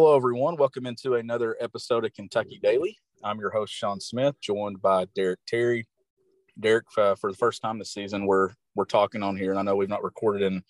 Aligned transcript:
Hello, 0.00 0.16
everyone. 0.16 0.56
Welcome 0.56 0.86
into 0.86 1.16
another 1.16 1.58
episode 1.60 2.06
of 2.06 2.14
Kentucky 2.14 2.58
Daily. 2.62 2.96
I'm 3.22 3.38
your 3.38 3.50
host, 3.50 3.74
Sean 3.74 4.00
Smith, 4.00 4.34
joined 4.40 4.80
by 4.80 5.04
Derek 5.14 5.40
Terry. 5.46 5.86
Derek, 6.58 6.86
uh, 6.96 7.16
for 7.16 7.30
the 7.30 7.36
first 7.36 7.60
time 7.60 7.78
this 7.78 7.92
season, 7.92 8.24
we're 8.24 8.48
we're 8.74 8.86
talking 8.86 9.22
on 9.22 9.36
here, 9.36 9.50
and 9.50 9.60
I 9.60 9.62
know 9.62 9.76
we've 9.76 9.90
not 9.90 10.02
recorded 10.02 10.40
in 10.40 10.62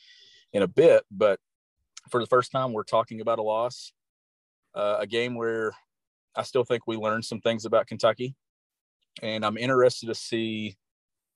in 0.52 0.62
a 0.64 0.66
bit, 0.66 1.04
but 1.12 1.38
for 2.10 2.20
the 2.20 2.26
first 2.26 2.50
time, 2.50 2.72
we're 2.72 2.82
talking 2.82 3.20
about 3.20 3.38
a 3.38 3.42
loss, 3.42 3.92
uh, 4.74 4.96
a 4.98 5.06
game 5.06 5.36
where 5.36 5.74
I 6.34 6.42
still 6.42 6.64
think 6.64 6.88
we 6.88 6.96
learned 6.96 7.24
some 7.24 7.40
things 7.40 7.64
about 7.64 7.86
Kentucky, 7.86 8.34
and 9.22 9.46
I'm 9.46 9.56
interested 9.56 10.08
to 10.08 10.14
see. 10.16 10.76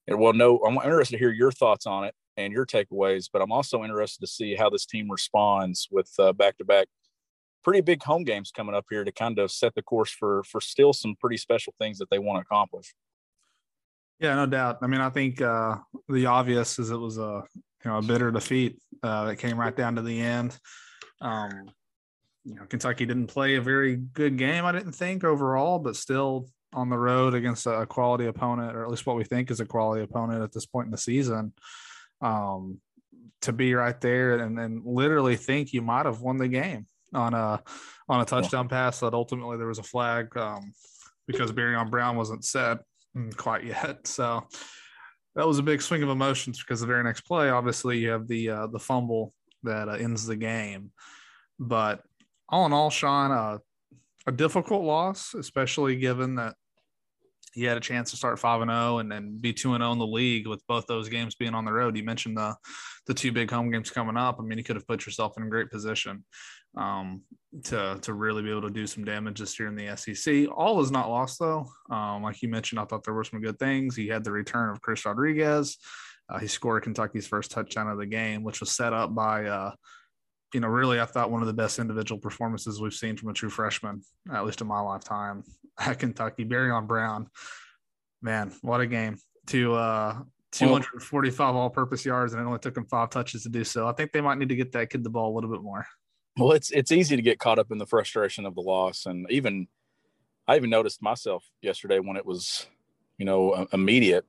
Well, 0.09 0.33
no, 0.33 0.59
I'm 0.67 0.79
interested 0.79 1.15
to 1.15 1.23
hear 1.23 1.31
your 1.31 1.53
thoughts 1.53 1.87
on 1.87 2.03
it 2.03 2.15
and 2.37 2.53
your 2.53 2.67
takeaways, 2.67 3.29
but 3.33 3.41
I'm 3.41 3.53
also 3.53 3.85
interested 3.85 4.21
to 4.21 4.27
see 4.27 4.57
how 4.57 4.69
this 4.69 4.85
team 4.85 5.09
responds 5.09 5.87
with 5.93 6.11
back 6.37 6.59
to 6.59 6.65
back 6.65 6.89
pretty 7.65 7.81
big 7.81 8.03
home 8.03 8.23
games 8.23 8.53
coming 8.53 8.75
up 8.75 8.85
here 8.91 9.05
to 9.05 9.13
kind 9.13 9.39
of 9.39 9.51
set 9.51 9.75
the 9.75 9.83
course 9.83 10.11
for 10.11 10.45
for 10.45 10.61
still 10.61 10.93
some 10.93 11.17
pretty 11.21 11.37
special 11.37 11.75
things 11.79 11.99
that 11.99 12.11
they 12.11 12.19
want 12.19 12.37
to 12.37 12.43
accomplish. 12.43 12.95
Yeah, 14.21 14.37
no 14.37 14.47
doubt. 14.47 14.79
I 14.83 14.87
mean, 14.87 15.01
I 15.01 15.11
think 15.11 15.41
uh, 15.41 15.77
the 16.09 16.27
obvious 16.27 16.79
is 16.79 16.91
it 16.91 16.97
was 16.97 17.19
a 17.19 17.43
you 17.85 17.91
know 17.91 17.99
a 17.99 18.03
bitter 18.03 18.31
defeat 18.31 18.79
uh, 19.03 19.27
that 19.27 19.37
came 19.37 19.59
right 19.59 19.75
down 19.75 19.97
to 19.97 20.03
the 20.03 20.21
end. 20.21 20.57
Um, 21.21 21.71
you 22.45 22.55
know, 22.55 22.67
Kentucky 22.67 23.07
didn't 23.07 23.29
play 23.29 23.57
a 23.57 23.61
very 23.61 23.97
good 23.97 24.37
game, 24.37 24.65
I 24.65 24.73
didn't 24.73 24.93
think 24.93 25.25
overall, 25.25 25.79
but 25.79 25.97
still 25.97 26.49
on 26.75 26.91
the 26.91 26.99
road 26.99 27.35
against 27.35 27.67
a 27.67 27.87
quality 27.87 28.27
opponent, 28.27 28.77
or 28.77 28.85
at 28.85 28.91
least 28.91 29.07
what 29.07 29.17
we 29.17 29.25
think 29.25 29.51
is 29.51 29.61
a 29.61 29.65
quality 29.65 30.03
opponent 30.03 30.43
at 30.43 30.53
this 30.53 30.67
point 30.67 30.87
in 30.87 30.91
the 30.91 30.99
season. 30.99 31.53
Um, 32.21 32.81
to 33.43 33.53
be 33.53 33.75
right 33.75 34.01
there 34.01 34.39
and, 34.39 34.59
and 34.59 34.83
literally 34.87 35.37
think 35.37 35.73
you 35.73 35.83
might 35.83 36.07
have 36.07 36.21
won 36.21 36.39
the 36.39 36.49
game 36.49 36.87
on 37.15 37.35
a 37.35 37.63
on 38.09 38.21
a 38.21 38.25
touchdown 38.25 38.69
pass 38.69 39.01
that 39.01 39.15
ultimately 39.15 39.57
there 39.57 39.67
was 39.67 39.79
a 39.79 39.83
flag 39.83 40.37
um, 40.37 40.73
because 41.27 41.53
Barion 41.53 41.91
Brown 41.91 42.17
wasn't 42.17 42.45
set 42.45 42.79
quite 43.37 43.65
yet. 43.65 44.01
So 44.07 44.47
that 45.35 45.47
was 45.47 45.59
a 45.59 45.63
big 45.63 45.83
swing 45.83 46.03
of 46.03 46.11
emotions 46.11 46.63
because 46.63 46.81
the 46.81 46.87
very 46.87 47.03
next 47.03 47.23
play, 47.23 47.51
obviously, 47.51 47.99
you 47.99 48.11
have 48.11 48.29
the 48.29 48.51
uh, 48.51 48.67
the 48.69 48.79
fumble 48.79 49.33
that 49.65 49.89
uh, 49.89 49.93
ends 49.93 50.27
the 50.27 50.37
game. 50.37 50.93
But 51.59 52.03
all 52.49 52.67
in 52.67 52.73
all, 52.73 52.91
Sean, 52.91 53.33
uh, 53.33 53.59
a 54.27 54.33
difficult 54.33 54.85
loss, 54.85 55.35
especially 55.35 55.97
given 55.97 56.37
that 56.37 56.55
he 57.55 57.65
had 57.65 57.77
a 57.77 57.81
chance 57.81 58.11
to 58.11 58.17
start 58.17 58.39
five 58.39 58.61
and 58.61 58.71
zero 58.71 58.95
oh 58.95 58.99
and 58.99 59.11
then 59.11 59.39
be 59.41 59.53
two 59.53 59.75
and 59.75 59.81
zero 59.81 59.91
oh 59.91 59.93
in 59.93 59.99
the 59.99 60.07
league 60.07 60.47
with 60.47 60.67
both 60.67 60.87
those 60.87 61.09
games 61.09 61.37
being 61.37 61.55
on 61.55 61.65
the 61.65 61.73
road. 61.73 61.97
You 61.97 62.03
mentioned 62.03 62.37
the 62.37 62.57
the 63.07 63.15
two 63.15 63.33
big 63.33 63.51
home 63.51 63.71
games 63.71 63.91
coming 63.91 64.17
up. 64.17 64.39
I 64.39 64.43
mean, 64.43 64.59
you 64.59 64.65
could 64.65 64.77
have 64.77 64.87
put 64.87 65.07
yourself 65.07 65.37
in 65.37 65.45
a 65.45 65.49
great 65.49 65.71
position 65.71 66.25
um, 66.77 67.23
to 67.65 67.99
to 68.03 68.13
really 68.13 68.43
be 68.43 68.51
able 68.51 68.63
to 68.63 68.71
do 68.71 68.87
some 68.87 69.05
damage 69.05 69.39
this 69.39 69.59
year 69.59 69.69
in 69.69 69.77
the 69.77 69.97
SEC. 69.97 70.49
All 70.55 70.81
is 70.81 70.91
not 70.91 71.09
lost 71.09 71.39
though. 71.39 71.67
Um, 71.91 72.23
like 72.23 72.43
you 72.43 72.49
mentioned, 72.49 72.81
I 72.81 72.85
thought 72.85 73.05
there 73.05 73.15
were 73.15 73.25
some 73.25 73.41
good 73.41 73.59
things. 73.59 73.95
He 73.95 74.09
had 74.09 74.25
the 74.25 74.33
return 74.33 74.71
of 74.71 74.81
Chris 74.81 75.05
Rodriguez. 75.07 75.79
Uh, 76.29 76.39
he 76.39 76.47
scored 76.47 76.83
Kentucky's 76.83 77.27
first 77.27 77.51
touchdown 77.51 77.89
of 77.89 77.99
the 77.99 78.07
game, 78.07 78.43
which 78.43 78.61
was 78.61 78.73
set 78.73 78.93
up 78.93 79.15
by. 79.15 79.47
Uh, 79.47 79.73
you 80.55 80.61
know, 80.61 80.69
really, 80.69 81.01
I 81.01 81.05
thought 81.05 81.31
one 81.33 81.43
of 81.43 81.49
the 81.49 81.53
best 81.53 81.81
individual 81.81 82.21
performances 82.21 82.81
we've 82.81 82.95
seen 82.95 83.17
from 83.17 83.29
a 83.29 83.33
true 83.33 83.51
freshman, 83.51 84.03
at 84.33 84.45
least 84.45 84.61
in 84.61 84.69
my 84.69 84.81
lifetime 84.81 85.43
at 85.79 85.99
Kentucky. 85.99 86.45
Barion 86.45 86.87
Brown, 86.87 87.29
man, 88.23 88.53
what 88.63 88.81
a 88.81 88.87
game! 88.87 89.19
To 89.49 89.75
uh, 89.75 90.19
245 90.53 91.55
all-purpose 91.55 92.07
yards, 92.07 92.33
and 92.33 92.41
it 92.41 92.47
only 92.47 92.61
took 92.61 92.77
him 92.77 92.87
five 92.87 93.11
touches 93.11 93.43
to 93.43 93.49
do 93.49 93.65
so. 93.65 93.87
I 93.87 93.93
think 93.93 94.13
they 94.13 94.21
might 94.21 94.39
need 94.39 94.49
to 94.49 94.57
get 94.57 94.73
that 94.73 94.91
kid 94.91 95.03
the 95.03 95.11
ball 95.11 95.33
a 95.33 95.35
little 95.35 95.51
bit 95.51 95.63
more. 95.63 95.85
Well, 96.39 96.53
it's 96.53 96.71
it's 96.71 96.93
easy 96.93 97.17
to 97.17 97.23
get 97.23 97.39
caught 97.39 97.59
up 97.59 97.73
in 97.73 97.79
the 97.79 97.87
frustration 97.87 98.47
of 98.47 98.55
the 98.55 98.63
loss, 98.63 99.07
and 99.07 99.27
even 99.31 99.67
I 100.47 100.57
even 100.57 100.71
noticed 100.71 101.03
myself 101.03 101.45
yesterday 101.63 101.99
when 101.99 102.17
it 102.17 102.25
was, 102.25 102.67
you 103.19 103.25
know, 103.25 103.67
immediate, 103.73 104.25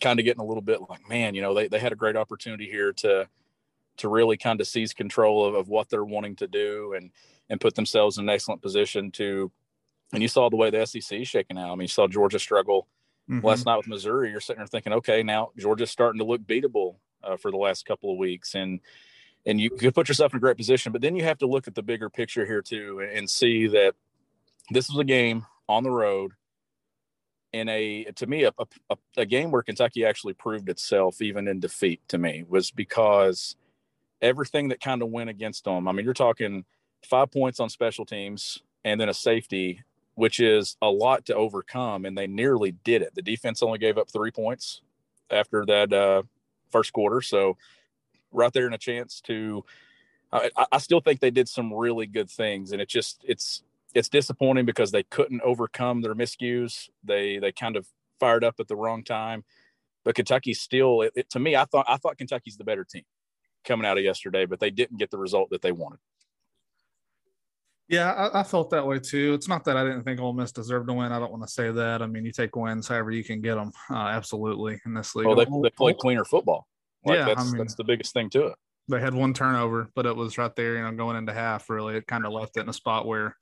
kind 0.00 0.20
of 0.20 0.24
getting 0.24 0.40
a 0.40 0.46
little 0.46 0.62
bit 0.62 0.80
like, 0.88 1.08
man, 1.08 1.34
you 1.34 1.42
know, 1.42 1.52
they 1.52 1.66
they 1.66 1.80
had 1.80 1.92
a 1.92 1.96
great 1.96 2.16
opportunity 2.16 2.66
here 2.66 2.92
to 2.92 3.28
to 3.98 4.08
really 4.08 4.36
kind 4.36 4.60
of 4.60 4.66
seize 4.66 4.92
control 4.92 5.44
of, 5.44 5.54
of 5.54 5.68
what 5.68 5.88
they're 5.88 6.04
wanting 6.04 6.36
to 6.36 6.46
do 6.46 6.94
and 6.96 7.10
and 7.50 7.60
put 7.60 7.74
themselves 7.74 8.18
in 8.18 8.24
an 8.24 8.34
excellent 8.34 8.62
position 8.62 9.10
to. 9.12 9.50
And 10.12 10.22
you 10.22 10.28
saw 10.28 10.48
the 10.48 10.56
way 10.56 10.70
the 10.70 10.86
SEC 10.86 11.20
is 11.20 11.28
shaking 11.28 11.58
out. 11.58 11.70
I 11.70 11.74
mean, 11.74 11.82
you 11.82 11.88
saw 11.88 12.06
Georgia 12.06 12.38
struggle 12.38 12.88
mm-hmm. 13.28 13.44
last 13.44 13.66
night 13.66 13.76
with 13.76 13.88
Missouri. 13.88 14.30
You're 14.30 14.40
sitting 14.40 14.60
there 14.60 14.66
thinking, 14.66 14.94
okay, 14.94 15.22
now 15.22 15.50
Georgia's 15.56 15.90
starting 15.90 16.18
to 16.18 16.24
look 16.24 16.42
beatable 16.42 16.96
uh, 17.22 17.36
for 17.36 17.50
the 17.50 17.56
last 17.56 17.86
couple 17.86 18.10
of 18.10 18.18
weeks, 18.18 18.54
and 18.54 18.80
and 19.46 19.60
you 19.60 19.70
could 19.70 19.94
put 19.94 20.08
yourself 20.08 20.32
in 20.32 20.38
a 20.38 20.40
great 20.40 20.56
position. 20.56 20.92
But 20.92 21.02
then 21.02 21.16
you 21.16 21.24
have 21.24 21.38
to 21.38 21.46
look 21.46 21.68
at 21.68 21.74
the 21.74 21.82
bigger 21.82 22.10
picture 22.10 22.46
here 22.46 22.62
too, 22.62 23.00
and, 23.00 23.10
and 23.10 23.30
see 23.30 23.66
that 23.68 23.94
this 24.70 24.88
was 24.88 24.98
a 24.98 25.04
game 25.04 25.46
on 25.68 25.82
the 25.82 25.90
road 25.90 26.32
in 27.52 27.68
a 27.68 28.04
to 28.16 28.26
me 28.26 28.44
a, 28.44 28.52
a, 28.90 28.96
a, 29.16 29.26
game 29.26 29.50
where 29.50 29.62
Kentucky 29.62 30.04
actually 30.04 30.34
proved 30.34 30.68
itself 30.68 31.22
even 31.22 31.48
in 31.48 31.60
defeat 31.60 32.00
to 32.08 32.18
me 32.18 32.44
was 32.46 32.70
because 32.70 33.56
everything 34.20 34.68
that 34.68 34.80
kind 34.80 35.02
of 35.02 35.10
went 35.10 35.30
against 35.30 35.64
them. 35.64 35.88
I 35.88 35.92
mean, 35.92 36.04
you're 36.04 36.14
talking 36.14 36.64
five 37.04 37.30
points 37.30 37.60
on 37.60 37.68
special 37.68 38.04
teams 38.04 38.60
and 38.84 39.00
then 39.00 39.08
a 39.08 39.14
safety, 39.14 39.82
which 40.14 40.40
is 40.40 40.76
a 40.82 40.90
lot 40.90 41.26
to 41.26 41.34
overcome, 41.34 42.04
and 42.04 42.16
they 42.16 42.26
nearly 42.26 42.72
did 42.72 43.02
it. 43.02 43.14
The 43.14 43.22
defense 43.22 43.62
only 43.62 43.78
gave 43.78 43.98
up 43.98 44.10
three 44.10 44.30
points 44.30 44.80
after 45.30 45.64
that 45.66 45.92
uh, 45.92 46.22
first 46.70 46.92
quarter, 46.92 47.20
so 47.20 47.56
right 48.32 48.52
there 48.52 48.66
in 48.66 48.72
a 48.72 48.78
chance 48.78 49.20
to. 49.22 49.64
I, 50.30 50.50
I 50.72 50.78
still 50.78 51.00
think 51.00 51.20
they 51.20 51.30
did 51.30 51.48
some 51.48 51.72
really 51.72 52.06
good 52.06 52.28
things, 52.28 52.72
and 52.72 52.82
it 52.82 52.88
just 52.88 53.24
it's 53.26 53.62
it's 53.94 54.10
disappointing 54.10 54.66
because 54.66 54.90
they 54.90 55.04
couldn't 55.04 55.40
overcome 55.40 56.02
their 56.02 56.14
miscues. 56.14 56.90
They 57.02 57.38
they 57.38 57.50
kind 57.50 57.76
of 57.76 57.86
fired 58.20 58.44
up 58.44 58.56
at 58.60 58.68
the 58.68 58.76
wrong 58.76 59.04
time, 59.04 59.44
but 60.04 60.14
Kentucky 60.14 60.52
still. 60.52 61.00
It, 61.00 61.12
it, 61.16 61.30
to 61.30 61.38
me, 61.38 61.56
I 61.56 61.64
thought 61.64 61.86
I 61.88 61.96
thought 61.96 62.18
Kentucky's 62.18 62.58
the 62.58 62.64
better 62.64 62.84
team 62.84 63.04
coming 63.64 63.86
out 63.86 63.98
of 63.98 64.04
yesterday, 64.04 64.46
but 64.46 64.60
they 64.60 64.70
didn't 64.70 64.98
get 64.98 65.10
the 65.10 65.18
result 65.18 65.50
that 65.50 65.62
they 65.62 65.72
wanted. 65.72 65.98
Yeah, 67.88 68.12
I, 68.12 68.40
I, 68.40 68.42
felt 68.42 68.68
that 68.70 68.86
way 68.86 68.98
too. 68.98 69.32
It's 69.32 69.48
not 69.48 69.64
that 69.64 69.78
I 69.78 69.84
didn't 69.84 70.04
think 70.04 70.20
Ole 70.20 70.34
Miss 70.34 70.52
deserved 70.52 70.88
to 70.88 70.92
win. 70.94 71.10
I 71.10 71.18
don't 71.18 71.30
want 71.32 71.42
to 71.44 71.48
say 71.48 71.70
that. 71.70 72.02
I 72.02 72.06
mean, 72.06 72.24
you 72.26 72.32
take 72.32 72.54
wins 72.54 72.86
however 72.86 73.10
you 73.10 73.24
can 73.24 73.40
get 73.40 73.54
them. 73.54 73.72
Uh, 73.90 74.08
absolutely 74.08 74.78
in 74.84 74.92
this 74.92 75.14
league. 75.14 75.26
Well, 75.26 75.36
they, 75.36 75.46
they 75.62 75.70
play 75.70 75.94
cleaner 75.94 76.26
football. 76.26 76.66
Like 77.04 77.18
yeah, 77.18 77.24
that's, 77.26 77.40
I 77.40 77.44
mean, 77.44 77.58
that's 77.58 77.76
the 77.76 77.84
biggest 77.84 78.12
thing 78.12 78.28
to 78.30 78.48
it. 78.48 78.54
They 78.88 79.00
had 79.00 79.14
one 79.14 79.32
turnover, 79.32 79.88
but 79.94 80.04
it 80.04 80.14
was 80.14 80.36
right 80.36 80.54
there, 80.54 80.76
you 80.76 80.82
know, 80.82 80.92
going 80.92 81.16
into 81.16 81.32
half. 81.32 81.70
Really, 81.70 81.96
it 81.96 82.06
kind 82.06 82.26
of 82.26 82.32
left 82.32 82.58
it 82.58 82.60
in 82.60 82.68
a 82.68 82.74
spot 82.74 83.06
where 83.06 83.34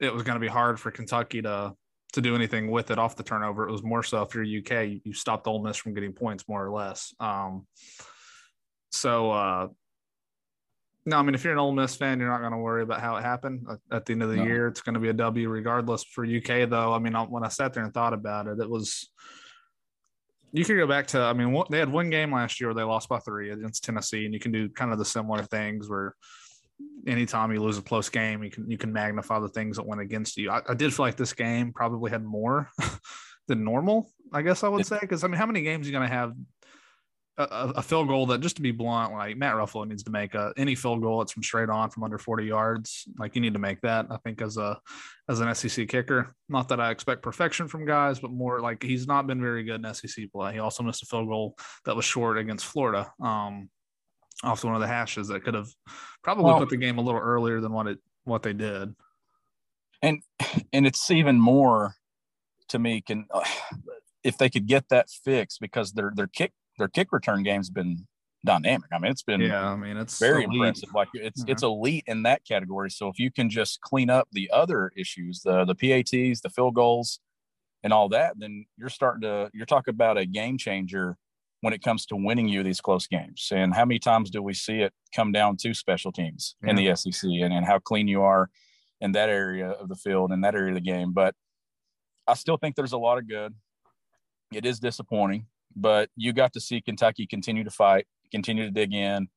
it 0.00 0.12
was 0.12 0.24
going 0.24 0.36
to 0.36 0.40
be 0.40 0.48
hard 0.48 0.80
for 0.80 0.90
Kentucky 0.90 1.42
to 1.42 1.72
to 2.14 2.20
do 2.20 2.34
anything 2.34 2.70
with 2.70 2.90
it 2.90 2.98
off 2.98 3.16
the 3.16 3.22
turnover. 3.22 3.68
It 3.68 3.72
was 3.72 3.82
more 3.82 4.02
so 4.02 4.22
if 4.22 4.34
you're 4.34 4.42
UK, 4.42 4.88
you, 4.88 5.00
you 5.04 5.12
stopped 5.12 5.46
Ole 5.46 5.62
Miss 5.62 5.76
from 5.76 5.94
getting 5.94 6.12
points 6.12 6.48
more 6.48 6.64
or 6.64 6.70
less. 6.70 7.14
Um, 7.20 7.66
so 8.90 9.30
uh, 9.30 9.68
no, 11.06 11.16
I 11.16 11.22
mean 11.22 11.34
if 11.34 11.44
you're 11.44 11.52
an 11.52 11.58
Ole 11.58 11.72
Miss 11.72 11.96
fan, 11.96 12.20
you're 12.20 12.28
not 12.28 12.40
going 12.40 12.52
to 12.52 12.58
worry 12.58 12.82
about 12.82 13.00
how 13.00 13.16
it 13.16 13.22
happened. 13.22 13.66
At 13.90 14.06
the 14.06 14.12
end 14.12 14.22
of 14.22 14.30
the 14.30 14.36
no. 14.36 14.44
year, 14.44 14.68
it's 14.68 14.82
going 14.82 14.94
to 14.94 15.00
be 15.00 15.08
a 15.08 15.14
W 15.14 15.48
regardless. 15.48 16.04
For 16.04 16.24
UK 16.24 16.68
though, 16.68 16.92
I 16.92 16.98
mean 16.98 17.14
when 17.14 17.44
I 17.44 17.48
sat 17.48 17.72
there 17.72 17.84
and 17.84 17.94
thought 17.94 18.12
about 18.12 18.46
it, 18.46 18.58
it 18.60 18.68
was 18.68 19.08
you 20.52 20.64
could 20.64 20.76
go 20.76 20.86
back 20.86 21.06
to 21.06 21.20
i 21.20 21.32
mean 21.32 21.62
they 21.70 21.78
had 21.78 21.90
one 21.90 22.10
game 22.10 22.32
last 22.32 22.60
year 22.60 22.68
where 22.68 22.74
they 22.74 22.82
lost 22.82 23.08
by 23.08 23.18
three 23.18 23.50
against 23.50 23.84
tennessee 23.84 24.24
and 24.24 24.34
you 24.34 24.40
can 24.40 24.52
do 24.52 24.68
kind 24.68 24.92
of 24.92 24.98
the 24.98 25.04
similar 25.04 25.42
things 25.42 25.88
where 25.88 26.14
anytime 27.06 27.52
you 27.52 27.60
lose 27.60 27.78
a 27.78 27.82
close 27.82 28.08
game 28.08 28.42
you 28.42 28.50
can 28.50 28.70
you 28.70 28.78
can 28.78 28.92
magnify 28.92 29.38
the 29.38 29.48
things 29.48 29.76
that 29.76 29.86
went 29.86 30.00
against 30.00 30.36
you 30.36 30.50
i, 30.50 30.60
I 30.68 30.74
did 30.74 30.92
feel 30.94 31.06
like 31.06 31.16
this 31.16 31.32
game 31.32 31.72
probably 31.72 32.10
had 32.10 32.24
more 32.24 32.70
than 33.48 33.64
normal 33.64 34.10
i 34.32 34.42
guess 34.42 34.64
i 34.64 34.68
would 34.68 34.86
say 34.86 34.98
because 35.00 35.24
i 35.24 35.28
mean 35.28 35.36
how 35.36 35.46
many 35.46 35.62
games 35.62 35.86
are 35.86 35.90
you 35.90 35.96
going 35.96 36.08
to 36.08 36.14
have 36.14 36.32
a, 37.38 37.72
a, 37.76 37.82
field 37.82 38.08
goal 38.08 38.26
that 38.26 38.40
just 38.40 38.56
to 38.56 38.62
be 38.62 38.72
blunt, 38.72 39.12
like 39.12 39.36
Matt 39.36 39.54
Ruffolo 39.54 39.86
needs 39.86 40.02
to 40.02 40.10
make 40.10 40.34
a, 40.34 40.52
any 40.56 40.74
field 40.74 41.00
goal 41.00 41.20
that's 41.20 41.32
from 41.32 41.44
straight 41.44 41.70
on 41.70 41.88
from 41.88 42.02
under 42.02 42.18
40 42.18 42.44
yards. 42.44 43.06
Like 43.16 43.36
you 43.36 43.40
need 43.40 43.52
to 43.52 43.60
make 43.60 43.80
that. 43.82 44.06
I 44.10 44.16
think 44.18 44.42
as 44.42 44.56
a 44.56 44.78
as 45.28 45.40
an 45.40 45.54
SEC 45.54 45.88
kicker, 45.88 46.34
not 46.48 46.68
that 46.68 46.80
I 46.80 46.90
expect 46.90 47.22
perfection 47.22 47.68
from 47.68 47.86
guys, 47.86 48.18
but 48.18 48.32
more 48.32 48.60
like 48.60 48.82
he's 48.82 49.06
not 49.06 49.26
been 49.26 49.40
very 49.40 49.62
good 49.62 49.84
in 49.84 49.94
SEC 49.94 50.32
play. 50.32 50.54
He 50.54 50.58
also 50.58 50.82
missed 50.82 51.02
a 51.04 51.06
field 51.06 51.28
goal 51.28 51.56
that 51.84 51.94
was 51.94 52.04
short 52.04 52.38
against 52.38 52.66
Florida, 52.66 53.12
um, 53.22 53.70
off 54.42 54.64
one 54.64 54.74
of 54.74 54.80
the 54.80 54.88
hashes 54.88 55.28
that 55.28 55.44
could 55.44 55.54
have 55.54 55.68
probably 56.22 56.44
well, 56.44 56.58
put 56.58 56.70
the 56.70 56.76
game 56.76 56.98
a 56.98 57.02
little 57.02 57.20
earlier 57.20 57.60
than 57.60 57.72
what 57.72 57.86
it 57.86 57.98
what 58.24 58.42
they 58.42 58.52
did. 58.52 58.96
And 60.02 60.22
and 60.72 60.86
it's 60.86 61.08
even 61.10 61.38
more 61.38 61.94
to 62.68 62.80
me 62.80 63.00
can 63.00 63.26
if 64.24 64.36
they 64.38 64.50
could 64.50 64.66
get 64.66 64.88
that 64.88 65.08
fixed 65.08 65.60
because 65.60 65.92
their 65.92 66.12
their 66.14 66.26
kick 66.26 66.52
their 66.78 66.88
kick 66.88 67.12
return 67.12 67.42
game's 67.42 67.70
been 67.70 68.06
dynamic. 68.44 68.88
I 68.92 68.98
mean, 68.98 69.10
it's 69.10 69.22
been 69.22 69.40
yeah. 69.40 69.68
I 69.68 69.76
mean, 69.76 69.96
it's 69.96 70.18
very 70.18 70.44
elite. 70.44 70.54
impressive. 70.54 70.94
Like 70.94 71.08
it's 71.14 71.42
mm-hmm. 71.42 71.50
it's 71.50 71.62
elite 71.62 72.04
in 72.06 72.22
that 72.22 72.44
category. 72.46 72.90
So 72.90 73.08
if 73.08 73.18
you 73.18 73.30
can 73.30 73.50
just 73.50 73.80
clean 73.80 74.10
up 74.10 74.28
the 74.32 74.50
other 74.52 74.92
issues, 74.96 75.42
the 75.42 75.64
the 75.64 75.74
PATs, 75.74 76.40
the 76.40 76.50
field 76.50 76.74
goals, 76.74 77.20
and 77.82 77.92
all 77.92 78.08
that, 78.10 78.34
then 78.38 78.66
you're 78.76 78.88
starting 78.88 79.22
to 79.22 79.50
you're 79.52 79.66
talking 79.66 79.92
about 79.92 80.18
a 80.18 80.26
game 80.26 80.58
changer 80.58 81.16
when 81.60 81.72
it 81.72 81.82
comes 81.82 82.06
to 82.06 82.16
winning 82.16 82.48
you 82.48 82.62
these 82.62 82.80
close 82.80 83.06
games. 83.06 83.48
And 83.52 83.74
how 83.74 83.84
many 83.84 83.98
times 83.98 84.30
do 84.30 84.42
we 84.42 84.54
see 84.54 84.80
it 84.80 84.92
come 85.14 85.32
down 85.32 85.56
to 85.58 85.74
special 85.74 86.12
teams 86.12 86.54
yeah. 86.62 86.70
in 86.70 86.76
the 86.76 86.94
SEC 86.94 87.28
and, 87.28 87.52
and 87.52 87.66
how 87.66 87.80
clean 87.80 88.06
you 88.06 88.22
are 88.22 88.48
in 89.00 89.12
that 89.12 89.28
area 89.28 89.70
of 89.70 89.88
the 89.88 89.94
field 89.94 90.32
in 90.32 90.40
that 90.42 90.54
area 90.54 90.68
of 90.68 90.74
the 90.74 90.80
game. 90.80 91.12
But 91.12 91.34
I 92.26 92.34
still 92.34 92.56
think 92.56 92.76
there's 92.76 92.92
a 92.92 92.98
lot 92.98 93.18
of 93.18 93.28
good. 93.28 93.54
It 94.52 94.64
is 94.64 94.80
disappointing, 94.80 95.46
but 95.76 96.10
you 96.16 96.32
got 96.32 96.52
to 96.54 96.60
see 96.60 96.80
Kentucky 96.80 97.26
continue 97.26 97.64
to 97.64 97.70
fight, 97.70 98.06
continue 98.30 98.64
to 98.64 98.70
dig 98.70 98.92
in 98.92 99.28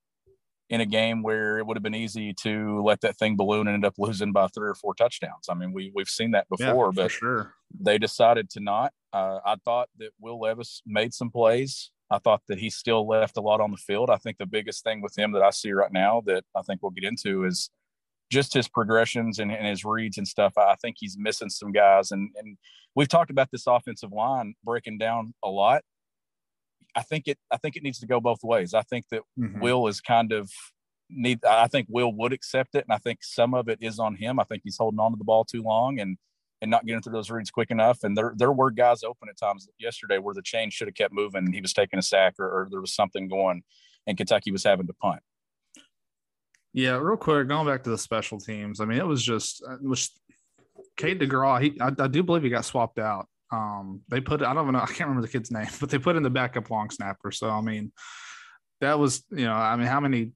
in 0.72 0.80
a 0.80 0.86
game 0.86 1.22
where 1.22 1.60
it 1.60 1.68
would 1.68 1.76
have 1.76 1.84
been 1.84 1.94
easy 1.94 2.34
to 2.34 2.82
let 2.82 3.02
that 3.02 3.18
thing 3.18 3.36
balloon 3.36 3.68
and 3.68 3.76
end 3.76 3.86
up 3.86 3.96
losing 3.98 4.32
by 4.32 4.48
three 4.48 4.70
or 4.70 4.74
four 4.74 4.96
touchdowns. 4.96 5.48
I 5.50 5.54
mean, 5.54 5.74
we 5.74 5.92
we've 5.94 6.08
seen 6.08 6.32
that 6.32 6.48
before, 6.50 6.88
yeah, 6.88 7.04
but 7.04 7.12
sure. 7.12 7.54
they 7.78 7.98
decided 7.98 8.50
to 8.52 8.62
not. 8.62 8.94
Uh, 9.12 9.40
I 9.46 9.56
thought 9.66 9.90
that 9.98 10.12
Will 10.20 10.40
Levis 10.40 10.82
made 10.86 11.14
some 11.14 11.30
plays. 11.30 11.92
I 12.10 12.20
thought 12.20 12.42
that 12.48 12.60
he 12.60 12.70
still 12.70 13.06
left 13.08 13.38
a 13.38 13.42
lot 13.42 13.60
on 13.62 13.72
the 13.72 13.78
field. 13.78 14.10
I 14.10 14.18
think 14.18 14.38
the 14.38 14.46
biggest 14.46 14.84
thing 14.84 15.02
with 15.02 15.18
him 15.18 15.34
that 15.34 15.42
I 15.42 15.50
see 15.50 15.72
right 15.72 15.92
now 15.92 16.22
that 16.26 16.44
I 16.56 16.62
think 16.62 16.82
we'll 16.82 16.92
get 16.92 17.04
into 17.04 17.44
is 17.44 17.70
just 18.32 18.54
his 18.54 18.70
progressions 18.70 19.40
and, 19.40 19.52
and 19.52 19.68
his 19.68 19.84
reads 19.84 20.18
and 20.18 20.28
stuff. 20.28 20.58
I 20.58 20.76
think 20.82 20.96
he's 21.00 21.18
missing 21.20 21.50
some 21.50 21.74
guys, 21.74 22.12
and 22.12 22.30
and 22.38 22.58
we've 22.96 23.10
talked 23.10 23.30
about 23.30 23.50
this 23.52 23.68
offensive 23.68 24.14
line 24.14 24.56
breaking 24.64 25.00
down 25.00 25.34
a 25.44 25.50
lot. 25.50 25.84
I 26.96 27.02
think 27.04 27.28
it 27.28 27.38
I 27.50 27.58
think 27.58 27.76
it 27.76 27.84
needs 27.84 28.00
to 28.00 28.08
go 28.08 28.20
both 28.20 28.44
ways. 28.44 28.74
I 28.74 28.82
think 28.82 29.06
that 29.12 29.22
mm-hmm. 29.40 29.60
Will 29.60 29.88
is 29.88 30.02
kind 30.02 30.32
of 30.32 30.52
need 31.10 31.44
I 31.46 31.68
think 31.68 31.88
Will 31.90 32.12
would 32.14 32.34
accept 32.34 32.76
it 32.76 32.86
and 32.86 32.94
I 32.94 32.98
think 32.98 33.20
some 33.24 33.54
of 33.54 33.70
it 33.70 33.80
is 33.82 34.00
on 34.00 34.16
him. 34.16 34.40
I 34.40 34.44
think 34.44 34.62
he's 34.64 34.78
holding 34.78 35.00
on 35.00 35.12
to 35.12 35.18
the 35.18 35.24
ball 35.24 35.46
too 35.46 35.62
long 35.62 36.00
and 36.00 36.18
and 36.62 36.70
not 36.70 36.86
getting 36.86 37.02
through 37.02 37.14
those 37.14 37.32
reads 37.32 37.50
quick 37.50 37.72
enough. 37.72 38.04
And 38.04 38.16
there 38.16 38.34
there 38.36 38.52
were 38.52 38.72
guys 38.72 39.04
open 39.04 39.30
at 39.30 39.38
times 39.38 39.68
yesterday 39.80 40.18
where 40.18 40.36
the 40.36 40.42
chain 40.42 40.70
should 40.70 40.88
have 40.88 40.96
kept 40.96 41.14
moving 41.14 41.46
and 41.46 41.54
he 41.54 41.62
was 41.62 41.74
taking 41.74 42.00
a 42.00 42.04
sack 42.04 42.36
or, 42.40 42.46
or 42.46 42.68
there 42.70 42.82
was 42.82 42.94
something 42.94 43.28
going 43.28 43.64
and 44.08 44.18
Kentucky 44.18 44.52
was 44.52 44.64
having 44.64 44.88
to 44.88 44.94
punt. 44.94 45.22
Yeah, 46.74 46.98
real 46.98 47.18
quick, 47.18 47.48
going 47.48 47.68
back 47.68 47.84
to 47.84 47.90
the 47.90 47.98
special 47.98 48.40
teams. 48.40 48.80
I 48.80 48.86
mean, 48.86 48.98
it 48.98 49.08
was 49.08 49.24
just 49.24 49.62
it 49.62 49.84
was 49.84 50.10
Cade 50.98 51.20
DeGraw. 51.20 51.62
He, 51.62 51.80
I, 51.82 51.92
I 52.04 52.08
do 52.08 52.24
believe 52.24 52.44
he 52.44 52.50
got 52.50 52.66
swapped 52.66 53.00
out. 53.00 53.28
Um, 53.52 54.02
they 54.10 54.22
put 54.22 54.42
I 54.42 54.54
don't 54.54 54.72
know 54.72 54.80
I 54.80 54.86
can't 54.86 55.02
remember 55.02 55.22
the 55.22 55.32
kid's 55.32 55.52
name, 55.52 55.68
but 55.80 55.90
they 55.90 55.98
put 55.98 56.16
in 56.16 56.24
the 56.24 56.30
backup 56.30 56.70
long 56.70 56.90
snapper. 56.90 57.32
So 57.32 57.50
I 57.50 57.62
mean, 57.62 57.92
that 58.80 58.98
was 58.98 59.24
you 59.32 59.46
know 59.46 59.54
I 59.54 59.76
mean 59.76 59.88
how 59.88 60.00
many 60.00 60.32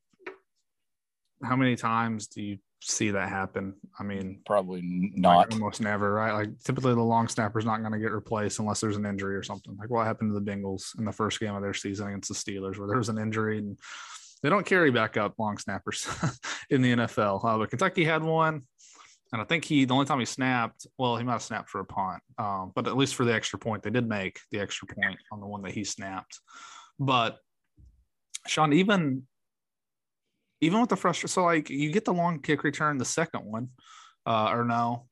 how 1.43 1.55
many 1.55 1.75
times 1.75 2.27
do 2.27 2.41
you 2.41 2.57
see 2.81 3.11
that 3.11 3.29
happen? 3.29 3.75
I 3.99 4.03
mean, 4.03 4.41
probably 4.45 4.81
not. 4.83 5.37
Like 5.37 5.53
almost 5.53 5.81
never, 5.81 6.13
right? 6.13 6.33
Like 6.33 6.59
typically 6.63 6.93
the 6.93 7.01
long 7.01 7.27
snapper 7.27 7.59
is 7.59 7.65
not 7.65 7.81
going 7.81 7.93
to 7.93 7.99
get 7.99 8.11
replaced 8.11 8.59
unless 8.59 8.79
there's 8.81 8.97
an 8.97 9.05
injury 9.05 9.35
or 9.35 9.43
something. 9.43 9.75
Like 9.77 9.89
what 9.89 10.05
happened 10.05 10.33
to 10.33 10.39
the 10.39 10.51
Bengals 10.51 10.97
in 10.97 11.05
the 11.05 11.11
first 11.11 11.39
game 11.39 11.55
of 11.55 11.61
their 11.61 11.73
season 11.73 12.07
against 12.07 12.29
the 12.29 12.35
Steelers, 12.35 12.77
where 12.77 12.87
there 12.87 12.97
was 12.97 13.09
an 13.09 13.17
injury 13.17 13.57
and 13.57 13.77
they 14.43 14.49
don't 14.49 14.65
carry 14.65 14.91
backup 14.91 15.33
long 15.39 15.57
snappers 15.57 16.07
in 16.69 16.81
the 16.81 16.95
NFL. 16.95 17.43
Uh, 17.43 17.57
but 17.57 17.69
Kentucky 17.69 18.03
had 18.03 18.23
one. 18.23 18.61
And 19.35 19.41
I 19.41 19.45
think 19.45 19.65
he, 19.65 19.83
the 19.83 19.93
only 19.93 20.05
time 20.05 20.19
he 20.19 20.25
snapped, 20.25 20.87
well, 20.97 21.17
he 21.17 21.25
might 21.25 21.33
have 21.33 21.41
snapped 21.41 21.69
for 21.69 21.81
a 21.81 21.85
punt, 21.85 22.23
um, 22.37 22.71
but 22.73 22.87
at 22.87 22.95
least 22.95 23.15
for 23.15 23.25
the 23.25 23.33
extra 23.33 23.59
point, 23.59 23.83
they 23.83 23.89
did 23.89 24.07
make 24.07 24.39
the 24.49 24.61
extra 24.61 24.87
point 24.87 25.19
on 25.29 25.41
the 25.41 25.45
one 25.45 25.61
that 25.63 25.73
he 25.73 25.83
snapped. 25.83 26.39
But 26.97 27.37
Sean, 28.47 28.71
even 28.71 29.23
even 30.61 30.79
with 30.79 30.89
the 30.89 30.95
frustration, 30.95 31.27
so 31.27 31.43
like 31.43 31.69
you 31.69 31.91
get 31.91 32.05
the 32.05 32.13
long 32.13 32.39
kick 32.39 32.63
return, 32.63 32.97
the 32.97 33.03
second 33.03 33.43
one, 33.43 33.71
uh, 34.25 34.51
or 34.53 34.63
no, 34.63 35.07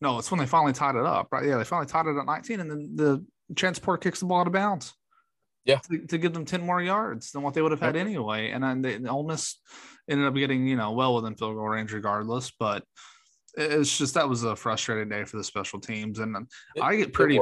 no, 0.00 0.18
it's 0.18 0.30
when 0.30 0.38
they 0.38 0.46
finally 0.46 0.72
tied 0.72 0.94
it 0.94 1.04
up, 1.04 1.26
right? 1.32 1.44
Yeah, 1.44 1.56
they 1.56 1.64
finally 1.64 1.88
tied 1.88 2.06
it 2.06 2.16
at 2.16 2.24
19, 2.24 2.60
and 2.60 2.70
then 2.70 2.90
the 2.94 3.26
transport 3.56 4.00
kicks 4.00 4.20
the 4.20 4.26
ball 4.26 4.42
out 4.42 4.46
of 4.46 4.52
bounds. 4.52 4.94
Yeah, 5.64 5.78
to, 5.90 6.06
to 6.06 6.18
give 6.18 6.34
them 6.34 6.44
10 6.44 6.64
more 6.64 6.80
yards 6.80 7.32
than 7.32 7.42
what 7.42 7.54
they 7.54 7.62
would 7.62 7.72
have 7.72 7.80
had 7.80 7.96
anyway. 7.96 8.52
And 8.52 8.62
then 8.62 8.80
they, 8.80 9.04
Ole 9.08 9.26
Miss 9.26 9.56
ended 10.08 10.26
up 10.26 10.34
getting, 10.34 10.66
you 10.66 10.76
know, 10.76 10.92
well 10.92 11.14
within 11.14 11.36
field 11.36 11.56
goal 11.56 11.68
range 11.68 11.92
regardless. 11.92 12.50
But 12.58 12.84
it's 13.56 13.96
just 13.96 14.14
that 14.14 14.28
was 14.28 14.44
a 14.44 14.54
frustrating 14.54 15.08
day 15.08 15.24
for 15.24 15.36
the 15.36 15.44
special 15.44 15.80
teams. 15.80 16.18
And 16.18 16.36
it, 16.76 16.82
I 16.82 16.96
get 16.96 17.12
pretty 17.12 17.40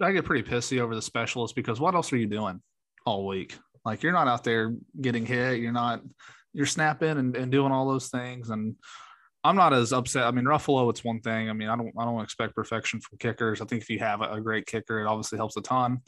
I 0.00 0.12
get 0.12 0.24
pretty 0.24 0.48
pissy 0.48 0.80
over 0.80 0.94
the 0.94 1.02
specialists 1.02 1.54
because 1.54 1.80
what 1.80 1.94
else 1.94 2.12
are 2.12 2.16
you 2.16 2.26
doing 2.26 2.60
all 3.04 3.26
week? 3.26 3.56
Like 3.84 4.02
you're 4.02 4.12
not 4.12 4.28
out 4.28 4.44
there 4.44 4.74
getting 5.00 5.26
hit, 5.26 5.60
you're 5.60 5.72
not 5.72 6.02
you're 6.52 6.66
snapping 6.66 7.18
and, 7.18 7.36
and 7.36 7.52
doing 7.52 7.72
all 7.72 7.88
those 7.88 8.08
things. 8.08 8.50
And 8.50 8.74
I'm 9.44 9.56
not 9.56 9.72
as 9.72 9.92
upset. 9.92 10.24
I 10.24 10.30
mean, 10.30 10.44
Ruffolo, 10.44 10.90
it's 10.90 11.04
one 11.04 11.20
thing. 11.20 11.48
I 11.48 11.52
mean, 11.52 11.68
I 11.68 11.76
don't 11.76 11.92
I 11.98 12.04
don't 12.04 12.22
expect 12.22 12.54
perfection 12.54 13.00
from 13.00 13.18
kickers. 13.18 13.60
I 13.60 13.66
think 13.66 13.82
if 13.82 13.90
you 13.90 13.98
have 13.98 14.20
a, 14.20 14.32
a 14.32 14.40
great 14.40 14.66
kicker, 14.66 15.00
it 15.00 15.06
obviously 15.06 15.38
helps 15.38 15.56
a 15.56 15.62
ton. 15.62 16.00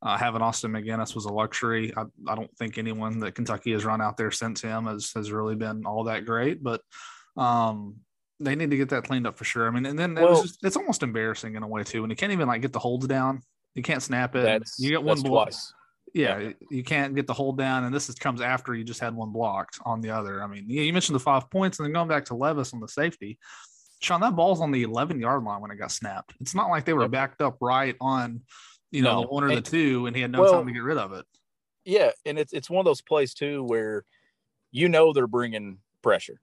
Uh, 0.00 0.16
having 0.16 0.42
Austin 0.42 0.72
MacGinnis 0.72 1.14
was 1.14 1.24
a 1.24 1.32
luxury. 1.32 1.92
I, 1.96 2.04
I 2.28 2.34
don't 2.36 2.56
think 2.56 2.78
anyone 2.78 3.18
that 3.20 3.34
Kentucky 3.34 3.72
has 3.72 3.84
run 3.84 4.00
out 4.00 4.16
there 4.16 4.30
since 4.30 4.62
him 4.62 4.86
has 4.86 5.10
has 5.16 5.32
really 5.32 5.56
been 5.56 5.86
all 5.86 6.04
that 6.04 6.24
great, 6.24 6.62
but 6.62 6.82
um, 7.36 7.96
they 8.38 8.54
need 8.54 8.70
to 8.70 8.76
get 8.76 8.90
that 8.90 9.04
cleaned 9.04 9.26
up 9.26 9.36
for 9.36 9.44
sure. 9.44 9.66
I 9.66 9.70
mean, 9.70 9.86
and 9.86 9.98
then 9.98 10.14
well, 10.14 10.38
it 10.38 10.42
just, 10.42 10.64
it's 10.64 10.76
almost 10.76 11.02
embarrassing 11.02 11.56
in 11.56 11.64
a 11.64 11.66
way 11.66 11.82
too 11.82 12.02
when 12.02 12.10
you 12.10 12.16
can't 12.16 12.32
even 12.32 12.46
like 12.46 12.62
get 12.62 12.72
the 12.72 12.78
holds 12.78 13.06
down. 13.08 13.40
You 13.74 13.82
can't 13.82 14.02
snap 14.02 14.36
it. 14.36 14.62
You 14.78 14.90
get 14.90 15.02
one 15.02 15.20
block. 15.20 15.52
Yeah, 16.14 16.38
yeah, 16.38 16.52
you 16.70 16.84
can't 16.84 17.14
get 17.14 17.26
the 17.26 17.34
hold 17.34 17.58
down, 17.58 17.84
and 17.84 17.94
this 17.94 18.08
is, 18.08 18.14
comes 18.14 18.40
after 18.40 18.74
you 18.74 18.84
just 18.84 19.00
had 19.00 19.14
one 19.14 19.30
blocked 19.30 19.78
on 19.84 20.00
the 20.00 20.10
other. 20.10 20.42
I 20.42 20.46
mean, 20.46 20.70
you 20.70 20.92
mentioned 20.92 21.16
the 21.16 21.20
five 21.20 21.50
points, 21.50 21.78
and 21.78 21.86
then 21.86 21.92
going 21.92 22.08
back 22.08 22.26
to 22.26 22.34
Levis 22.34 22.72
on 22.72 22.80
the 22.80 22.88
safety. 22.88 23.38
Sean, 24.00 24.20
that 24.20 24.36
ball's 24.36 24.60
on 24.60 24.70
the 24.70 24.84
11 24.84 25.20
yard 25.20 25.42
line 25.42 25.60
when 25.60 25.72
it 25.72 25.76
got 25.76 25.90
snapped. 25.90 26.32
It's 26.40 26.54
not 26.54 26.70
like 26.70 26.84
they 26.84 26.92
were 26.92 27.08
backed 27.08 27.42
up 27.42 27.56
right 27.60 27.96
on 28.00 28.42
you 28.90 29.02
know, 29.02 29.14
no. 29.14 29.20
the 29.22 29.28
one 29.28 29.44
or 29.44 29.48
and, 29.48 29.58
the 29.58 29.70
two, 29.70 30.06
and 30.06 30.16
he 30.16 30.22
had 30.22 30.32
no 30.32 30.42
well, 30.42 30.52
time 30.52 30.66
to 30.66 30.72
get 30.72 30.82
rid 30.82 30.98
of 30.98 31.12
it. 31.12 31.24
Yeah, 31.84 32.10
and 32.24 32.38
it's 32.38 32.52
it's 32.52 32.70
one 32.70 32.80
of 32.80 32.84
those 32.84 33.02
plays 33.02 33.34
too 33.34 33.64
where 33.64 34.04
you 34.70 34.88
know 34.88 35.12
they're 35.12 35.26
bringing 35.26 35.78
pressure. 36.02 36.40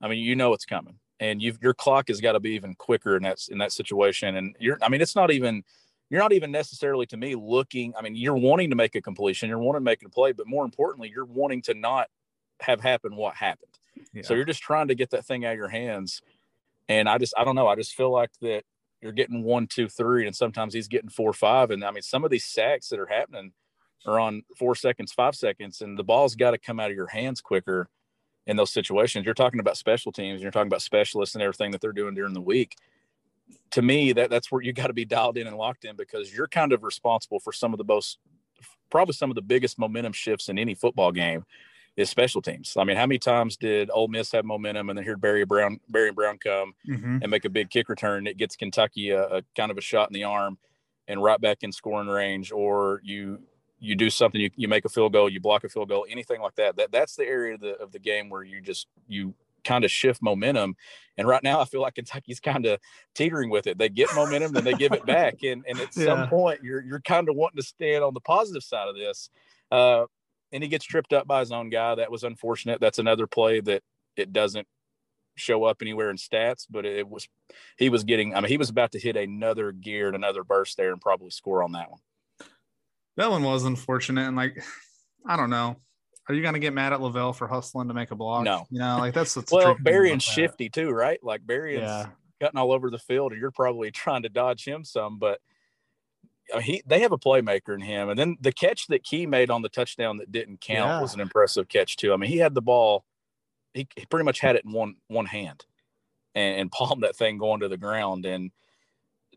I 0.00 0.08
mean, 0.08 0.18
you 0.18 0.36
know 0.36 0.52
it's 0.52 0.64
coming, 0.64 0.98
and 1.20 1.42
you've 1.42 1.58
your 1.62 1.74
clock 1.74 2.08
has 2.08 2.20
got 2.20 2.32
to 2.32 2.40
be 2.40 2.50
even 2.50 2.74
quicker 2.74 3.16
in 3.16 3.22
that 3.24 3.38
in 3.50 3.58
that 3.58 3.72
situation. 3.72 4.36
And 4.36 4.56
you're, 4.58 4.78
I 4.82 4.88
mean, 4.88 5.00
it's 5.00 5.16
not 5.16 5.30
even 5.30 5.64
you're 6.10 6.20
not 6.20 6.32
even 6.32 6.50
necessarily 6.50 7.06
to 7.06 7.16
me 7.16 7.34
looking. 7.34 7.92
I 7.98 8.02
mean, 8.02 8.16
you're 8.16 8.36
wanting 8.36 8.70
to 8.70 8.76
make 8.76 8.94
a 8.94 9.00
completion, 9.00 9.48
you're 9.48 9.58
wanting 9.58 9.80
to 9.80 9.84
make 9.84 10.02
a 10.04 10.08
play, 10.08 10.32
but 10.32 10.46
more 10.46 10.64
importantly, 10.64 11.10
you're 11.14 11.24
wanting 11.24 11.62
to 11.62 11.74
not 11.74 12.08
have 12.60 12.80
happen 12.80 13.16
what 13.16 13.34
happened. 13.34 13.72
Yeah. 14.12 14.22
So 14.22 14.34
you're 14.34 14.44
just 14.44 14.62
trying 14.62 14.88
to 14.88 14.94
get 14.94 15.10
that 15.10 15.24
thing 15.24 15.44
out 15.44 15.52
of 15.52 15.58
your 15.58 15.68
hands. 15.68 16.22
And 16.88 17.08
I 17.08 17.18
just, 17.18 17.34
I 17.36 17.44
don't 17.44 17.54
know. 17.54 17.68
I 17.68 17.74
just 17.74 17.94
feel 17.94 18.10
like 18.10 18.30
that 18.40 18.64
you're 19.00 19.12
getting 19.12 19.42
one, 19.42 19.66
two, 19.66 19.88
three, 19.88 20.26
and 20.26 20.34
sometimes 20.34 20.74
he's 20.74 20.88
getting 20.88 21.08
four, 21.08 21.32
five. 21.32 21.70
And 21.70 21.84
I 21.84 21.90
mean, 21.90 22.02
some 22.02 22.24
of 22.24 22.30
these 22.30 22.44
sacks 22.44 22.88
that 22.88 22.98
are 22.98 23.06
happening 23.06 23.52
are 24.06 24.18
on 24.18 24.42
four 24.56 24.74
seconds, 24.74 25.12
five 25.12 25.34
seconds, 25.34 25.80
and 25.80 25.98
the 25.98 26.04
ball's 26.04 26.34
got 26.34 26.52
to 26.52 26.58
come 26.58 26.80
out 26.80 26.90
of 26.90 26.96
your 26.96 27.06
hands 27.06 27.40
quicker 27.40 27.88
in 28.46 28.56
those 28.56 28.72
situations. 28.72 29.24
You're 29.24 29.34
talking 29.34 29.60
about 29.60 29.76
special 29.76 30.12
teams, 30.12 30.42
you're 30.42 30.50
talking 30.50 30.68
about 30.68 30.82
specialists 30.82 31.34
and 31.34 31.42
everything 31.42 31.70
that 31.72 31.80
they're 31.80 31.92
doing 31.92 32.14
during 32.14 32.34
the 32.34 32.40
week. 32.40 32.76
To 33.72 33.82
me, 33.82 34.12
that 34.12 34.30
that's 34.30 34.50
where 34.50 34.62
you 34.62 34.72
got 34.72 34.88
to 34.88 34.92
be 34.92 35.04
dialed 35.04 35.38
in 35.38 35.46
and 35.46 35.56
locked 35.56 35.84
in 35.84 35.96
because 35.96 36.34
you're 36.34 36.48
kind 36.48 36.72
of 36.72 36.82
responsible 36.82 37.40
for 37.40 37.52
some 37.52 37.72
of 37.72 37.78
the 37.78 37.84
most, 37.84 38.18
probably 38.90 39.14
some 39.14 39.30
of 39.30 39.36
the 39.36 39.42
biggest 39.42 39.78
momentum 39.78 40.12
shifts 40.12 40.48
in 40.48 40.58
any 40.58 40.74
football 40.74 41.12
game 41.12 41.44
is 41.98 42.08
special 42.08 42.40
teams. 42.40 42.76
I 42.76 42.84
mean, 42.84 42.96
how 42.96 43.06
many 43.06 43.18
times 43.18 43.56
did 43.56 43.90
Ole 43.92 44.06
Miss 44.06 44.30
have 44.30 44.44
momentum 44.44 44.88
and 44.88 44.96
then 44.96 45.04
hear 45.04 45.16
Barry 45.16 45.44
Brown, 45.44 45.80
Barry 45.88 46.12
Brown 46.12 46.38
come 46.38 46.72
mm-hmm. 46.88 47.18
and 47.20 47.28
make 47.28 47.44
a 47.44 47.50
big 47.50 47.70
kick 47.70 47.88
return? 47.88 48.28
It 48.28 48.36
gets 48.36 48.54
Kentucky 48.54 49.10
a, 49.10 49.24
a, 49.24 49.42
kind 49.56 49.72
of 49.72 49.76
a 49.76 49.80
shot 49.80 50.08
in 50.08 50.14
the 50.14 50.22
arm 50.22 50.58
and 51.08 51.20
right 51.20 51.40
back 51.40 51.58
in 51.62 51.72
scoring 51.72 52.08
range, 52.08 52.52
or 52.52 53.00
you 53.02 53.40
you 53.80 53.96
do 53.96 54.10
something, 54.10 54.40
you, 54.40 54.50
you 54.56 54.68
make 54.68 54.84
a 54.84 54.88
field 54.88 55.12
goal, 55.12 55.28
you 55.28 55.40
block 55.40 55.64
a 55.64 55.68
field 55.68 55.88
goal, 55.88 56.06
anything 56.08 56.40
like 56.40 56.54
that. 56.54 56.76
That 56.76 56.92
that's 56.92 57.16
the 57.16 57.24
area 57.24 57.54
of 57.54 57.60
the 57.60 57.76
of 57.78 57.90
the 57.90 57.98
game 57.98 58.30
where 58.30 58.44
you 58.44 58.60
just 58.60 58.86
you 59.08 59.34
kind 59.64 59.84
of 59.84 59.90
shift 59.90 60.22
momentum. 60.22 60.76
And 61.16 61.26
right 61.26 61.42
now, 61.42 61.60
I 61.60 61.64
feel 61.64 61.80
like 61.80 61.96
Kentucky's 61.96 62.38
kind 62.38 62.64
of 62.64 62.78
teetering 63.14 63.50
with 63.50 63.66
it. 63.66 63.76
They 63.76 63.88
get 63.88 64.08
momentum, 64.14 64.52
then 64.52 64.62
they 64.62 64.74
give 64.74 64.92
it 64.92 65.04
back, 65.04 65.42
and 65.42 65.64
and 65.66 65.80
at 65.80 65.96
yeah. 65.96 66.04
some 66.04 66.28
point, 66.28 66.62
you're 66.62 66.80
you're 66.80 67.00
kind 67.00 67.28
of 67.28 67.34
wanting 67.34 67.60
to 67.60 67.66
stand 67.66 68.04
on 68.04 68.14
the 68.14 68.20
positive 68.20 68.62
side 68.62 68.86
of 68.86 68.94
this. 68.94 69.30
Uh, 69.72 70.04
and 70.52 70.62
he 70.62 70.68
gets 70.68 70.84
tripped 70.84 71.12
up 71.12 71.26
by 71.26 71.40
his 71.40 71.52
own 71.52 71.70
guy. 71.70 71.94
That 71.96 72.10
was 72.10 72.24
unfortunate. 72.24 72.80
That's 72.80 72.98
another 72.98 73.26
play 73.26 73.60
that 73.60 73.82
it 74.16 74.32
doesn't 74.32 74.66
show 75.36 75.64
up 75.64 75.78
anywhere 75.80 76.10
in 76.10 76.16
stats, 76.16 76.66
but 76.68 76.84
it 76.84 77.08
was 77.08 77.28
he 77.76 77.88
was 77.88 78.04
getting. 78.04 78.34
I 78.34 78.40
mean, 78.40 78.48
he 78.48 78.56
was 78.56 78.70
about 78.70 78.92
to 78.92 78.98
hit 78.98 79.16
another 79.16 79.72
gear 79.72 80.08
and 80.08 80.16
another 80.16 80.44
burst 80.44 80.76
there 80.76 80.92
and 80.92 81.00
probably 81.00 81.30
score 81.30 81.62
on 81.62 81.72
that 81.72 81.90
one. 81.90 82.00
That 83.16 83.30
one 83.30 83.42
was 83.42 83.64
unfortunate, 83.64 84.26
and 84.26 84.36
like 84.36 84.62
I 85.26 85.36
don't 85.36 85.50
know. 85.50 85.76
Are 86.28 86.34
you 86.34 86.42
going 86.42 86.54
to 86.54 86.60
get 86.60 86.74
mad 86.74 86.92
at 86.92 87.00
Lavelle 87.00 87.32
for 87.32 87.48
hustling 87.48 87.88
to 87.88 87.94
make 87.94 88.10
a 88.10 88.14
block? 88.14 88.44
No. 88.44 88.66
You 88.70 88.80
know, 88.80 88.98
like 88.98 89.14
that's 89.14 89.34
what's 89.34 89.50
well, 89.52 89.76
and 89.86 90.22
shifty 90.22 90.68
too, 90.68 90.90
right? 90.90 91.18
Like 91.22 91.46
Barion's 91.46 91.80
yeah. 91.80 92.06
cutting 92.38 92.58
all 92.58 92.70
over 92.70 92.90
the 92.90 92.98
field, 92.98 93.32
and 93.32 93.40
you're 93.40 93.50
probably 93.50 93.90
trying 93.92 94.22
to 94.22 94.28
dodge 94.28 94.64
him 94.64 94.84
some, 94.84 95.18
but 95.18 95.40
he 96.62 96.82
they 96.86 97.00
have 97.00 97.12
a 97.12 97.18
playmaker 97.18 97.74
in 97.74 97.80
him, 97.80 98.08
and 98.08 98.18
then 98.18 98.36
the 98.40 98.52
catch 98.52 98.86
that 98.88 99.04
Key 99.04 99.26
made 99.26 99.50
on 99.50 99.62
the 99.62 99.68
touchdown 99.68 100.16
that 100.18 100.32
didn't 100.32 100.60
count 100.60 100.90
yeah. 100.90 101.00
was 101.00 101.14
an 101.14 101.20
impressive 101.20 101.68
catch 101.68 101.96
too. 101.96 102.12
I 102.12 102.16
mean, 102.16 102.30
he 102.30 102.38
had 102.38 102.54
the 102.54 102.62
ball, 102.62 103.04
he, 103.74 103.86
he 103.96 104.06
pretty 104.06 104.24
much 104.24 104.40
had 104.40 104.56
it 104.56 104.64
in 104.64 104.72
one 104.72 104.96
one 105.08 105.26
hand, 105.26 105.64
and, 106.34 106.60
and 106.60 106.72
palmed 106.72 107.02
that 107.02 107.16
thing 107.16 107.38
going 107.38 107.60
to 107.60 107.68
the 107.68 107.76
ground. 107.76 108.24
And 108.24 108.50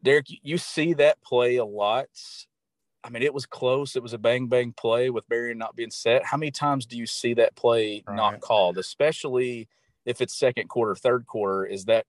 Derek, 0.04 0.28
you 0.30 0.58
see 0.58 0.94
that 0.94 1.22
play 1.22 1.58
a 1.58 1.66
lot. 1.66 2.08
I 3.04 3.10
mean, 3.10 3.24
it 3.24 3.34
was 3.34 3.46
close. 3.46 3.96
It 3.96 4.04
was 4.04 4.14
a 4.14 4.20
bang 4.20 4.48
bang 4.48 4.74
play 4.74 5.10
with 5.10 5.28
Barry 5.28 5.54
not 5.56 5.76
being 5.76 5.92
set. 5.92 6.26
How 6.26 6.38
many 6.38 6.52
times 6.52 6.86
do 6.86 6.98
you 6.98 7.06
see 7.06 7.34
that 7.36 7.56
play 7.56 8.04
right. 8.08 8.16
not 8.16 8.42
called, 8.42 8.78
especially 8.78 9.68
if 10.06 10.22
it's 10.22 10.38
second 10.38 10.68
quarter, 10.70 10.96
third 10.96 11.26
quarter, 11.26 11.66
is 11.66 11.86
that 11.86 12.06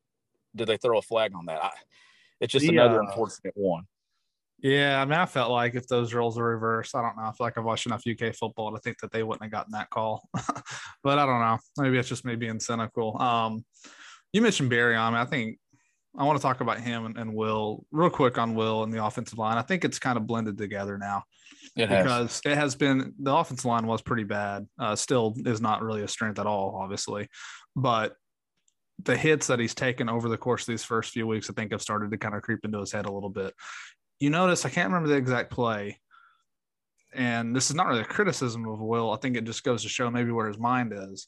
did 0.55 0.69
they 0.69 0.77
throw 0.77 0.99
a 0.99 1.03
flag 1.03 1.33
on 1.35 1.47
that? 1.47 1.65
I, 1.65 1.71
it's 2.41 2.53
just 2.53 2.67
another 2.67 3.03
uh, 3.03 3.07
unfortunate 3.07 3.55
one. 3.57 3.87
Yeah, 4.63 5.03
I 5.03 5.05
mean, 5.05 5.19
I 5.19 5.27
felt 5.27 5.51
like 5.51 5.75
if 5.75 5.89
those 5.89 6.15
roles 6.15 6.39
were 6.39 6.51
reversed, 6.51 6.95
I 6.95 7.03
don't 7.03 7.17
know. 7.17 7.25
I 7.25 7.33
feel 7.33 7.47
like 7.47 7.59
I've 7.59 7.65
watched 7.65 7.87
enough 7.87 8.05
UK 8.07 8.35
football 8.35 8.73
to 8.73 8.79
think 8.79 8.99
that 9.01 9.11
they 9.11 9.25
wouldn't 9.25 9.43
have 9.43 9.51
gotten 9.51 9.73
that 9.73 9.91
call. 9.91 10.29
but 11.03 11.19
I 11.19 11.27
don't 11.27 11.41
know. 11.41 11.59
Maybe 11.79 11.99
it's 11.99 12.09
just 12.09 12.25
me 12.25 12.37
being 12.37 12.61
cynical. 12.61 13.21
Um, 13.21 13.65
you 14.33 14.41
mentioned 14.41 14.71
Barry. 14.71 14.97
I 14.97 15.11
mean, 15.11 15.19
I 15.19 15.25
think 15.25 15.59
I 16.17 16.25
want 16.25 16.39
to 16.39 16.43
talk 16.43 16.61
about 16.61 16.81
him 16.81 17.07
and, 17.07 17.19
and, 17.19 17.35
Will 17.35 17.85
real 17.91 18.11
quick 18.11 18.39
on 18.39 18.55
Will 18.55 18.85
and 18.85 18.93
the 18.93 19.05
offensive 19.05 19.39
line. 19.39 19.59
I 19.59 19.63
think 19.63 19.85
it's 19.85 19.99
kind 19.99 20.17
of 20.17 20.27
blended 20.27 20.59
together 20.59 20.97
now 20.97 21.25
it 21.75 21.89
because 21.89 22.41
it 22.45 22.57
has 22.57 22.75
been 22.75 23.15
the 23.19 23.35
offensive 23.35 23.65
line 23.65 23.87
was 23.87 24.03
pretty 24.03 24.25
bad. 24.25 24.67
Uh, 24.79 24.95
still 24.95 25.35
is 25.39 25.61
not 25.61 25.83
really 25.83 26.03
a 26.03 26.09
strength 26.09 26.39
at 26.39 26.47
all, 26.47 26.79
obviously, 26.81 27.29
but 27.75 28.15
the 29.03 29.17
hits 29.17 29.47
that 29.49 29.59
he's 29.59 29.75
taken 29.75 30.09
over 30.09 30.29
the 30.29 30.37
course 30.37 30.63
of 30.63 30.69
these 30.69 30.85
first 30.85 31.13
few 31.13 31.27
weeks, 31.27 31.51
I 31.51 31.55
think, 31.55 31.73
have 31.73 31.83
started 31.83 32.11
to 32.11 32.19
kind 32.19 32.35
of 32.35 32.43
creep 32.43 32.61
into 32.65 32.79
his 32.79 32.93
head 32.93 33.07
a 33.07 33.13
little 33.13 33.31
bit. 33.31 33.55
You 34.23 34.31
notice 34.31 34.65
I 34.65 34.71
can't 34.71 34.89
remember 34.89 35.09
the 35.09 35.17
exact 35.17 35.51
play, 35.51 35.99
and 37.15 37.55
this 37.55 37.71
is 37.71 37.77
not 37.77 37.89
really 37.89 38.03
a 38.03 38.05
criticism 38.05 38.67
of 38.69 38.81
Will. 38.81 39.13
I 39.13 39.17
think 39.17 39.37
it 39.37 39.45
just 39.45 39.65
goes 39.65 39.83
to 39.83 39.89
show 39.89 40.11
maybe 40.11 40.31
where 40.31 40.49
his 40.49 40.59
mind 40.59 40.93
is 40.95 41.27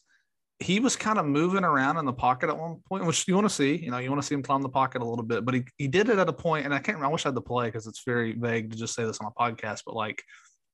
he 0.61 0.81
was 0.81 0.95
kind 0.97 1.19
of 1.19 1.27
moving 1.27 1.65
around 1.65 1.97
in 1.97 2.05
the 2.05 2.13
pocket 2.13 2.49
at 2.49 2.57
one 2.57 2.77
point, 2.89 3.05
which 3.05 3.27
you 3.27 3.35
want 3.35 3.47
to 3.47 3.55
see. 3.55 3.77
You 3.77 3.91
know, 3.91 3.99
you 3.99 4.09
want 4.09 4.23
to 4.23 4.27
see 4.27 4.35
him 4.35 4.43
climb 4.43 4.63
the 4.63 4.69
pocket 4.69 5.03
a 5.03 5.05
little 5.05 5.25
bit, 5.25 5.45
but 5.45 5.55
he, 5.55 5.65
he 5.77 5.89
did 5.89 6.09
it 6.09 6.19
at 6.19 6.29
a 6.29 6.33
point, 6.33 6.65
and 6.65 6.73
I 6.73 6.79
can't 6.79 6.97
remember. 6.97 7.07
I 7.07 7.13
wish 7.13 7.27
I 7.27 7.29
had 7.29 7.35
the 7.35 7.43
play 7.43 7.67
because 7.67 7.87
it's 7.87 8.05
very 8.05 8.33
vague 8.33 8.71
to 8.71 8.77
just 8.77 8.95
say 8.95 9.05
this 9.05 9.19
on 9.21 9.27
a 9.27 9.31
podcast, 9.33 9.83
but 9.85 9.97
like 9.97 10.23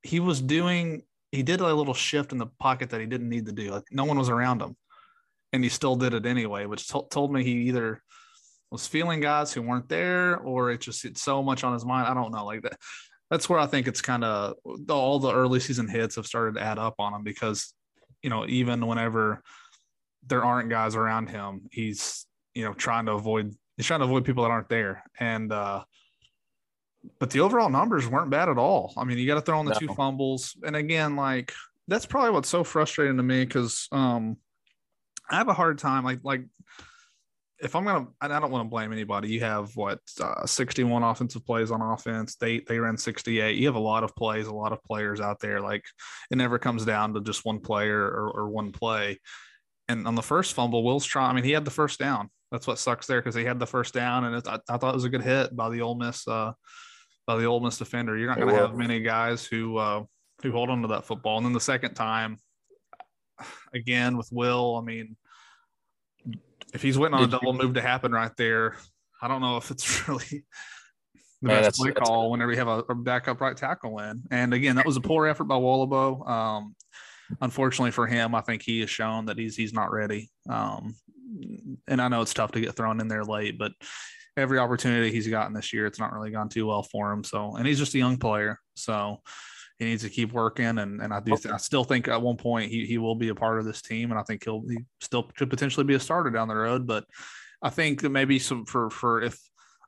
he 0.03 0.21
was 0.21 0.41
doing, 0.41 1.03
he 1.33 1.43
did 1.43 1.61
a 1.61 1.75
little 1.75 1.95
shift 1.95 2.33
in 2.33 2.39
the 2.39 2.47
pocket 2.59 2.91
that 2.91 3.01
he 3.01 3.07
didn't 3.07 3.29
need 3.29 3.47
to 3.47 3.53
do. 3.53 3.71
Like 3.71 3.85
no 3.91 4.05
one 4.05 4.19
was 4.19 4.29
around 4.29 4.61
him, 4.61 4.77
and 5.53 5.65
he 5.65 5.71
still 5.71 5.97
did 5.97 6.13
it 6.13 6.27
anyway, 6.27 6.67
which 6.67 6.87
t- 6.89 7.01
told 7.11 7.33
me 7.33 7.43
he 7.43 7.69
either 7.69 8.03
was 8.71 8.87
feeling 8.87 9.21
guys 9.21 9.53
who 9.53 9.63
weren't 9.63 9.89
there 9.89 10.39
or 10.39 10.71
it 10.71 10.81
just 10.81 11.05
it's 11.05 11.23
so 11.23 11.43
much 11.43 11.65
on 11.65 11.73
his 11.73 11.85
mind. 11.85 12.07
I 12.07 12.15
don't 12.15 12.33
know. 12.33 12.45
Like 12.45 12.63
that. 12.63 12.79
That's 13.31 13.49
where 13.49 13.61
I 13.61 13.67
think 13.67 13.87
it's 13.87 14.01
kind 14.01 14.25
of 14.25 14.55
all 14.89 15.19
the 15.21 15.33
early 15.33 15.61
season 15.61 15.89
hits 15.89 16.17
have 16.17 16.27
started 16.27 16.57
to 16.57 16.63
add 16.63 16.79
up 16.79 16.97
on 16.99 17.15
him 17.15 17.23
because, 17.23 17.73
you 18.23 18.31
know, 18.31 18.45
even 18.47 18.87
whenever 18.87 19.43
there 20.27 20.45
aren't 20.45 20.69
guys 20.69 20.95
around 20.95 21.29
him. 21.29 21.63
He's 21.71 22.27
you 22.55 22.65
know 22.65 22.75
trying 22.75 23.07
to 23.07 23.13
avoid 23.13 23.55
he's 23.77 23.87
trying 23.87 24.01
to 24.01 24.07
avoid 24.07 24.25
people 24.25 24.45
that 24.45 24.51
aren't 24.51 24.69
there. 24.69 25.03
And 25.19 25.53
uh 25.53 25.85
but 27.19 27.31
the 27.31 27.41
overall 27.41 27.71
numbers 27.71 28.07
weren't 28.07 28.31
bad 28.31 28.51
at 28.51 28.59
all. 28.59 28.93
I 28.97 29.05
mean, 29.05 29.17
you 29.17 29.27
got 29.27 29.37
to 29.37 29.41
throw 29.41 29.59
in 29.61 29.65
the 29.65 29.73
no. 29.73 29.79
two 29.79 29.95
fumbles, 29.95 30.55
and 30.63 30.77
again, 30.77 31.17
like 31.17 31.51
that's 31.89 32.05
probably 32.05 32.31
what's 32.31 32.49
so 32.49 32.63
frustrating 32.63 33.17
to 33.17 33.23
me 33.23 33.45
because 33.45 33.89
um 33.91 34.37
I 35.31 35.37
have 35.37 35.49
a 35.49 35.55
hard 35.55 35.79
time 35.79 36.05
like 36.05 36.21
like 36.23 36.45
if 37.63 37.77
I'm 37.77 37.85
gonna, 37.85 38.07
I 38.21 38.29
don't 38.29 38.51
want 38.51 38.65
to 38.65 38.71
blame 38.71 38.93
anybody. 38.93 39.29
You 39.29 39.41
have 39.41 39.77
what 39.77 40.01
uh, 40.21 40.47
61 40.47 41.03
offensive 41.03 41.45
plays 41.45 41.71
on 41.71 41.83
offense. 41.83 42.37
They 42.37 42.61
they 42.61 42.79
ran 42.79 42.97
68. 42.97 43.57
You 43.57 43.67
have 43.67 43.75
a 43.75 43.81
lot 43.81 44.03
of 44.03 44.15
plays, 44.17 44.47
a 44.47 44.55
lot 44.55 44.73
of 44.73 44.83
players 44.85 45.21
out 45.21 45.41
there. 45.41 45.61
Like 45.61 45.85
it 46.31 46.37
never 46.37 46.59
comes 46.59 46.85
down 46.85 47.15
to 47.15 47.21
just 47.21 47.45
one 47.45 47.61
player 47.61 48.01
or, 48.01 48.31
or 48.31 48.49
one 48.49 48.73
play. 48.73 49.19
And 49.89 50.07
on 50.07 50.15
the 50.15 50.23
first 50.23 50.55
fumble, 50.55 50.83
Will's 50.83 51.05
trying. 51.05 51.31
I 51.31 51.35
mean, 51.35 51.45
he 51.45 51.51
had 51.51 51.65
the 51.65 51.71
first 51.71 51.99
down. 51.99 52.31
That's 52.51 52.67
what 52.67 52.79
sucks 52.79 53.07
there 53.07 53.21
because 53.21 53.35
he 53.35 53.45
had 53.45 53.59
the 53.59 53.67
first 53.67 53.95
down, 53.95 54.25
and 54.25 54.37
it, 54.37 54.49
I, 54.49 54.59
I, 54.69 54.77
thought 54.77 54.95
it 54.95 54.97
was 54.97 55.05
a 55.05 55.11
good 55.11 55.23
hit 55.23 55.55
by 55.55 55.69
the 55.69 55.83
Ole 55.83 55.95
Miss 55.95 56.27
uh, 56.27 56.53
by 57.27 57.37
the 57.37 57.45
Ole 57.45 57.61
Miss 57.61 57.79
defender. 57.79 58.17
You're 58.17 58.29
not 58.29 58.39
going 58.39 58.49
to 58.49 58.61
have 58.61 58.75
many 58.75 59.01
guys 59.01 59.45
who 59.45 59.77
uh, 59.77 60.03
who 60.43 60.51
hold 60.51 60.71
on 60.71 60.83
to 60.83 60.89
that 60.89 61.05
football. 61.05 61.37
And 61.37 61.47
then 61.47 61.53
the 61.53 61.61
second 61.61 61.95
time, 61.95 62.39
again 63.75 64.17
with 64.17 64.31
Will, 64.33 64.77
I 64.77 64.81
mean, 64.85 65.17
if 66.75 66.83
he's 66.83 66.99
waiting 66.99 67.15
on 67.15 67.25
a 67.25 67.27
double 67.27 67.53
move 67.53 67.75
to 67.75 67.81
happen 67.81 68.13
right 68.13 68.33
there, 68.37 68.77
I 69.23 69.29
don't 69.29 69.41
know 69.41 69.57
if 69.57 69.71
it's 69.71 70.09
really 70.09 70.45
the 71.43 71.49
Man, 71.49 71.63
best 71.63 71.79
play 71.79 71.93
call 71.93 72.31
whenever 72.31 72.53
you 72.53 72.59
have 72.59 72.69
a, 72.69 72.85
a, 72.89 72.95
backup 72.95 73.41
right 73.41 73.57
tackle 73.57 73.99
in. 74.01 74.23
And 74.31 74.53
again, 74.53 74.77
that 74.77 74.87
was 74.87 74.97
a 74.97 75.01
poor 75.01 75.27
effort 75.27 75.45
by 75.45 75.55
Wohlabough. 75.55 76.29
Um, 76.29 76.77
unfortunately 77.41 77.93
for 77.93 78.07
him, 78.07 78.35
I 78.35 78.41
think 78.43 78.63
he 78.63 78.81
has 78.81 78.91
shown 78.91 79.27
that 79.27 79.39
he's 79.39 79.57
he's 79.57 79.73
not 79.73 79.91
ready. 79.91 80.31
Um, 80.49 80.97
and 81.89 82.01
I 82.01 82.09
know 82.09 82.23
it's 82.23 82.35
tough 82.35 82.53
to 82.53 82.61
get 82.61 82.75
thrown 82.75 83.01
in 83.01 83.09
there 83.09 83.25
late, 83.25 83.59
but 83.59 83.73
every 84.37 84.59
opportunity 84.59 85.11
he's 85.11 85.29
gotten 85.29 85.55
this 85.55 85.73
year, 85.73 85.87
it's 85.87 85.99
not 85.99 86.13
really 86.13 86.31
gone 86.31 86.49
too 86.49 86.67
well 86.67 86.83
for 86.83 87.13
him. 87.13 87.25
So, 87.25 87.57
and 87.57 87.67
he's 87.67 87.79
just 87.79 87.95
a 87.95 87.99
young 87.99 88.19
player, 88.19 88.59
so 88.75 89.21
he 89.81 89.87
needs 89.87 90.03
to 90.03 90.11
keep 90.11 90.33
working. 90.33 90.79
And 90.79 91.01
and 91.01 91.13
I 91.13 91.19
do, 91.19 91.33
oh. 91.33 91.53
I 91.53 91.57
still 91.57 91.83
think 91.83 92.07
at 92.07 92.23
one 92.23 92.37
point 92.37 92.71
he 92.71 92.87
he 92.87 92.99
will 92.99 93.17
be 93.17 93.31
a 93.31 93.35
part 93.35 93.59
of 93.59 93.65
this 93.65 93.83
team, 93.83 94.11
and 94.11 94.21
I 94.21 94.23
think 94.23 94.45
he'll 94.45 94.63
he 94.69 94.79
still 95.01 95.25
could 95.25 95.51
potentially 95.51 95.85
be 95.85 95.95
a 95.95 96.01
starter 96.01 96.31
down 96.31 96.47
the 96.47 96.55
road. 96.55 96.87
But 96.87 97.05
I 97.63 97.71
think 97.71 98.03
maybe 98.03 98.39
some 98.39 98.67
for 98.67 98.91
for 98.91 99.23
if 99.23 99.41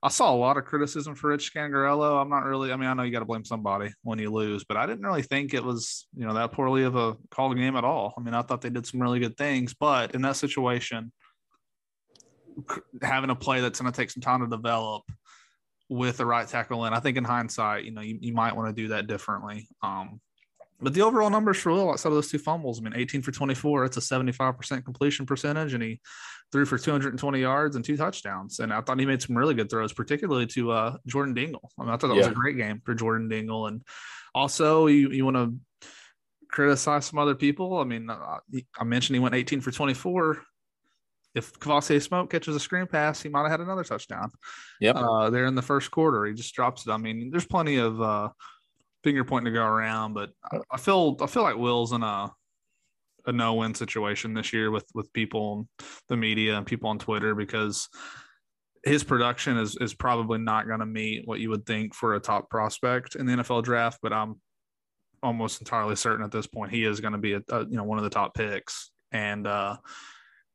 I 0.04 0.08
saw 0.08 0.34
a 0.34 0.34
lot 0.34 0.56
of 0.56 0.64
criticism 0.64 1.14
for 1.14 1.28
Rich 1.28 1.54
Scangarello. 1.54 2.20
I'm 2.20 2.28
not 2.28 2.44
really, 2.44 2.72
I 2.72 2.76
mean, 2.76 2.88
I 2.88 2.94
know 2.94 3.04
you 3.04 3.12
got 3.12 3.20
to 3.20 3.24
blame 3.24 3.44
somebody 3.44 3.92
when 4.02 4.18
you 4.18 4.32
lose, 4.32 4.64
but 4.64 4.76
I 4.76 4.84
didn't 4.84 5.06
really 5.06 5.22
think 5.22 5.54
it 5.54 5.62
was, 5.62 6.08
you 6.16 6.26
know, 6.26 6.34
that 6.34 6.50
poorly 6.50 6.82
of 6.82 6.96
a 6.96 7.14
call 7.30 7.54
game 7.54 7.76
at 7.76 7.84
all. 7.84 8.12
I 8.18 8.20
mean, 8.20 8.34
I 8.34 8.42
thought 8.42 8.62
they 8.62 8.70
did 8.70 8.84
some 8.84 9.00
really 9.00 9.20
good 9.20 9.36
things, 9.36 9.74
but 9.74 10.16
in 10.16 10.22
that 10.22 10.34
situation, 10.34 11.12
having 13.00 13.30
a 13.30 13.36
play 13.36 13.60
that's 13.60 13.80
going 13.80 13.92
to 13.92 13.96
take 13.96 14.10
some 14.10 14.22
time 14.22 14.40
to 14.40 14.48
develop 14.48 15.04
with 15.92 16.16
the 16.16 16.26
right 16.26 16.48
tackle 16.48 16.84
in, 16.86 16.94
I 16.94 17.00
think 17.00 17.16
in 17.16 17.24
hindsight, 17.24 17.84
you 17.84 17.90
know, 17.90 18.00
you, 18.00 18.18
you 18.20 18.32
might 18.32 18.56
want 18.56 18.74
to 18.74 18.82
do 18.82 18.88
that 18.88 19.06
differently. 19.06 19.68
Um, 19.82 20.20
but 20.80 20.94
the 20.94 21.02
overall 21.02 21.30
numbers 21.30 21.58
for 21.58 21.70
Will 21.70 21.90
outside 21.90 22.08
of 22.08 22.14
those 22.16 22.30
two 22.30 22.38
fumbles, 22.38 22.80
I 22.80 22.82
mean, 22.82 22.94
18 22.96 23.22
for 23.22 23.30
24, 23.30 23.84
it's 23.84 23.96
a 23.98 24.00
75% 24.00 24.84
completion 24.84 25.26
percentage, 25.26 25.74
and 25.74 25.82
he 25.82 26.00
threw 26.50 26.64
for 26.64 26.76
220 26.76 27.40
yards 27.40 27.76
and 27.76 27.84
two 27.84 27.96
touchdowns. 27.96 28.58
And 28.58 28.72
I 28.72 28.80
thought 28.80 28.98
he 28.98 29.06
made 29.06 29.22
some 29.22 29.36
really 29.36 29.54
good 29.54 29.70
throws, 29.70 29.92
particularly 29.92 30.46
to 30.48 30.72
uh, 30.72 30.96
Jordan 31.06 31.34
Dingle. 31.34 31.70
I 31.78 31.84
mean, 31.84 31.90
I 31.90 31.96
thought 31.96 32.08
that 32.08 32.14
yeah. 32.14 32.22
was 32.22 32.28
a 32.28 32.34
great 32.34 32.56
game 32.56 32.82
for 32.84 32.94
Jordan 32.94 33.28
Dingle. 33.28 33.68
And 33.68 33.82
also, 34.34 34.88
you, 34.88 35.10
you 35.10 35.24
want 35.24 35.36
to 35.36 35.54
criticize 36.50 37.06
some 37.06 37.18
other 37.18 37.34
people. 37.34 37.78
I 37.78 37.84
mean, 37.84 38.10
uh, 38.10 38.38
I 38.78 38.84
mentioned 38.84 39.14
he 39.14 39.20
went 39.20 39.34
18 39.34 39.60
for 39.60 39.70
24. 39.70 40.42
If 41.34 41.58
Kavosiey 41.58 42.02
Smoke 42.02 42.30
catches 42.30 42.54
a 42.54 42.60
screen 42.60 42.86
pass, 42.86 43.22
he 43.22 43.28
might 43.28 43.42
have 43.42 43.50
had 43.50 43.60
another 43.60 43.84
touchdown. 43.84 44.30
Yep. 44.80 44.96
Uh, 44.96 45.30
there 45.30 45.46
in 45.46 45.54
the 45.54 45.62
first 45.62 45.90
quarter, 45.90 46.26
he 46.26 46.34
just 46.34 46.54
drops 46.54 46.86
it. 46.86 46.90
I 46.90 46.98
mean, 46.98 47.30
there's 47.30 47.46
plenty 47.46 47.76
of 47.76 48.00
uh, 48.00 48.28
finger 49.02 49.24
pointing 49.24 49.52
to 49.52 49.58
go 49.58 49.64
around, 49.64 50.14
but 50.14 50.30
I, 50.50 50.58
I 50.70 50.76
feel 50.76 51.16
I 51.20 51.26
feel 51.26 51.42
like 51.42 51.56
Will's 51.56 51.92
in 51.92 52.02
a 52.02 52.30
a 53.26 53.32
no 53.32 53.54
win 53.54 53.74
situation 53.74 54.34
this 54.34 54.52
year 54.52 54.70
with 54.70 54.86
with 54.94 55.12
people, 55.12 55.68
the 56.08 56.16
media, 56.16 56.56
and 56.56 56.66
people 56.66 56.90
on 56.90 56.98
Twitter 56.98 57.34
because 57.34 57.88
his 58.84 59.04
production 59.04 59.56
is 59.56 59.76
is 59.76 59.94
probably 59.94 60.38
not 60.38 60.66
going 60.66 60.80
to 60.80 60.86
meet 60.86 61.26
what 61.26 61.40
you 61.40 61.50
would 61.50 61.66
think 61.66 61.94
for 61.94 62.14
a 62.14 62.20
top 62.20 62.50
prospect 62.50 63.14
in 63.14 63.26
the 63.26 63.32
NFL 63.34 63.62
draft. 63.62 63.98
But 64.02 64.12
I'm 64.12 64.40
almost 65.22 65.60
entirely 65.60 65.94
certain 65.94 66.24
at 66.24 66.32
this 66.32 66.48
point 66.48 66.72
he 66.72 66.84
is 66.84 67.00
going 67.00 67.12
to 67.12 67.18
be 67.18 67.34
a, 67.34 67.42
a, 67.50 67.60
you 67.60 67.76
know 67.76 67.84
one 67.84 67.98
of 67.98 68.04
the 68.04 68.10
top 68.10 68.34
picks. 68.34 68.90
And 69.12 69.46
uh, 69.46 69.76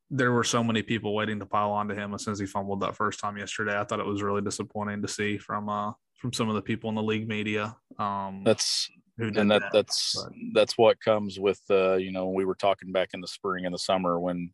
there 0.10 0.32
were 0.32 0.44
so 0.44 0.64
many 0.64 0.82
people 0.82 1.14
waiting 1.14 1.40
to 1.40 1.46
pile 1.46 1.72
onto 1.72 1.94
him 1.94 2.14
as 2.14 2.24
soon 2.24 2.32
as 2.32 2.40
he 2.40 2.46
fumbled 2.46 2.82
that 2.82 2.96
first 2.96 3.20
time 3.20 3.38
yesterday. 3.38 3.78
I 3.78 3.84
thought 3.84 4.00
it 4.00 4.06
was 4.06 4.22
really 4.22 4.42
disappointing 4.42 5.02
to 5.02 5.08
see 5.08 5.38
from 5.38 5.70
uh, 5.70 5.92
from 6.16 6.34
some 6.34 6.50
of 6.50 6.56
the 6.56 6.62
people 6.62 6.90
in 6.90 6.96
the 6.96 7.04
league 7.04 7.28
media. 7.28 7.76
Um, 8.00 8.44
that's 8.46 8.90
and 9.20 9.52
that, 9.52 9.62
that, 9.62 9.74
that's 9.74 10.16
but. 10.16 10.34
that's 10.54 10.78
what 10.78 11.00
comes 11.02 11.40
with 11.40 11.62
uh, 11.70 11.96
you 11.96 12.12
know 12.12 12.30
we 12.30 12.46
were 12.46 12.56
talking 12.56 12.92
back 12.92 13.10
in 13.14 13.22
the 13.22 13.28
spring 13.28 13.66
and 13.66 13.74
the 13.74 13.80
summer 13.80 14.20
when 14.20 14.52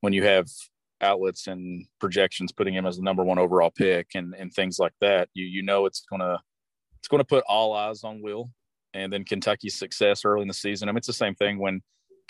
when 0.00 0.12
you 0.12 0.24
have 0.24 0.46
outlets 1.00 1.46
and 1.46 1.86
projections 1.98 2.52
putting 2.52 2.74
him 2.74 2.84
as 2.84 2.96
the 2.96 3.02
number 3.02 3.24
one 3.24 3.38
overall 3.38 3.70
pick 3.70 4.08
and 4.14 4.34
and 4.34 4.52
things 4.52 4.78
like 4.78 4.92
that 5.00 5.28
you 5.32 5.46
you 5.46 5.62
know 5.62 5.86
it's 5.86 6.02
gonna 6.10 6.38
it's 6.98 7.08
gonna 7.08 7.24
put 7.24 7.44
all 7.48 7.72
eyes 7.72 8.04
on 8.04 8.20
Will 8.20 8.50
and 8.92 9.12
then 9.12 9.24
Kentucky's 9.24 9.78
success 9.78 10.24
early 10.24 10.42
in 10.42 10.48
the 10.48 10.54
season. 10.54 10.88
I 10.88 10.92
mean 10.92 10.98
it's 10.98 11.06
the 11.06 11.12
same 11.12 11.34
thing 11.36 11.58
when 11.58 11.80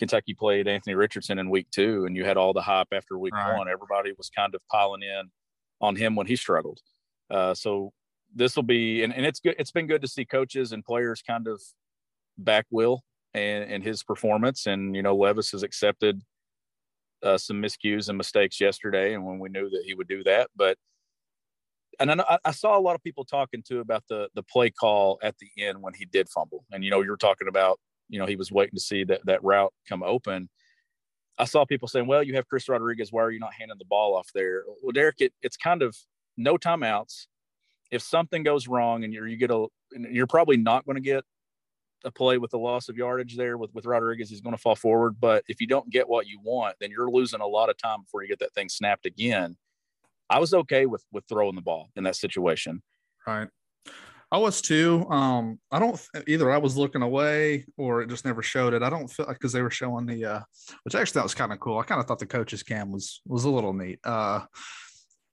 Kentucky 0.00 0.34
played 0.34 0.66
Anthony 0.66 0.96
Richardson 0.96 1.38
in 1.38 1.48
week 1.48 1.68
two 1.70 2.06
and 2.06 2.16
you 2.16 2.24
had 2.24 2.36
all 2.36 2.52
the 2.52 2.62
hype 2.62 2.88
after 2.92 3.16
week 3.16 3.34
right. 3.34 3.56
one. 3.56 3.68
Everybody 3.68 4.12
was 4.18 4.30
kind 4.34 4.54
of 4.54 4.60
piling 4.68 5.02
in 5.02 5.30
on 5.80 5.94
him 5.94 6.16
when 6.16 6.26
he 6.26 6.34
struggled. 6.34 6.80
Uh, 7.30 7.54
so 7.54 7.92
this 8.34 8.56
will 8.56 8.62
be 8.62 9.02
and, 9.02 9.14
and 9.14 9.26
it's 9.26 9.40
good 9.40 9.54
it's 9.58 9.72
been 9.72 9.86
good 9.86 10.02
to 10.02 10.08
see 10.08 10.24
coaches 10.24 10.72
and 10.72 10.84
players 10.84 11.22
kind 11.22 11.46
of 11.48 11.60
back 12.38 12.66
will 12.70 13.02
and, 13.34 13.64
and 13.64 13.82
his 13.82 14.02
performance 14.02 14.66
and 14.66 14.94
you 14.94 15.02
know 15.02 15.16
levis 15.16 15.50
has 15.50 15.62
accepted 15.62 16.20
uh, 17.22 17.36
some 17.36 17.60
miscues 17.60 18.08
and 18.08 18.16
mistakes 18.16 18.60
yesterday 18.60 19.14
and 19.14 19.24
when 19.24 19.38
we 19.38 19.48
knew 19.48 19.68
that 19.68 19.82
he 19.84 19.94
would 19.94 20.08
do 20.08 20.22
that 20.22 20.48
but 20.56 20.76
and 21.98 22.10
I, 22.10 22.14
know, 22.14 22.24
I 22.44 22.52
saw 22.52 22.78
a 22.78 22.80
lot 22.80 22.94
of 22.94 23.02
people 23.02 23.24
talking 23.24 23.62
too 23.66 23.80
about 23.80 24.04
the 24.08 24.28
the 24.34 24.44
play 24.44 24.70
call 24.70 25.18
at 25.22 25.34
the 25.38 25.48
end 25.62 25.82
when 25.82 25.92
he 25.92 26.04
did 26.04 26.28
fumble 26.28 26.64
and 26.70 26.84
you 26.84 26.90
know 26.90 27.02
you 27.02 27.10
were 27.10 27.16
talking 27.16 27.48
about 27.48 27.78
you 28.10 28.18
know 28.18 28.26
he 28.26 28.36
was 28.36 28.52
waiting 28.52 28.74
to 28.74 28.80
see 28.80 29.04
that 29.04 29.20
that 29.24 29.42
route 29.42 29.72
come 29.88 30.02
open 30.02 30.48
i 31.38 31.44
saw 31.44 31.64
people 31.64 31.88
saying 31.88 32.06
well 32.06 32.22
you 32.22 32.34
have 32.34 32.46
chris 32.48 32.68
rodriguez 32.68 33.10
why 33.10 33.22
are 33.22 33.30
you 33.30 33.40
not 33.40 33.54
handing 33.54 33.78
the 33.78 33.84
ball 33.84 34.14
off 34.14 34.28
there 34.34 34.64
well 34.82 34.92
derek 34.92 35.20
it, 35.20 35.32
it's 35.42 35.56
kind 35.56 35.82
of 35.82 35.96
no 36.36 36.58
timeouts 36.58 37.26
if 37.90 38.02
something 38.02 38.42
goes 38.42 38.68
wrong 38.68 39.04
and 39.04 39.12
you're 39.12 39.26
you 39.26 39.36
get 39.36 39.50
a 39.50 39.66
you're 39.92 40.26
probably 40.26 40.56
not 40.56 40.84
going 40.84 40.96
to 40.96 41.00
get 41.00 41.24
a 42.04 42.10
play 42.10 42.38
with 42.38 42.50
the 42.50 42.58
loss 42.58 42.88
of 42.88 42.96
yardage 42.96 43.36
there 43.36 43.58
with, 43.58 43.74
with 43.74 43.84
Rodriguez. 43.84 44.30
He's 44.30 44.40
going 44.40 44.54
to 44.54 44.60
fall 44.60 44.76
forward. 44.76 45.16
But 45.20 45.44
if 45.48 45.60
you 45.60 45.66
don't 45.66 45.90
get 45.90 46.08
what 46.08 46.26
you 46.26 46.40
want, 46.42 46.76
then 46.80 46.90
you're 46.90 47.10
losing 47.10 47.40
a 47.40 47.46
lot 47.46 47.68
of 47.68 47.76
time 47.76 48.02
before 48.02 48.22
you 48.22 48.28
get 48.28 48.38
that 48.38 48.54
thing 48.54 48.68
snapped 48.68 49.06
again. 49.06 49.56
I 50.28 50.38
was 50.38 50.54
okay 50.54 50.86
with 50.86 51.04
with 51.12 51.24
throwing 51.28 51.56
the 51.56 51.62
ball 51.62 51.88
in 51.96 52.04
that 52.04 52.16
situation. 52.16 52.82
Right. 53.26 53.48
I 54.32 54.38
was 54.38 54.60
too. 54.60 55.06
Um, 55.10 55.58
I 55.72 55.78
don't 55.80 56.00
either. 56.28 56.50
I 56.50 56.58
was 56.58 56.76
looking 56.76 57.02
away, 57.02 57.64
or 57.76 58.02
it 58.02 58.08
just 58.08 58.24
never 58.24 58.42
showed 58.42 58.74
it. 58.74 58.82
I 58.82 58.90
don't 58.90 59.08
feel 59.08 59.26
like 59.26 59.38
because 59.38 59.52
they 59.52 59.62
were 59.62 59.70
showing 59.70 60.06
the, 60.06 60.24
uh, 60.24 60.40
which 60.84 60.94
actually 60.94 61.18
that 61.18 61.24
was 61.24 61.34
kind 61.34 61.52
of 61.52 61.58
cool. 61.58 61.78
I 61.78 61.82
kind 61.82 62.00
of 62.00 62.06
thought 62.06 62.20
the 62.20 62.26
coaches 62.26 62.62
cam 62.62 62.92
was 62.92 63.22
was 63.26 63.44
a 63.44 63.50
little 63.50 63.72
neat. 63.72 63.98
Uh, 64.04 64.42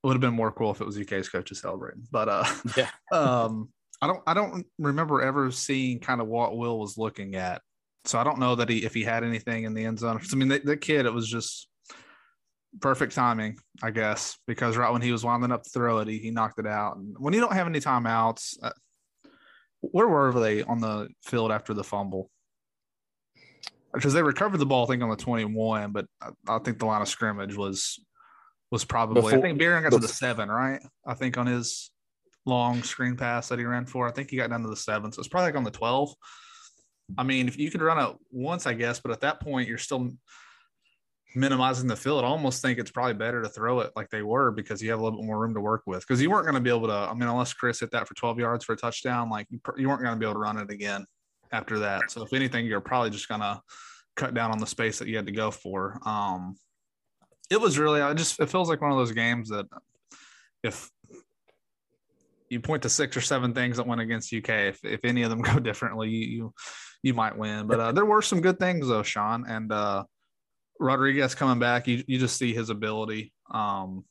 it 0.02 0.06
would 0.06 0.14
have 0.14 0.20
been 0.20 0.34
more 0.34 0.52
cool 0.52 0.72
if 0.72 0.80
it 0.80 0.86
was 0.86 0.98
UK's 0.98 1.28
coaches 1.28 1.60
celebrating, 1.60 2.06
but 2.10 2.28
uh, 2.28 2.44
yeah. 2.76 2.88
um, 3.12 3.68
I 4.02 4.06
don't 4.08 4.22
I 4.26 4.34
don't 4.34 4.66
remember 4.78 5.22
ever 5.22 5.50
seeing 5.50 6.00
kind 6.00 6.20
of 6.20 6.26
what 6.26 6.56
Will 6.56 6.78
was 6.78 6.98
looking 6.98 7.36
at. 7.36 7.62
So 8.04 8.18
I 8.18 8.24
don't 8.24 8.38
know 8.38 8.54
that 8.56 8.68
he 8.68 8.84
if 8.84 8.94
he 8.94 9.04
had 9.04 9.22
anything 9.22 9.64
in 9.64 9.74
the 9.74 9.84
end 9.84 10.00
zone. 10.00 10.20
I 10.32 10.36
mean, 10.36 10.48
the, 10.48 10.58
the 10.58 10.76
kid, 10.76 11.06
it 11.06 11.12
was 11.12 11.28
just 11.28 11.68
perfect 12.80 13.14
timing, 13.14 13.58
I 13.82 13.90
guess, 13.90 14.38
because 14.46 14.76
right 14.76 14.92
when 14.92 15.02
he 15.02 15.12
was 15.12 15.24
winding 15.24 15.52
up 15.52 15.62
to 15.64 15.70
throw 15.70 15.98
it, 15.98 16.08
he, 16.08 16.18
he 16.18 16.30
knocked 16.30 16.58
it 16.58 16.66
out. 16.66 16.96
And 16.96 17.16
when 17.18 17.34
you 17.34 17.40
don't 17.40 17.52
have 17.52 17.66
any 17.66 17.80
timeouts, 17.80 18.56
uh, 18.62 18.70
where 19.80 20.08
were 20.08 20.32
they 20.38 20.62
on 20.62 20.80
the 20.80 21.08
field 21.24 21.52
after 21.52 21.74
the 21.74 21.84
fumble? 21.84 22.30
Because 23.92 24.12
they 24.12 24.22
recovered 24.22 24.58
the 24.58 24.66
ball, 24.66 24.84
I 24.84 24.88
think, 24.88 25.02
on 25.02 25.08
the 25.08 25.16
21, 25.16 25.92
but 25.92 26.06
I, 26.20 26.30
I 26.46 26.58
think 26.58 26.78
the 26.78 26.86
line 26.86 27.02
of 27.02 27.08
scrimmage 27.08 27.56
was 27.56 27.98
was 28.70 28.84
probably 28.84 29.22
Before, 29.22 29.38
I 29.38 29.40
think 29.40 29.58
Barion 29.58 29.82
got 29.82 29.92
to 29.92 29.98
the 29.98 30.08
seven, 30.08 30.50
right? 30.50 30.80
I 31.06 31.14
think 31.14 31.38
on 31.38 31.46
his 31.46 31.90
long 32.44 32.82
screen 32.82 33.16
pass 33.16 33.48
that 33.48 33.58
he 33.58 33.64
ran 33.64 33.86
for. 33.86 34.06
I 34.06 34.10
think 34.10 34.30
he 34.30 34.36
got 34.36 34.50
down 34.50 34.62
to 34.62 34.68
the 34.68 34.76
seven. 34.76 35.10
So 35.10 35.20
it's 35.20 35.28
probably 35.28 35.46
like 35.46 35.56
on 35.56 35.64
the 35.64 35.70
12. 35.70 36.14
I 37.16 37.22
mean, 37.22 37.48
if 37.48 37.58
you 37.58 37.70
could 37.70 37.80
run 37.80 37.98
it 37.98 38.16
once, 38.30 38.66
I 38.66 38.74
guess, 38.74 39.00
but 39.00 39.10
at 39.12 39.20
that 39.20 39.40
point, 39.40 39.68
you're 39.68 39.78
still 39.78 40.10
minimizing 41.34 41.86
the 41.86 41.96
field. 41.96 42.24
I 42.24 42.28
almost 42.28 42.62
think 42.62 42.78
it's 42.78 42.90
probably 42.90 43.14
better 43.14 43.42
to 43.42 43.48
throw 43.48 43.80
it 43.80 43.92
like 43.96 44.10
they 44.10 44.22
were 44.22 44.50
because 44.50 44.82
you 44.82 44.90
have 44.90 45.00
a 45.00 45.02
little 45.02 45.18
bit 45.18 45.26
more 45.26 45.38
room 45.38 45.54
to 45.54 45.60
work 45.60 45.82
with. 45.86 46.00
Because 46.00 46.20
you 46.22 46.30
weren't 46.30 46.44
going 46.44 46.54
to 46.54 46.60
be 46.60 46.70
able 46.70 46.88
to, 46.88 46.94
I 46.94 47.12
mean, 47.14 47.28
unless 47.28 47.52
Chris 47.52 47.80
hit 47.80 47.90
that 47.92 48.08
for 48.08 48.14
12 48.14 48.38
yards 48.38 48.64
for 48.64 48.72
a 48.72 48.76
touchdown, 48.76 49.30
like 49.30 49.46
you, 49.50 49.60
you 49.76 49.88
weren't 49.88 50.02
going 50.02 50.14
to 50.14 50.18
be 50.18 50.24
able 50.24 50.34
to 50.34 50.40
run 50.40 50.58
it 50.58 50.70
again 50.70 51.04
after 51.52 51.78
that. 51.80 52.10
So 52.10 52.22
if 52.22 52.32
anything, 52.32 52.66
you're 52.66 52.80
probably 52.80 53.10
just 53.10 53.28
going 53.28 53.40
to 53.40 53.60
cut 54.16 54.34
down 54.34 54.50
on 54.50 54.58
the 54.58 54.66
space 54.66 54.98
that 54.98 55.08
you 55.08 55.16
had 55.16 55.26
to 55.26 55.32
go 55.32 55.50
for. 55.50 55.98
Um, 56.04 56.56
it 57.50 57.60
was 57.60 57.78
really, 57.78 58.00
I 58.00 58.14
just, 58.14 58.40
it 58.40 58.50
feels 58.50 58.68
like 58.68 58.80
one 58.80 58.90
of 58.90 58.98
those 58.98 59.12
games 59.12 59.48
that 59.50 59.66
if 60.62 60.90
you 62.50 62.60
point 62.60 62.82
to 62.82 62.88
six 62.88 63.16
or 63.16 63.20
seven 63.20 63.54
things 63.54 63.76
that 63.76 63.86
went 63.86 64.00
against 64.00 64.32
UK. 64.32 64.48
If, 64.48 64.84
if 64.84 65.04
any 65.04 65.22
of 65.22 65.30
them 65.30 65.42
go 65.42 65.58
differently, 65.58 66.08
you 66.08 66.26
you, 66.26 66.54
you 67.02 67.14
might 67.14 67.36
win. 67.36 67.66
But 67.66 67.80
uh, 67.80 67.92
there 67.92 68.04
were 68.04 68.22
some 68.22 68.40
good 68.40 68.58
things 68.58 68.88
though, 68.88 69.02
Sean. 69.02 69.44
And 69.48 69.70
uh, 69.72 70.04
Rodriguez 70.78 71.34
coming 71.34 71.58
back, 71.58 71.86
you 71.86 72.04
you 72.06 72.18
just 72.18 72.36
see 72.36 72.52
his 72.52 72.70
ability. 72.70 73.32
Um, 73.50 74.04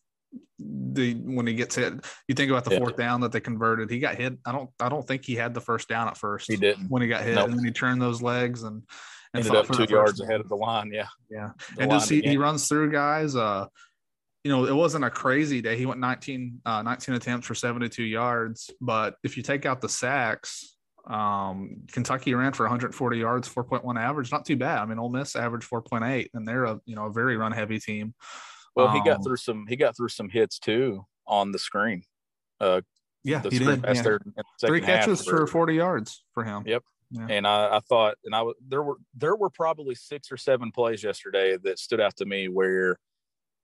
the 0.60 1.14
when 1.14 1.48
he 1.48 1.54
gets 1.54 1.76
hit, 1.76 1.94
you 2.28 2.36
think 2.36 2.52
about 2.52 2.66
the 2.66 2.72
yeah. 2.72 2.80
fourth 2.80 2.98
down 2.98 3.22
that 3.22 3.32
they 3.32 3.40
converted. 3.40 3.90
He 3.90 4.00
got 4.00 4.16
hit. 4.16 4.38
I 4.46 4.52
don't 4.52 4.70
I 4.80 4.90
don't 4.90 5.08
think 5.08 5.26
he 5.26 5.36
had 5.36 5.54
the 5.54 5.62
first 5.62 5.88
down 5.88 6.08
at 6.08 6.18
first. 6.18 6.50
He 6.50 6.58
didn't 6.58 6.90
when 6.90 7.02
he 7.02 7.08
got 7.08 7.24
hit, 7.24 7.36
nope. 7.36 7.50
and 7.50 7.58
then 7.58 7.66
he 7.66 7.72
turned 7.72 8.02
those 8.02 8.22
legs 8.22 8.64
and. 8.64 8.84
and 9.34 9.46
Ended 9.46 9.56
up 9.56 9.72
two 9.72 9.86
yards 9.90 10.22
ahead 10.22 10.40
of 10.40 10.50
the 10.50 10.56
line, 10.56 10.92
yeah, 10.92 11.08
yeah, 11.30 11.52
the 11.76 11.84
and 11.84 11.92
just 11.92 12.10
he, 12.10 12.22
he 12.22 12.38
runs 12.38 12.68
through 12.68 12.92
guys. 12.92 13.36
Uh, 13.36 13.68
you 14.44 14.54
know, 14.54 14.66
it 14.66 14.74
wasn't 14.74 15.04
a 15.04 15.10
crazy 15.10 15.62
day. 15.62 15.78
He 15.78 15.86
went 15.86 16.00
19, 16.00 16.62
uh, 16.66 16.82
19 16.82 17.16
attempts 17.16 17.46
for 17.46 17.54
72 17.54 18.02
yards. 18.02 18.72
But 18.80 19.16
if 19.22 19.36
you 19.36 19.44
take 19.44 19.66
out 19.66 19.82
the 19.82 19.90
sacks, 19.90 20.77
um, 21.08 21.84
Kentucky 21.92 22.34
ran 22.34 22.54
for 22.54 22.64
140 22.64 23.18
yards, 23.18 23.48
4.1 23.48 24.00
average. 24.00 24.32
Not 24.32 24.46
too 24.46 24.58
bad. 24.58 24.80
I 24.80 24.86
mean, 24.86 25.00
Ole 25.00 25.10
Miss 25.10 25.36
averaged 25.36 25.70
4.8, 25.70 26.30
and 26.34 26.48
they're 26.48 26.66
a 26.66 26.80
you 26.86 26.96
know 26.96 27.06
a 27.06 27.12
very 27.12 27.38
run 27.38 27.52
heavy 27.52 27.80
team. 27.80 28.14
Well, 28.76 28.92
he 28.92 29.00
got 29.00 29.18
um, 29.18 29.24
through 29.24 29.38
some 29.38 29.66
he 29.68 29.76
got 29.76 29.98
through 29.98 30.10
some 30.10 30.30
hits 30.30 30.60
too 30.60 31.06
on 31.26 31.52
the 31.52 31.60
screen. 31.60 32.04
Uh, 32.60 32.82
yeah, 33.24 33.42
he 33.42 33.60
did. 33.60 33.84
Yeah. 33.84 34.18
Three 34.62 34.82
catches 34.82 35.24
for 35.26 35.48
40 35.48 35.76
yards 35.76 36.24
for 36.34 36.44
him. 36.44 36.64
Yep. 36.66 36.84
Yeah. 37.12 37.28
And 37.30 37.48
I, 37.48 37.78
I 37.78 37.80
thought, 37.80 38.16
and 38.26 38.36
I 38.36 38.44
there 38.68 38.84
were 38.84 38.98
there 39.16 39.36
were 39.36 39.50
probably 39.50 39.96
six 39.96 40.32
or 40.32 40.38
seven 40.38 40.72
plays 40.72 41.04
yesterday 41.04 41.58
that 41.64 41.80
stood 41.80 42.02
out 42.02 42.18
to 42.18 42.26
me 42.26 42.50
where 42.50 42.98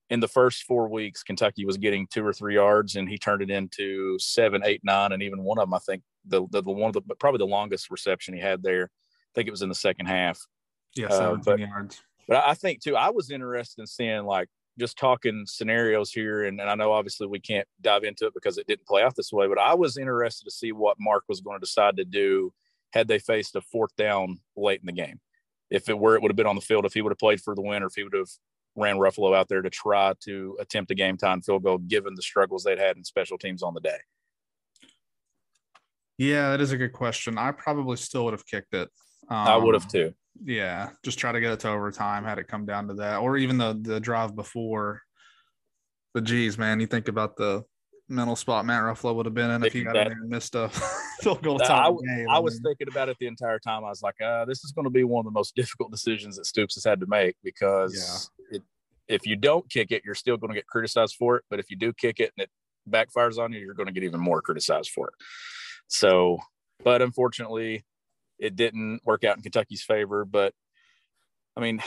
in 0.09 0.19
the 0.19 0.27
first 0.27 0.63
four 0.63 0.87
weeks, 0.89 1.23
Kentucky 1.23 1.65
was 1.65 1.77
getting 1.77 2.07
two 2.07 2.25
or 2.25 2.33
three 2.33 2.55
yards, 2.55 2.95
and 2.95 3.09
he 3.09 3.17
turned 3.17 3.41
it 3.41 3.49
into 3.49 4.17
seven, 4.19 4.61
eight, 4.65 4.81
nine, 4.83 5.11
and 5.11 5.23
even 5.23 5.43
one 5.43 5.57
of 5.57 5.63
them, 5.63 5.73
I 5.73 5.79
think, 5.79 6.03
the 6.25 6.45
the, 6.51 6.61
the 6.61 6.71
one 6.71 6.89
of 6.89 6.93
the 6.93 7.15
probably 7.15 7.39
the 7.39 7.45
longest 7.45 7.91
reception 7.91 8.33
he 8.33 8.39
had 8.39 8.63
there. 8.63 8.85
I 8.85 9.31
think 9.35 9.47
it 9.47 9.51
was 9.51 9.61
in 9.61 9.69
the 9.69 9.75
second 9.75 10.05
half. 10.05 10.39
Yeah, 10.95 11.07
uh, 11.07 11.35
but, 11.35 11.59
yards. 11.59 12.01
But 12.27 12.43
I 12.45 12.53
think 12.53 12.81
too, 12.81 12.95
I 12.95 13.09
was 13.09 13.31
interested 13.31 13.81
in 13.81 13.87
seeing 13.87 14.25
like 14.25 14.47
just 14.79 14.97
talking 14.97 15.43
scenarios 15.45 16.11
here, 16.11 16.43
and, 16.45 16.59
and 16.59 16.69
I 16.69 16.75
know 16.75 16.91
obviously 16.91 17.27
we 17.27 17.39
can't 17.39 17.67
dive 17.81 18.03
into 18.03 18.25
it 18.25 18.33
because 18.33 18.57
it 18.57 18.67
didn't 18.67 18.87
play 18.87 19.03
out 19.03 19.15
this 19.15 19.33
way, 19.33 19.47
but 19.47 19.59
I 19.59 19.73
was 19.73 19.97
interested 19.97 20.45
to 20.45 20.51
see 20.51 20.71
what 20.71 20.97
Mark 20.99 21.23
was 21.27 21.41
going 21.41 21.57
to 21.57 21.65
decide 21.65 21.97
to 21.97 22.05
do 22.05 22.53
had 22.91 23.07
they 23.07 23.19
faced 23.19 23.55
a 23.55 23.61
fourth 23.61 23.95
down 23.95 24.39
late 24.55 24.79
in 24.79 24.85
the 24.85 24.91
game. 24.91 25.19
If 25.69 25.89
it 25.89 25.97
were, 25.97 26.15
it 26.15 26.21
would 26.21 26.29
have 26.29 26.37
been 26.37 26.47
on 26.47 26.55
the 26.55 26.61
field. 26.61 26.85
If 26.85 26.93
he 26.93 27.01
would 27.01 27.11
have 27.11 27.19
played 27.19 27.41
for 27.41 27.55
the 27.55 27.61
win, 27.61 27.81
or 27.81 27.87
if 27.87 27.95
he 27.95 28.03
would 28.03 28.13
have 28.13 28.29
ran 28.75 28.97
Ruffolo 28.97 29.35
out 29.35 29.49
there 29.49 29.61
to 29.61 29.69
try 29.69 30.13
to 30.21 30.57
attempt 30.59 30.91
a 30.91 30.95
game 30.95 31.17
time 31.17 31.41
field 31.41 31.63
goal, 31.63 31.79
given 31.79 32.15
the 32.15 32.21
struggles 32.21 32.63
they'd 32.63 32.79
had 32.79 32.97
in 32.97 33.03
special 33.03 33.37
teams 33.37 33.63
on 33.63 33.73
the 33.73 33.79
day? 33.79 33.97
Yeah, 36.17 36.51
that 36.51 36.61
is 36.61 36.71
a 36.71 36.77
good 36.77 36.93
question. 36.93 37.37
I 37.37 37.51
probably 37.51 37.97
still 37.97 38.25
would 38.25 38.33
have 38.33 38.45
kicked 38.45 38.73
it. 38.73 38.89
Um, 39.29 39.37
I 39.37 39.57
would 39.57 39.73
have 39.73 39.87
too. 39.87 40.13
Yeah, 40.43 40.89
just 41.03 41.19
try 41.19 41.31
to 41.31 41.39
get 41.39 41.53
it 41.53 41.59
to 41.61 41.69
overtime. 41.69 42.23
Had 42.23 42.39
it 42.39 42.47
come 42.47 42.65
down 42.65 42.87
to 42.89 42.95
that, 42.95 43.17
or 43.17 43.37
even 43.37 43.57
the 43.57 43.77
the 43.79 43.99
drive 43.99 44.35
before. 44.35 45.01
But 46.13 46.25
geez, 46.25 46.57
man, 46.57 46.79
you 46.79 46.87
think 46.87 47.07
about 47.07 47.37
the 47.37 47.63
mental 48.09 48.35
spot 48.35 48.65
Matt 48.65 48.83
Ruffolo 48.83 49.15
would 49.15 49.25
have 49.25 49.33
been 49.33 49.49
in 49.49 49.63
if 49.63 49.73
he 49.73 49.83
got 49.83 49.95
in 49.95 50.07
there 50.07 50.11
and 50.11 50.29
missed 50.29 50.55
a 50.55 50.69
field 51.21 51.41
goal 51.41 51.59
time. 51.59 51.97
I, 51.97 52.15
game. 52.15 52.29
I, 52.29 52.35
I 52.35 52.39
was 52.39 52.59
thinking 52.63 52.87
about 52.87 53.09
it 53.09 53.17
the 53.19 53.27
entire 53.27 53.59
time. 53.59 53.83
I 53.83 53.89
was 53.89 54.01
like, 54.01 54.19
uh, 54.21 54.45
this 54.45 54.63
is 54.63 54.71
going 54.71 54.85
to 54.85 54.91
be 54.91 55.03
one 55.03 55.21
of 55.21 55.25
the 55.25 55.37
most 55.37 55.55
difficult 55.55 55.91
decisions 55.91 56.37
that 56.37 56.45
Stoops 56.45 56.75
has 56.75 56.83
had 56.83 56.99
to 56.99 57.07
make 57.07 57.35
because 57.43 58.29
yeah. 58.51 58.57
it, 58.57 58.63
if 59.07 59.25
you 59.25 59.35
don't 59.35 59.69
kick 59.69 59.91
it, 59.91 60.03
you're 60.05 60.15
still 60.15 60.37
going 60.37 60.49
to 60.49 60.55
get 60.55 60.67
criticized 60.67 61.15
for 61.17 61.37
it. 61.37 61.43
But 61.49 61.59
if 61.59 61.69
you 61.69 61.77
do 61.77 61.93
kick 61.93 62.19
it 62.19 62.31
and 62.37 62.45
it 62.45 62.49
backfires 62.89 63.37
on 63.37 63.53
you, 63.53 63.59
you're 63.59 63.73
going 63.73 63.87
to 63.87 63.93
get 63.93 64.03
even 64.03 64.19
more 64.19 64.41
criticized 64.41 64.91
for 64.91 65.07
it. 65.07 65.13
So, 65.87 66.39
but 66.83 67.01
unfortunately, 67.01 67.85
it 68.39 68.55
didn't 68.55 69.01
work 69.05 69.23
out 69.23 69.37
in 69.37 69.43
Kentucky's 69.43 69.83
favor. 69.83 70.25
But 70.25 70.53
I 71.55 71.61
mean, 71.61 71.81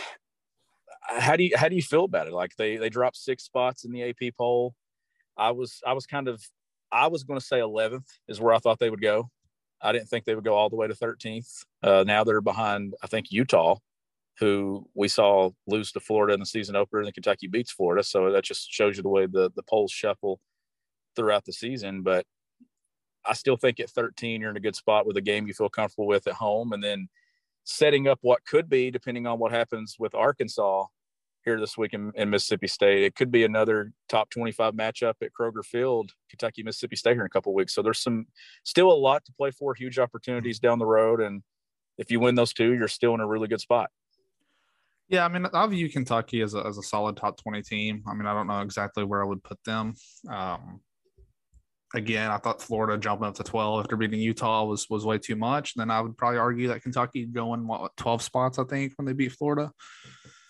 how 1.09 1.37
do 1.37 1.45
you 1.45 1.57
how 1.57 1.69
do 1.69 1.77
you 1.77 1.83
feel 1.83 2.05
about 2.05 2.27
it? 2.27 2.33
Like 2.33 2.57
they 2.57 2.77
they 2.77 2.89
dropped 2.89 3.17
six 3.17 3.45
spots 3.45 3.85
in 3.85 3.93
the 3.93 4.03
AP 4.03 4.37
poll. 4.37 4.75
I 5.37 5.51
was 5.51 5.81
I 5.87 5.93
was 5.93 6.07
kind 6.07 6.29
of 6.29 6.43
I 6.91 7.09
was 7.09 7.25
going 7.25 7.39
to 7.39 7.45
say 7.45 7.59
11th 7.59 8.07
is 8.29 8.41
where 8.41 8.55
I 8.55 8.59
thought 8.59 8.79
they 8.79 8.91
would 8.91 9.03
go. 9.03 9.29
I 9.83 9.93
didn't 9.93 10.09
think 10.09 10.25
they 10.25 10.35
would 10.35 10.45
go 10.45 10.55
all 10.55 10.71
the 10.71 10.77
way 10.77 10.87
to 10.87 10.95
13th. 10.95 11.65
Uh, 11.83 12.05
now 12.07 12.25
they're 12.25 12.41
behind 12.41 12.95
I 13.03 13.07
think 13.07 13.31
Utah, 13.31 13.77
who 14.39 14.89
we 14.95 15.09
saw 15.09 15.51
lose 15.67 15.93
to 15.93 16.01
Florida 16.01 16.35
in 16.35 16.41
the 16.41 16.47
season 16.47 16.77
opener, 16.77 17.03
and 17.03 17.13
Kentucky 17.13 17.49
beats 17.49 17.73
Florida. 17.73 18.03
So 18.03 18.33
that 18.33 18.45
just 18.45 18.71
shows 18.71 18.97
you 18.97 19.03
the 19.03 19.09
way 19.09 19.27
the 19.27 19.51
the 19.55 19.63
polls 19.63 19.93
shuffle 19.93 20.41
throughout 21.15 21.45
the 21.45 21.53
season. 21.53 22.03
But 22.03 22.25
I 23.29 23.35
still 23.35 23.57
think 23.57 23.81
at 23.81 23.91
13 23.91 24.41
you're 24.41 24.51
in 24.51 24.57
a 24.57 24.61
good 24.61 24.77
spot 24.77 25.07
with 25.07 25.17
a 25.17 25.23
game 25.23 25.47
you 25.47 25.55
feel 25.55 25.69
comfortable 25.69 26.07
with 26.07 26.27
at 26.27 26.35
home, 26.35 26.73
and 26.73 26.83
then 26.83 27.09
setting 27.65 28.09
up 28.09 28.19
what 28.23 28.45
could 28.45 28.69
be, 28.69 28.91
depending 28.91 29.27
on 29.27 29.39
what 29.39 29.53
happens 29.53 29.97
with 29.99 30.15
Arkansas, 30.15 30.87
here 31.47 31.59
this 31.59 31.79
week 31.79 31.95
in, 31.95 32.13
in, 32.17 32.29
Mississippi 32.29 32.67
State. 32.67 33.05
It 33.05 33.15
could 33.15 33.31
be 33.31 33.45
another 33.45 33.93
top 34.09 34.31
25 34.31 34.75
matchup 34.75 35.15
at 35.23 35.31
Kroger 35.33 35.65
Field, 35.65 36.11
Kentucky, 36.29 36.65
Mississippi 36.65 36.97
State 36.97 37.13
here 37.13 37.23
in 37.23 37.27
a 37.27 37.31
couple 37.31 37.55
weeks. 37.55 37.73
So 37.73 37.83
there's 37.83 38.01
some 38.01 38.27
still 38.65 38.91
a 38.91 38.93
lot 38.93 39.25
to 39.25 39.33
play 39.33 39.53
for, 39.53 39.73
huge 39.73 39.99
opportunities 39.99 40.59
down 40.59 40.81
the 40.81 40.87
road. 40.87 41.21
And 41.21 41.43
if 41.99 42.11
you 42.11 42.19
win 42.19 42.35
those 42.35 42.53
two, 42.53 42.73
you're 42.73 42.89
still 42.89 43.15
in 43.15 43.21
a 43.21 43.27
really 43.27 43.47
good 43.47 43.61
spot. 43.61 43.91
Yeah, 45.09 45.25
I 45.25 45.29
mean, 45.29 45.47
I 45.53 45.67
view 45.69 45.89
Kentucky 45.89 46.41
as 46.41 46.55
a, 46.55 46.67
as 46.67 46.79
a 46.79 46.83
solid 46.83 47.17
top 47.17 47.41
20 47.41 47.63
team. 47.63 48.03
I 48.09 48.15
mean, 48.15 48.27
I 48.27 48.35
don't 48.35 48.49
know 48.49 48.61
exactly 48.61 49.05
where 49.05 49.23
I 49.23 49.27
would 49.27 49.45
put 49.45 49.63
them. 49.63 49.95
Um, 50.29 50.81
again, 51.97 52.31
I 52.31 52.37
thought 52.37 52.63
Florida 52.63 52.97
jumping 52.99 53.27
up 53.27 53.35
to 53.37 53.43
12 53.43 53.81
after 53.81 53.97
beating 53.97 54.21
Utah 54.21 54.65
was 54.65 54.89
was 54.89 55.05
way 55.05 55.19
too 55.19 55.37
much. 55.37 55.75
And 55.75 55.81
then 55.81 55.91
I 55.91 56.01
would 56.01 56.17
probably 56.17 56.39
argue 56.39 56.69
that 56.69 56.83
Kentucky 56.83 57.25
going 57.27 57.67
what 57.67 57.97
12 57.97 58.23
spots, 58.23 58.59
I 58.59 58.65
think, 58.65 58.93
when 58.97 59.07
they 59.07 59.13
beat 59.13 59.33
Florida 59.33 59.73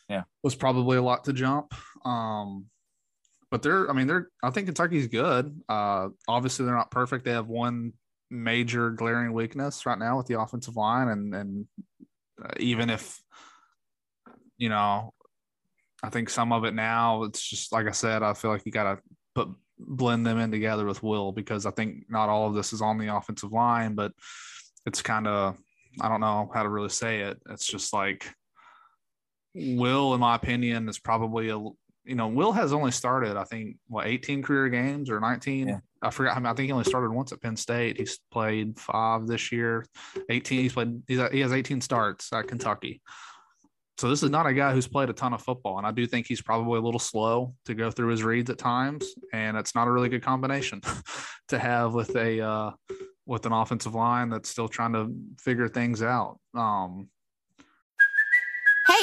yeah, 0.09 0.23
was 0.43 0.55
probably 0.55 0.97
a 0.97 1.03
lot 1.03 1.25
to 1.25 1.33
jump. 1.33 1.75
Um, 2.05 2.67
but 3.51 3.63
they're, 3.63 3.89
I 3.91 3.93
mean, 3.93 4.07
they're, 4.07 4.29
I 4.43 4.51
think 4.51 4.67
Kentucky's 4.67 5.09
good. 5.09 5.61
Uh, 5.69 6.09
obviously, 6.29 6.65
they're 6.65 6.75
not 6.75 6.91
perfect. 6.91 7.25
They 7.25 7.33
have 7.33 7.49
one 7.49 7.93
major 8.31 8.91
glaring 8.91 9.33
weakness 9.33 9.87
right 9.87 9.99
now 9.99 10.17
with 10.17 10.27
the 10.27 10.41
offensive 10.41 10.77
line, 10.77 11.09
and 11.09 11.35
and 11.35 11.67
uh, 12.43 12.51
even 12.59 12.91
if 12.91 13.21
you 14.59 14.69
know, 14.69 15.13
I 16.03 16.11
think 16.11 16.31
some 16.31 16.53
of 16.53 16.65
it 16.65 16.75
now, 16.75 17.25
it's 17.25 17.43
just 17.43 17.73
like 17.73 17.87
I 17.87 17.93
said, 17.93 18.23
I 18.23 18.33
feel 18.35 18.51
like 18.51 18.65
you 18.65 18.73
got 18.73 18.95
to 18.95 19.03
put 19.35 19.49
blend 19.79 20.27
them 20.27 20.39
in 20.39 20.51
together 20.51 20.85
with 20.85 21.03
Will 21.03 21.33
because 21.33 21.67
I 21.67 21.71
think 21.71 22.05
not 22.09 22.29
all 22.29 22.49
of 22.49 22.55
this 22.55 22.73
is 22.73 22.83
on 22.83 22.99
the 22.99 23.15
offensive 23.15 23.53
line, 23.53 23.95
but 23.95 24.12
it's 24.87 25.03
kind 25.03 25.27
of 25.27 25.57
I 26.01 26.09
don't 26.09 26.21
know 26.21 26.51
how 26.53 26.62
to 26.62 26.69
really 26.69 26.89
say 26.89 27.21
it. 27.21 27.41
It's 27.51 27.67
just 27.67 27.93
like 27.93 28.31
Will, 29.55 30.15
in 30.15 30.21
my 30.21 30.35
opinion, 30.35 30.89
is 30.89 30.99
probably 30.99 31.49
a 31.49 31.59
you 31.59 32.15
know 32.15 32.29
Will 32.29 32.53
has 32.53 32.73
only 32.73 32.93
started 32.93 33.37
I 33.37 33.45
think 33.45 33.77
what 33.89 34.07
18 34.07 34.43
career 34.43 34.69
games 34.69 35.11
or 35.11 35.21
19. 35.21 35.69
Yeah. 35.69 35.79
I 36.03 36.11
forgot. 36.11 36.37
I, 36.37 36.39
mean, 36.39 36.47
I 36.47 36.55
think 36.55 36.67
he 36.67 36.73
only 36.73 36.85
started 36.85 37.11
once 37.11 37.33
at 37.33 37.41
Penn 37.41 37.57
State. 37.57 37.97
He's 37.97 38.21
played 38.31 38.79
five 38.79 39.27
this 39.27 39.51
year. 39.51 39.85
18. 40.29 40.61
He's 40.61 40.73
played. 40.73 41.03
He's, 41.09 41.21
he 41.33 41.41
has 41.41 41.53
18 41.53 41.81
starts 41.81 42.33
at 42.33 42.47
Kentucky. 42.47 43.01
So 43.99 44.11
this 44.11 44.23
is 44.23 44.31
not 44.31 44.47
a 44.47 44.53
guy 44.53 44.73
who's 44.73 44.87
played 44.87 45.09
a 45.09 45.15
ton 45.15 45.33
of 45.33 45.43
football, 45.43 45.79
and 45.79 45.87
I 45.87 45.91
do 45.91 46.07
think 46.07 46.27
he's 46.27 46.43
probably 46.43 46.79
a 46.79 46.83
little 46.83 47.01
slow 47.01 47.55
to 47.65 47.75
go 47.75 47.91
through 47.91 48.09
his 48.09 48.23
reads 48.23 48.51
at 48.51 48.59
times, 48.59 49.07
and 49.33 49.57
it's 49.57 49.75
not 49.75 49.89
a 49.89 49.91
really 49.91 50.11
good 50.11 50.23
combination 50.23 50.83
to 51.49 51.59
have 51.59 51.95
with 51.95 52.15
a 52.15 52.41
uh, 52.41 52.71
with 53.25 53.47
an 53.47 53.53
offensive 53.53 53.95
line 53.95 54.29
that's 54.29 54.51
still 54.51 54.69
trying 54.69 54.93
to 54.93 55.13
figure 55.41 55.69
things 55.69 56.03
out. 56.03 56.39
Um, 56.55 57.09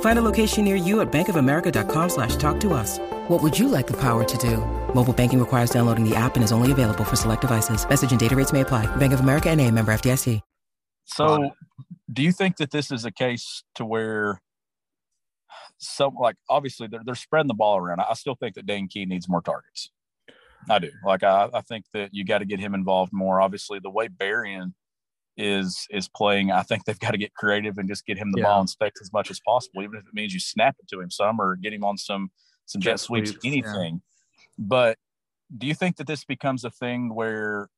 Find 0.00 0.18
a 0.18 0.22
location 0.22 0.64
near 0.64 0.76
you 0.76 1.00
at 1.02 1.12
bankofamerica.com 1.12 2.08
slash 2.08 2.36
talk 2.36 2.58
to 2.60 2.72
us. 2.72 2.98
What 3.28 3.42
would 3.42 3.58
you 3.58 3.68
like 3.68 3.86
the 3.86 3.98
power 4.00 4.24
to 4.24 4.38
do? 4.38 4.56
Mobile 4.94 5.12
banking 5.12 5.38
requires 5.38 5.68
downloading 5.68 6.08
the 6.08 6.16
app 6.16 6.36
and 6.36 6.42
is 6.42 6.52
only 6.52 6.72
available 6.72 7.04
for 7.04 7.16
select 7.16 7.42
devices. 7.42 7.86
Message 7.86 8.10
and 8.12 8.20
data 8.20 8.34
rates 8.34 8.52
may 8.52 8.62
apply. 8.62 8.86
Bank 8.96 9.12
of 9.12 9.20
America 9.20 9.50
and 9.50 9.60
a 9.60 9.70
member 9.70 9.92
FDIC. 9.92 10.40
So 11.04 11.52
do 12.12 12.22
you 12.22 12.32
think 12.32 12.56
that 12.56 12.72
this 12.72 12.90
is 12.90 13.04
a 13.04 13.12
case 13.12 13.62
to 13.76 13.84
where 13.84 14.40
some 15.78 16.14
like 16.14 16.36
obviously 16.48 16.86
they're, 16.86 17.02
they're 17.04 17.14
spreading 17.14 17.48
the 17.48 17.54
ball 17.54 17.78
around. 17.78 18.00
I 18.00 18.14
still 18.14 18.34
think 18.34 18.54
that 18.54 18.66
Dane 18.66 18.88
Key 18.88 19.04
needs 19.04 19.28
more 19.28 19.42
targets. 19.42 19.90
I 20.68 20.78
do. 20.78 20.90
Like 21.04 21.22
I, 21.22 21.48
I 21.52 21.60
think 21.60 21.84
that 21.92 22.10
you 22.12 22.24
got 22.24 22.38
to 22.38 22.44
get 22.44 22.60
him 22.60 22.74
involved 22.74 23.12
more. 23.12 23.40
Obviously, 23.40 23.78
the 23.78 23.90
way 23.90 24.08
Barion 24.08 24.74
is 25.36 25.86
is 25.90 26.08
playing, 26.08 26.50
I 26.50 26.62
think 26.62 26.84
they've 26.84 26.98
got 26.98 27.12
to 27.12 27.18
get 27.18 27.34
creative 27.34 27.78
and 27.78 27.88
just 27.88 28.06
get 28.06 28.18
him 28.18 28.32
the 28.32 28.40
yeah. 28.40 28.46
ball 28.46 28.60
in 28.62 28.66
space 28.66 28.92
as 29.00 29.12
much 29.12 29.30
as 29.30 29.40
possible, 29.40 29.82
even 29.82 29.96
if 29.98 30.06
it 30.06 30.14
means 30.14 30.32
you 30.32 30.40
snap 30.40 30.76
it 30.78 30.88
to 30.88 31.00
him 31.00 31.10
some 31.10 31.40
or 31.40 31.56
get 31.56 31.72
him 31.72 31.84
on 31.84 31.98
some 31.98 32.30
some 32.66 32.80
jet, 32.80 32.92
jet 32.92 33.00
sweeps, 33.00 33.30
sweeps, 33.30 33.44
anything. 33.44 33.94
Yeah. 33.94 34.38
But 34.58 34.98
do 35.56 35.66
you 35.66 35.74
think 35.74 35.96
that 35.96 36.06
this 36.06 36.24
becomes 36.24 36.64
a 36.64 36.70
thing 36.70 37.14
where 37.14 37.68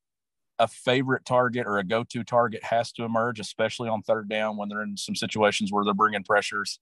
a 0.58 0.66
favorite 0.66 1.24
target 1.24 1.66
or 1.66 1.78
a 1.78 1.84
go-to 1.84 2.24
target 2.24 2.64
has 2.64 2.92
to 2.92 3.04
emerge, 3.04 3.38
especially 3.38 3.88
on 3.88 4.02
third 4.02 4.28
down 4.28 4.56
when 4.56 4.68
they're 4.68 4.82
in 4.82 4.96
some 4.96 5.14
situations 5.14 5.70
where 5.72 5.84
they're 5.84 5.94
bringing 5.94 6.24
pressures? 6.24 6.80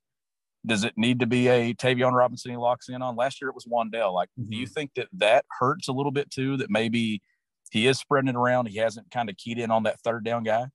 Does 0.64 0.82
it 0.82 0.94
need 0.96 1.20
to 1.20 1.26
be 1.26 1.48
a 1.48 1.74
Tayvion 1.74 2.12
Robinson 2.12 2.50
he 2.50 2.56
locks 2.56 2.88
in 2.88 3.02
on? 3.02 3.16
Last 3.16 3.40
year 3.40 3.50
it 3.50 3.54
was 3.54 3.66
Wan'Dale. 3.66 4.12
Like, 4.12 4.30
mm-hmm. 4.38 4.50
do 4.50 4.56
you 4.56 4.64
mm-hmm. 4.64 4.72
think 4.72 4.90
that 4.96 5.08
that 5.12 5.44
hurts 5.60 5.88
a 5.88 5.92
little 5.92 6.10
bit 6.10 6.30
too? 6.30 6.56
That 6.56 6.70
maybe 6.70 7.22
he 7.70 7.86
is 7.86 7.98
spreading 7.98 8.28
it 8.28 8.36
around. 8.36 8.68
He 8.68 8.78
hasn't 8.78 9.10
kind 9.10 9.28
of 9.28 9.36
keyed 9.36 9.58
in 9.58 9.70
on 9.70 9.84
that 9.84 10.00
third 10.00 10.24
down 10.24 10.44
guy. 10.44 10.66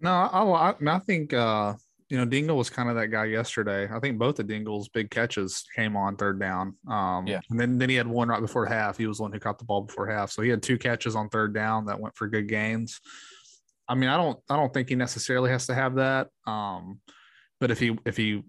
No, 0.00 0.10
I, 0.10 0.70
I, 0.70 0.74
I 0.86 0.98
think 1.00 1.32
uh, 1.32 1.74
you 2.08 2.16
know, 2.16 2.24
Dingle 2.24 2.56
was 2.56 2.70
kind 2.70 2.88
of 2.88 2.94
that 2.96 3.08
guy 3.08 3.24
yesterday. 3.24 3.88
I 3.92 3.98
think 3.98 4.18
both 4.18 4.38
of 4.38 4.46
Dingle's 4.46 4.88
big 4.88 5.10
catches 5.10 5.64
came 5.74 5.96
on 5.96 6.16
third 6.16 6.38
down. 6.38 6.76
Um, 6.88 7.26
yeah. 7.26 7.40
And 7.50 7.58
then, 7.58 7.78
then 7.78 7.88
he 7.88 7.96
had 7.96 8.06
one 8.06 8.28
right 8.28 8.40
before 8.40 8.64
half. 8.64 8.96
He 8.96 9.06
was 9.06 9.16
the 9.16 9.24
one 9.24 9.32
who 9.32 9.40
caught 9.40 9.58
the 9.58 9.64
ball 9.64 9.82
before 9.82 10.08
half. 10.08 10.30
So 10.30 10.42
he 10.42 10.48
had 10.48 10.62
two 10.62 10.78
catches 10.78 11.16
on 11.16 11.28
third 11.28 11.52
down 11.52 11.86
that 11.86 11.98
went 11.98 12.16
for 12.16 12.28
good 12.28 12.48
gains. 12.48 13.00
I 13.88 13.96
mean, 13.96 14.08
I 14.08 14.16
don't, 14.16 14.38
I 14.48 14.56
don't 14.56 14.72
think 14.72 14.88
he 14.88 14.94
necessarily 14.94 15.50
has 15.50 15.66
to 15.66 15.74
have 15.74 15.96
that. 15.96 16.28
Um, 16.46 17.00
but 17.58 17.72
if 17.72 17.80
he, 17.80 17.98
if 18.04 18.16
he, 18.16 18.42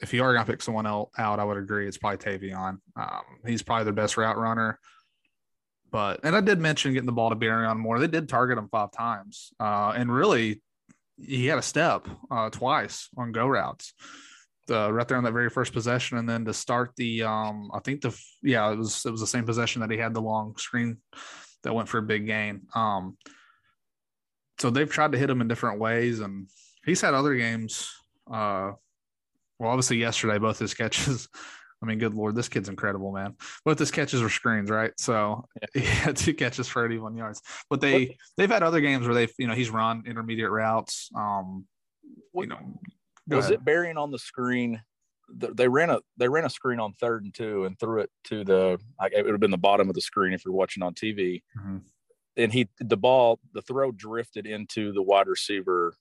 if 0.00 0.10
he 0.10 0.18
are 0.18 0.32
gonna 0.32 0.44
pick 0.44 0.60
someone 0.60 0.86
else 0.86 1.10
out, 1.16 1.38
I 1.38 1.44
would 1.44 1.56
agree. 1.56 1.86
It's 1.86 1.98
probably 1.98 2.18
Tayvion. 2.18 2.78
Um, 2.96 3.22
he's 3.46 3.62
probably 3.62 3.84
the 3.84 3.92
best 3.92 4.16
route 4.16 4.36
runner. 4.36 4.80
But 5.94 6.18
and 6.24 6.34
I 6.34 6.40
did 6.40 6.58
mention 6.58 6.92
getting 6.92 7.06
the 7.06 7.12
ball 7.12 7.30
to 7.30 7.36
Barion 7.36 7.78
more. 7.78 8.00
They 8.00 8.08
did 8.08 8.28
target 8.28 8.58
him 8.58 8.66
five 8.68 8.90
times, 8.90 9.52
uh, 9.60 9.92
and 9.94 10.12
really 10.12 10.60
he 11.16 11.46
had 11.46 11.56
a 11.56 11.62
step 11.62 12.08
uh, 12.32 12.50
twice 12.50 13.08
on 13.16 13.30
go 13.30 13.46
routes. 13.46 13.94
Uh, 14.68 14.92
right 14.92 15.06
there 15.06 15.18
on 15.18 15.22
that 15.22 15.32
very 15.32 15.48
first 15.48 15.72
possession, 15.72 16.18
and 16.18 16.28
then 16.28 16.44
to 16.46 16.52
start 16.52 16.90
the, 16.96 17.22
um, 17.22 17.70
I 17.72 17.78
think 17.78 18.00
the, 18.00 18.18
yeah, 18.42 18.72
it 18.72 18.76
was 18.76 19.06
it 19.06 19.12
was 19.12 19.20
the 19.20 19.26
same 19.28 19.44
possession 19.44 19.82
that 19.82 19.90
he 19.90 19.96
had 19.96 20.14
the 20.14 20.20
long 20.20 20.56
screen 20.56 20.96
that 21.62 21.72
went 21.72 21.88
for 21.88 21.98
a 21.98 22.02
big 22.02 22.26
gain. 22.26 22.62
Um, 22.74 23.16
so 24.58 24.70
they've 24.70 24.90
tried 24.90 25.12
to 25.12 25.18
hit 25.18 25.30
him 25.30 25.42
in 25.42 25.46
different 25.46 25.78
ways, 25.78 26.18
and 26.18 26.48
he's 26.84 27.02
had 27.02 27.14
other 27.14 27.36
games. 27.36 27.88
Uh, 28.28 28.72
well, 29.60 29.70
obviously 29.70 29.98
yesterday, 29.98 30.38
both 30.38 30.58
his 30.58 30.74
catches 30.80 31.28
I 31.84 31.86
mean, 31.86 31.98
good 31.98 32.14
lord, 32.14 32.34
this 32.34 32.48
kid's 32.48 32.70
incredible, 32.70 33.12
man. 33.12 33.36
Both 33.62 33.78
his 33.78 33.90
catches 33.90 34.22
were 34.22 34.30
screens, 34.30 34.70
right? 34.70 34.92
So 34.96 35.44
yeah. 35.60 35.82
he 35.82 35.86
had 35.86 36.16
two 36.16 36.32
catches 36.32 36.66
for 36.66 36.84
81 36.84 37.14
yards. 37.14 37.42
But 37.68 37.82
they 37.82 38.06
what? 38.06 38.16
they've 38.38 38.50
had 38.50 38.62
other 38.62 38.80
games 38.80 39.06
where 39.06 39.14
they've 39.14 39.32
you 39.38 39.46
know 39.46 39.54
he's 39.54 39.68
run 39.68 40.04
intermediate 40.06 40.50
routes. 40.50 41.10
Um, 41.14 41.66
what, 42.32 42.44
you 42.44 42.48
know, 42.48 42.80
was 43.28 43.46
ahead. 43.46 43.54
it 43.54 43.64
Barion 43.64 43.98
on 43.98 44.10
the 44.10 44.18
screen? 44.18 44.80
They 45.28 45.68
ran 45.68 45.90
a 45.90 46.00
they 46.16 46.28
ran 46.28 46.46
a 46.46 46.50
screen 46.50 46.80
on 46.80 46.94
third 46.94 47.24
and 47.24 47.34
two 47.34 47.64
and 47.66 47.78
threw 47.78 48.00
it 48.00 48.10
to 48.24 48.44
the 48.44 48.78
like 48.98 49.12
it 49.12 49.22
would 49.24 49.32
have 49.32 49.40
been 49.40 49.50
the 49.50 49.58
bottom 49.58 49.90
of 49.90 49.94
the 49.94 50.00
screen 50.00 50.32
if 50.32 50.42
you're 50.44 50.54
watching 50.54 50.82
on 50.82 50.94
TV. 50.94 51.42
Mm-hmm. 51.58 51.78
And 52.38 52.52
he 52.52 52.68
the 52.80 52.96
ball 52.96 53.40
the 53.52 53.62
throw 53.62 53.92
drifted 53.92 54.46
into 54.46 54.92
the 54.92 55.02
wide 55.02 55.28
receiver 55.28 55.94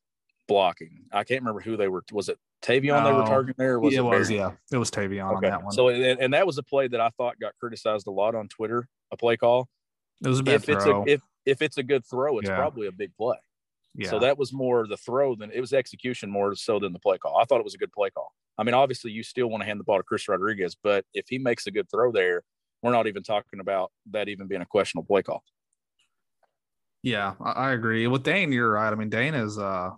blocking. 0.48 1.06
I 1.12 1.24
can't 1.24 1.42
remember 1.42 1.62
who 1.62 1.78
they 1.78 1.88
were. 1.88 2.04
Was 2.12 2.30
it 2.30 2.38
Tayvion 2.62 3.04
they 3.04 3.12
were 3.12 3.26
targeting 3.26 3.56
there? 3.58 3.80
Was 3.80 3.94
it, 3.94 3.98
it 3.98 4.02
was, 4.02 4.30
yeah. 4.30 4.52
It 4.72 4.78
was 4.78 4.90
Tayvion 4.90 5.38
okay. 5.38 5.48
on 5.48 5.52
that 5.52 5.64
one. 5.64 5.72
So, 5.72 5.90
and, 5.90 6.20
and, 6.20 6.34
that 6.34 6.46
was 6.46 6.58
a 6.58 6.64
play 6.64 6.88
that 6.88 7.02
I 7.02 7.10
thought 7.18 7.40
got 7.40 7.54
criticized 7.60 8.08
a 8.08 8.12
lot 8.12 8.36
on 8.36 8.48
Twitter, 8.48 8.88
a 9.12 9.18
play 9.18 9.38
call. 9.38 9.68
It 10.24 10.28
was 10.28 10.40
a 10.40 10.44
big 10.44 10.56
if 10.56 10.66
throw. 10.66 10.76
It's 10.76 10.86
a, 10.86 11.14
if, 11.14 11.22
if 11.46 11.62
it's 11.62 11.78
a 11.78 11.84
good 11.84 12.06
throw, 12.06 12.40
it's 12.40 12.50
yeah. 12.50 12.56
probably 12.56 12.88
a 12.88 12.92
big 12.92 13.16
play. 13.16 13.38
Yeah. 13.96 14.10
So 14.10 14.20
that 14.20 14.38
was 14.38 14.52
more 14.52 14.88
the 14.88 14.98
throw 14.98 15.36
than 15.36 15.52
it 15.52 15.60
was 15.60 15.74
execution 15.74 16.30
more 16.30 16.56
so 16.56 16.80
than 16.80 16.94
the 16.94 17.00
play 17.00 17.18
call. 17.18 17.38
I 17.38 17.46
thought 17.46 17.60
it 17.60 17.64
was 17.64 17.76
a 17.76 17.78
good 17.78 17.92
play 17.92 18.10
call. 18.10 18.32
I 18.58 18.64
mean, 18.64 18.74
obviously 18.74 19.12
you 19.12 19.24
still 19.24 19.48
want 19.48 19.62
to 19.62 19.66
hand 19.66 19.80
the 19.80 19.84
ball 19.84 19.98
to 19.98 20.04
Chris 20.04 20.28
Rodriguez, 20.28 20.76
but 20.82 21.06
if 21.14 21.26
he 21.28 21.38
makes 21.38 21.68
a 21.68 21.72
good 21.72 21.90
throw 21.92 22.12
there, 22.12 22.44
we're 22.82 22.92
not 22.92 23.08
even 23.08 23.24
talking 23.24 23.60
about 23.60 23.92
that 24.12 24.30
even 24.30 24.48
being 24.48 24.62
a 24.62 24.66
questionable 24.66 25.06
play 25.06 25.24
call. 25.24 25.44
Yeah, 27.02 27.34
I, 27.42 27.72
agree. 27.72 28.08
With 28.08 28.24
Dane, 28.24 28.52
you're 28.52 28.72
right. 28.72 28.92
I 28.92 28.96
mean, 28.96 29.10
Dane 29.10 29.34
is 29.34 29.60
uh 29.60 29.92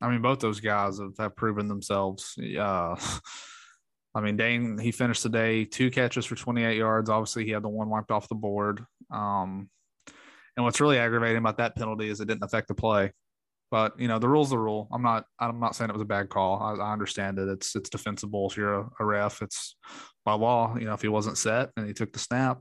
I 0.00 0.08
mean, 0.08 0.22
both 0.22 0.40
those 0.40 0.60
guys 0.60 0.98
have, 0.98 1.16
have 1.18 1.36
proven 1.36 1.68
themselves. 1.68 2.36
Uh, 2.38 2.96
I 4.16 4.20
mean, 4.20 4.36
Dane, 4.36 4.78
he 4.78 4.92
finished 4.92 5.24
the 5.24 5.28
day 5.28 5.64
two 5.64 5.90
catches 5.90 6.24
for 6.24 6.36
28 6.36 6.76
yards. 6.76 7.10
Obviously, 7.10 7.44
he 7.44 7.50
had 7.50 7.64
the 7.64 7.68
one 7.68 7.88
wiped 7.88 8.12
off 8.12 8.28
the 8.28 8.34
board. 8.34 8.84
Um, 9.10 9.68
and 10.56 10.64
what's 10.64 10.80
really 10.80 10.98
aggravating 10.98 11.38
about 11.38 11.58
that 11.58 11.74
penalty 11.74 12.08
is 12.08 12.20
it 12.20 12.28
didn't 12.28 12.44
affect 12.44 12.68
the 12.68 12.74
play. 12.74 13.10
But 13.70 13.98
you 13.98 14.06
know, 14.06 14.20
the 14.20 14.28
rule's 14.28 14.50
the 14.50 14.58
rule. 14.58 14.88
I'm 14.92 15.02
not. 15.02 15.24
I'm 15.40 15.58
not 15.58 15.74
saying 15.74 15.90
it 15.90 15.94
was 15.94 16.02
a 16.02 16.06
bad 16.06 16.28
call. 16.28 16.62
I, 16.62 16.74
I 16.74 16.92
understand 16.92 17.40
it. 17.40 17.48
It's 17.48 17.74
it's 17.74 17.90
defensible 17.90 18.48
if 18.48 18.56
you're 18.56 18.74
a, 18.74 18.88
a, 19.00 19.04
ref. 19.04 19.42
It's 19.42 19.74
by 20.24 20.34
law. 20.34 20.76
You 20.78 20.84
know, 20.84 20.92
if 20.92 21.02
he 21.02 21.08
wasn't 21.08 21.38
set 21.38 21.70
and 21.76 21.84
he 21.84 21.92
took 21.92 22.12
the 22.12 22.20
snap, 22.20 22.60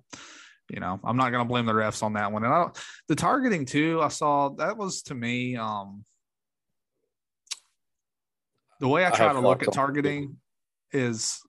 you 0.70 0.80
know, 0.80 1.00
I'm 1.04 1.18
not 1.18 1.30
going 1.30 1.44
to 1.44 1.48
blame 1.48 1.68
the 1.68 1.74
refs 1.74 2.02
on 2.02 2.14
that 2.14 2.32
one. 2.32 2.44
And 2.44 2.52
I 2.52 2.62
don't, 2.62 2.78
the 3.10 3.16
targeting 3.16 3.66
too. 3.66 4.02
I 4.02 4.08
saw 4.08 4.50
that 4.58 4.76
was 4.76 5.04
to 5.04 5.14
me. 5.14 5.56
Um, 5.56 6.04
the 8.84 8.90
way 8.90 9.06
I 9.06 9.12
try 9.12 9.30
I 9.30 9.34
to 9.34 9.40
look 9.40 9.64
at 9.64 9.72
targeting 9.72 10.36
is 10.92 11.40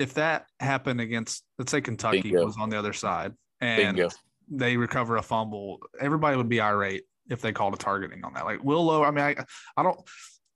if 0.00 0.14
that 0.14 0.46
happened 0.58 1.00
against, 1.00 1.44
let's 1.60 1.70
say 1.70 1.80
Kentucky 1.80 2.22
Bingo. 2.22 2.44
was 2.44 2.56
on 2.58 2.70
the 2.70 2.76
other 2.76 2.92
side 2.92 3.34
and 3.60 3.96
Bingo. 3.96 4.10
they 4.50 4.76
recover 4.76 5.18
a 5.18 5.22
fumble, 5.22 5.78
everybody 6.00 6.36
would 6.36 6.48
be 6.48 6.60
irate 6.60 7.04
if 7.30 7.40
they 7.40 7.52
called 7.52 7.74
a 7.74 7.76
targeting 7.76 8.24
on 8.24 8.34
that. 8.34 8.44
Like 8.44 8.64
Will 8.64 8.84
Lower, 8.84 9.06
I 9.06 9.12
mean, 9.12 9.24
I, 9.24 9.36
I 9.76 9.84
don't. 9.84 9.96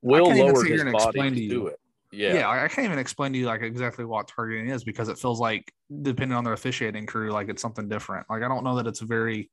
Will 0.03 0.27
I 0.27 0.35
can't 0.35 0.39
even 0.39 0.57
sit 0.57 0.71
his 0.73 0.83
explain 0.83 1.35
to 1.35 1.41
you. 1.41 1.49
do 1.49 1.67
it. 1.69 1.77
Yeah. 2.11 2.35
Yeah. 2.35 2.49
I 2.49 2.67
can't 2.67 2.85
even 2.87 2.99
explain 2.99 3.33
to 3.33 3.39
you 3.39 3.47
like 3.47 3.63
exactly 3.63 4.05
what 4.05 4.27
targeting 4.27 4.69
is 4.71 4.83
because 4.83 5.09
it 5.09 5.17
feels 5.17 5.39
like 5.39 5.73
depending 6.03 6.37
on 6.37 6.43
their 6.43 6.55
officiating 6.55 7.07
crew, 7.07 7.31
like 7.31 7.49
it's 7.49 7.63
something 7.63 7.89
different. 7.89 8.27
Like 8.29 8.43
I 8.43 8.49
don't 8.49 8.65
know 8.65 8.75
that 8.79 8.89
it's 8.89 9.03
a 9.03 9.07
very 9.07 9.49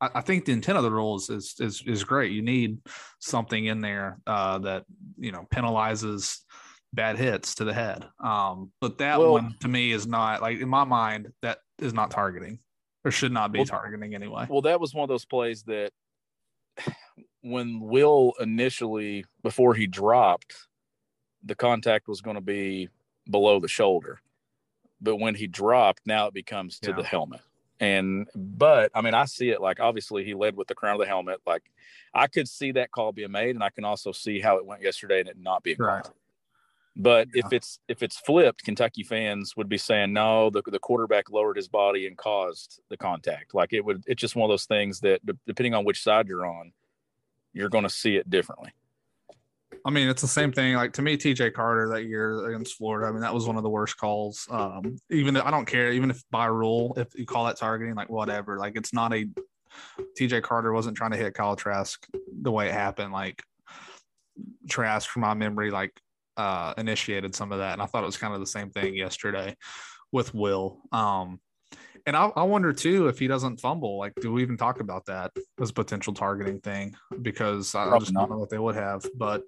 I, 0.00 0.10
I, 0.16 0.20
think 0.20 0.44
the 0.44 0.52
intent 0.52 0.78
of 0.78 0.84
the 0.84 0.90
rules 0.90 1.30
is 1.30 1.54
is 1.58 1.82
is 1.86 2.04
great. 2.04 2.32
You 2.32 2.42
need 2.42 2.78
something 3.18 3.64
in 3.64 3.80
there 3.80 4.18
uh, 4.26 4.58
that 4.58 4.84
you 5.18 5.32
know 5.32 5.46
penalizes 5.52 6.38
bad 6.92 7.18
hits 7.18 7.56
to 7.56 7.64
the 7.64 7.74
head. 7.74 8.06
Um, 8.22 8.70
but 8.80 8.98
that 8.98 9.18
well, 9.18 9.32
one 9.32 9.54
to 9.60 9.68
me 9.68 9.92
is 9.92 10.06
not 10.06 10.42
like 10.42 10.58
in 10.60 10.68
my 10.68 10.84
mind 10.84 11.32
that 11.42 11.58
is 11.78 11.92
not 11.92 12.10
targeting 12.10 12.58
or 13.04 13.10
should 13.10 13.32
not 13.32 13.52
be 13.52 13.60
well, 13.60 13.66
targeting 13.66 14.14
anyway. 14.14 14.46
Well, 14.48 14.62
that 14.62 14.80
was 14.80 14.94
one 14.94 15.04
of 15.04 15.08
those 15.08 15.24
plays 15.24 15.62
that 15.64 15.90
when 17.42 17.80
Will 17.80 18.32
initially 18.40 19.24
before 19.42 19.74
he 19.74 19.86
dropped, 19.86 20.54
the 21.44 21.54
contact 21.54 22.08
was 22.08 22.20
going 22.20 22.36
to 22.36 22.40
be 22.40 22.88
below 23.28 23.60
the 23.60 23.68
shoulder. 23.68 24.20
But 25.00 25.16
when 25.16 25.34
he 25.34 25.46
dropped, 25.46 26.00
now 26.06 26.26
it 26.26 26.34
becomes 26.34 26.80
to 26.80 26.90
yeah. 26.90 26.96
the 26.96 27.04
helmet. 27.04 27.40
And 27.80 28.28
but 28.34 28.90
I 28.94 29.02
mean, 29.02 29.14
I 29.14 29.26
see 29.26 29.50
it 29.50 29.60
like 29.60 29.80
obviously 29.80 30.24
he 30.24 30.34
led 30.34 30.56
with 30.56 30.68
the 30.68 30.74
crown 30.74 30.94
of 30.94 31.00
the 31.00 31.06
helmet. 31.06 31.40
Like 31.46 31.62
I 32.12 32.26
could 32.26 32.48
see 32.48 32.72
that 32.72 32.90
call 32.90 33.12
being 33.12 33.30
made, 33.30 33.54
and 33.54 33.62
I 33.62 33.70
can 33.70 33.84
also 33.84 34.12
see 34.12 34.40
how 34.40 34.56
it 34.56 34.66
went 34.66 34.82
yesterday 34.82 35.20
and 35.20 35.28
it 35.28 35.36
not 35.38 35.62
being 35.62 35.76
right. 35.78 36.02
called. 36.02 36.14
But 36.96 37.28
yeah. 37.32 37.42
if 37.46 37.52
it's 37.52 37.78
if 37.86 38.02
it's 38.02 38.18
flipped, 38.18 38.64
Kentucky 38.64 39.04
fans 39.04 39.56
would 39.56 39.68
be 39.68 39.78
saying 39.78 40.12
no. 40.12 40.50
The 40.50 40.62
the 40.66 40.80
quarterback 40.80 41.30
lowered 41.30 41.56
his 41.56 41.68
body 41.68 42.08
and 42.08 42.18
caused 42.18 42.80
the 42.88 42.96
contact. 42.96 43.54
Like 43.54 43.72
it 43.72 43.84
would. 43.84 44.02
It's 44.08 44.20
just 44.20 44.34
one 44.34 44.50
of 44.50 44.52
those 44.52 44.66
things 44.66 44.98
that 45.00 45.20
depending 45.46 45.74
on 45.74 45.84
which 45.84 46.02
side 46.02 46.26
you're 46.26 46.44
on, 46.44 46.72
you're 47.52 47.68
going 47.68 47.84
to 47.84 47.90
see 47.90 48.16
it 48.16 48.28
differently. 48.28 48.72
I 49.84 49.90
mean, 49.90 50.08
it's 50.08 50.22
the 50.22 50.28
same 50.28 50.52
thing. 50.52 50.74
Like 50.74 50.92
to 50.94 51.02
me, 51.02 51.16
TJ 51.16 51.52
Carter 51.54 51.88
that 51.90 52.04
year 52.04 52.46
against 52.46 52.76
Florida. 52.76 53.08
I 53.08 53.12
mean, 53.12 53.20
that 53.20 53.34
was 53.34 53.46
one 53.46 53.56
of 53.56 53.62
the 53.62 53.68
worst 53.68 53.96
calls. 53.96 54.46
Um, 54.50 54.98
even 55.10 55.36
I 55.36 55.50
don't 55.50 55.66
care, 55.66 55.92
even 55.92 56.10
if 56.10 56.22
by 56.30 56.46
rule, 56.46 56.94
if 56.96 57.08
you 57.14 57.26
call 57.26 57.44
that 57.46 57.58
targeting, 57.58 57.94
like 57.94 58.10
whatever. 58.10 58.58
Like 58.58 58.76
it's 58.76 58.92
not 58.92 59.12
a 59.12 59.28
TJ 60.18 60.42
Carter 60.42 60.72
wasn't 60.72 60.96
trying 60.96 61.12
to 61.12 61.16
hit 61.16 61.34
Kyle 61.34 61.56
Trask 61.56 62.06
the 62.42 62.52
way 62.52 62.68
it 62.68 62.74
happened. 62.74 63.12
Like 63.12 63.42
Trask, 64.68 65.08
from 65.08 65.22
my 65.22 65.34
memory, 65.34 65.70
like 65.70 65.98
uh, 66.36 66.74
initiated 66.78 67.34
some 67.34 67.52
of 67.52 67.58
that, 67.58 67.74
and 67.74 67.82
I 67.82 67.86
thought 67.86 68.02
it 68.02 68.06
was 68.06 68.16
kind 68.16 68.34
of 68.34 68.40
the 68.40 68.46
same 68.46 68.70
thing 68.70 68.94
yesterday 68.94 69.56
with 70.12 70.34
Will. 70.34 70.80
Um, 70.92 71.40
and 72.06 72.16
I, 72.16 72.26
I, 72.36 72.42
wonder 72.42 72.72
too 72.72 73.08
if 73.08 73.18
he 73.18 73.26
doesn't 73.26 73.60
fumble. 73.60 73.98
Like, 73.98 74.14
do 74.20 74.32
we 74.32 74.42
even 74.42 74.56
talk 74.56 74.80
about 74.80 75.06
that 75.06 75.32
as 75.60 75.70
a 75.70 75.72
potential 75.72 76.12
targeting 76.12 76.60
thing? 76.60 76.94
Because 77.22 77.74
I, 77.74 77.90
I 77.90 77.98
just 77.98 78.14
don't 78.14 78.30
know 78.30 78.38
what 78.38 78.50
they 78.50 78.58
would 78.58 78.74
have. 78.74 79.04
But 79.16 79.42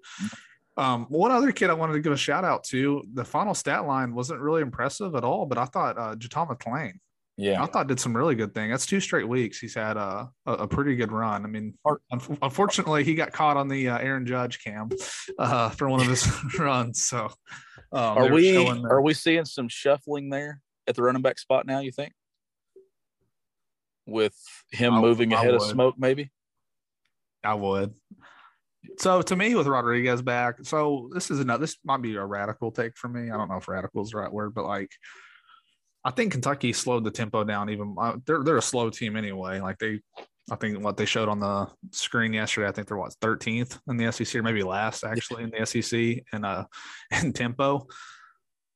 um, 0.77 1.07
one 1.09 1.31
other 1.31 1.53
kid 1.53 1.71
I 1.71 1.75
wanted 1.75 1.95
to 1.95 2.01
give 2.01 2.13
a 2.13 2.17
shout 2.17 2.45
out 2.45 2.65
to. 2.65 3.03
The 3.15 3.25
final 3.25 3.55
stat 3.55 3.87
line 3.87 4.15
wasn't 4.15 4.41
really 4.41 4.63
impressive 4.63 5.15
at 5.15 5.25
all, 5.25 5.47
but 5.47 5.59
I 5.59 5.67
thought 5.67 5.99
uh, 5.99 6.15
JuTahn 6.17 6.57
McClain. 6.57 6.93
Yeah, 7.37 7.63
I 7.63 7.67
thought 7.67 7.87
did 7.87 7.99
some 7.99 8.15
really 8.15 8.35
good 8.35 8.53
thing. 8.53 8.71
That's 8.71 8.85
two 8.85 9.01
straight 9.01 9.27
weeks. 9.27 9.59
He's 9.59 9.75
had 9.75 9.97
a, 9.97 10.29
a, 10.45 10.53
a 10.53 10.69
pretty 10.69 10.95
good 10.95 11.11
run. 11.11 11.45
I 11.45 11.49
mean, 11.49 11.73
unfortunately, 12.43 13.03
he 13.03 13.15
got 13.15 13.33
caught 13.33 13.57
on 13.57 13.67
the 13.67 13.89
uh, 13.89 13.99
Aaron 13.99 14.27
Judge 14.27 14.63
cam 14.63 14.91
uh, 15.39 15.71
for 15.71 15.89
one 15.89 16.01
of 16.01 16.07
his 16.07 16.29
runs. 16.59 17.03
So, 17.03 17.31
um, 17.93 18.19
are 18.19 18.33
we 18.33 18.69
are 18.69 19.01
we 19.01 19.15
seeing 19.15 19.47
some 19.47 19.69
shuffling 19.69 20.29
there 20.29 20.61
at 20.87 20.97
the 20.97 21.03
running 21.03 21.23
back 21.23 21.39
spot 21.39 21.67
now? 21.67 21.81
You 21.81 21.93
think? 21.93 22.13
With 24.11 24.35
him 24.71 24.95
I, 24.95 25.01
moving 25.01 25.33
I 25.33 25.37
ahead 25.37 25.53
would. 25.53 25.63
of 25.63 25.69
Smoke, 25.69 25.95
maybe? 25.99 26.31
I 27.45 27.55
would. 27.55 27.95
So 28.99 29.23
to 29.23 29.37
me, 29.37 29.55
with 29.55 29.67
Rodriguez 29.67 30.23
back, 30.23 30.57
so 30.63 31.11
this 31.13 31.31
is 31.31 31.41
another. 31.41 31.63
This 31.63 31.77
might 31.85 32.03
be 32.03 32.17
a 32.17 32.25
radical 32.25 32.71
take 32.71 32.97
for 32.97 33.09
me. 33.09 33.31
I 33.31 33.37
don't 33.37 33.49
know 33.49 33.57
if 33.57 33.69
radical 33.69 34.03
is 34.03 34.11
the 34.11 34.19
right 34.19 34.33
word, 34.33 34.55
but 34.55 34.65
like, 34.65 34.91
I 36.05 36.11
think 36.11 36.33
Kentucky 36.33 36.73
slowed 36.73 37.05
the 37.05 37.11
tempo 37.11 37.45
down. 37.45 37.71
Even 37.71 37.95
uh, 38.01 38.17
they're 38.27 38.43
they're 38.43 38.57
a 38.57 38.63
slow 38.63 38.89
team 38.91 39.17
anyway. 39.17 39.61
Like 39.61 39.79
they, 39.79 40.01
I 40.51 40.57
think 40.57 40.83
what 40.83 40.97
they 40.97 41.05
showed 41.05 41.29
on 41.29 41.41
the 41.41 41.69
screen 41.93 42.33
yesterday. 42.33 42.69
I 42.69 42.73
think 42.73 42.89
they're 42.89 42.97
what 42.97 43.15
13th 43.21 43.79
in 43.89 43.97
the 43.97 44.11
SEC 44.13 44.35
or 44.35 44.43
maybe 44.43 44.63
last 44.63 45.05
actually 45.05 45.45
in 45.45 45.51
the 45.51 45.67
SEC 45.67 46.25
in 46.33 46.45
uh 46.45 46.65
in 47.23 47.33
tempo. 47.33 47.87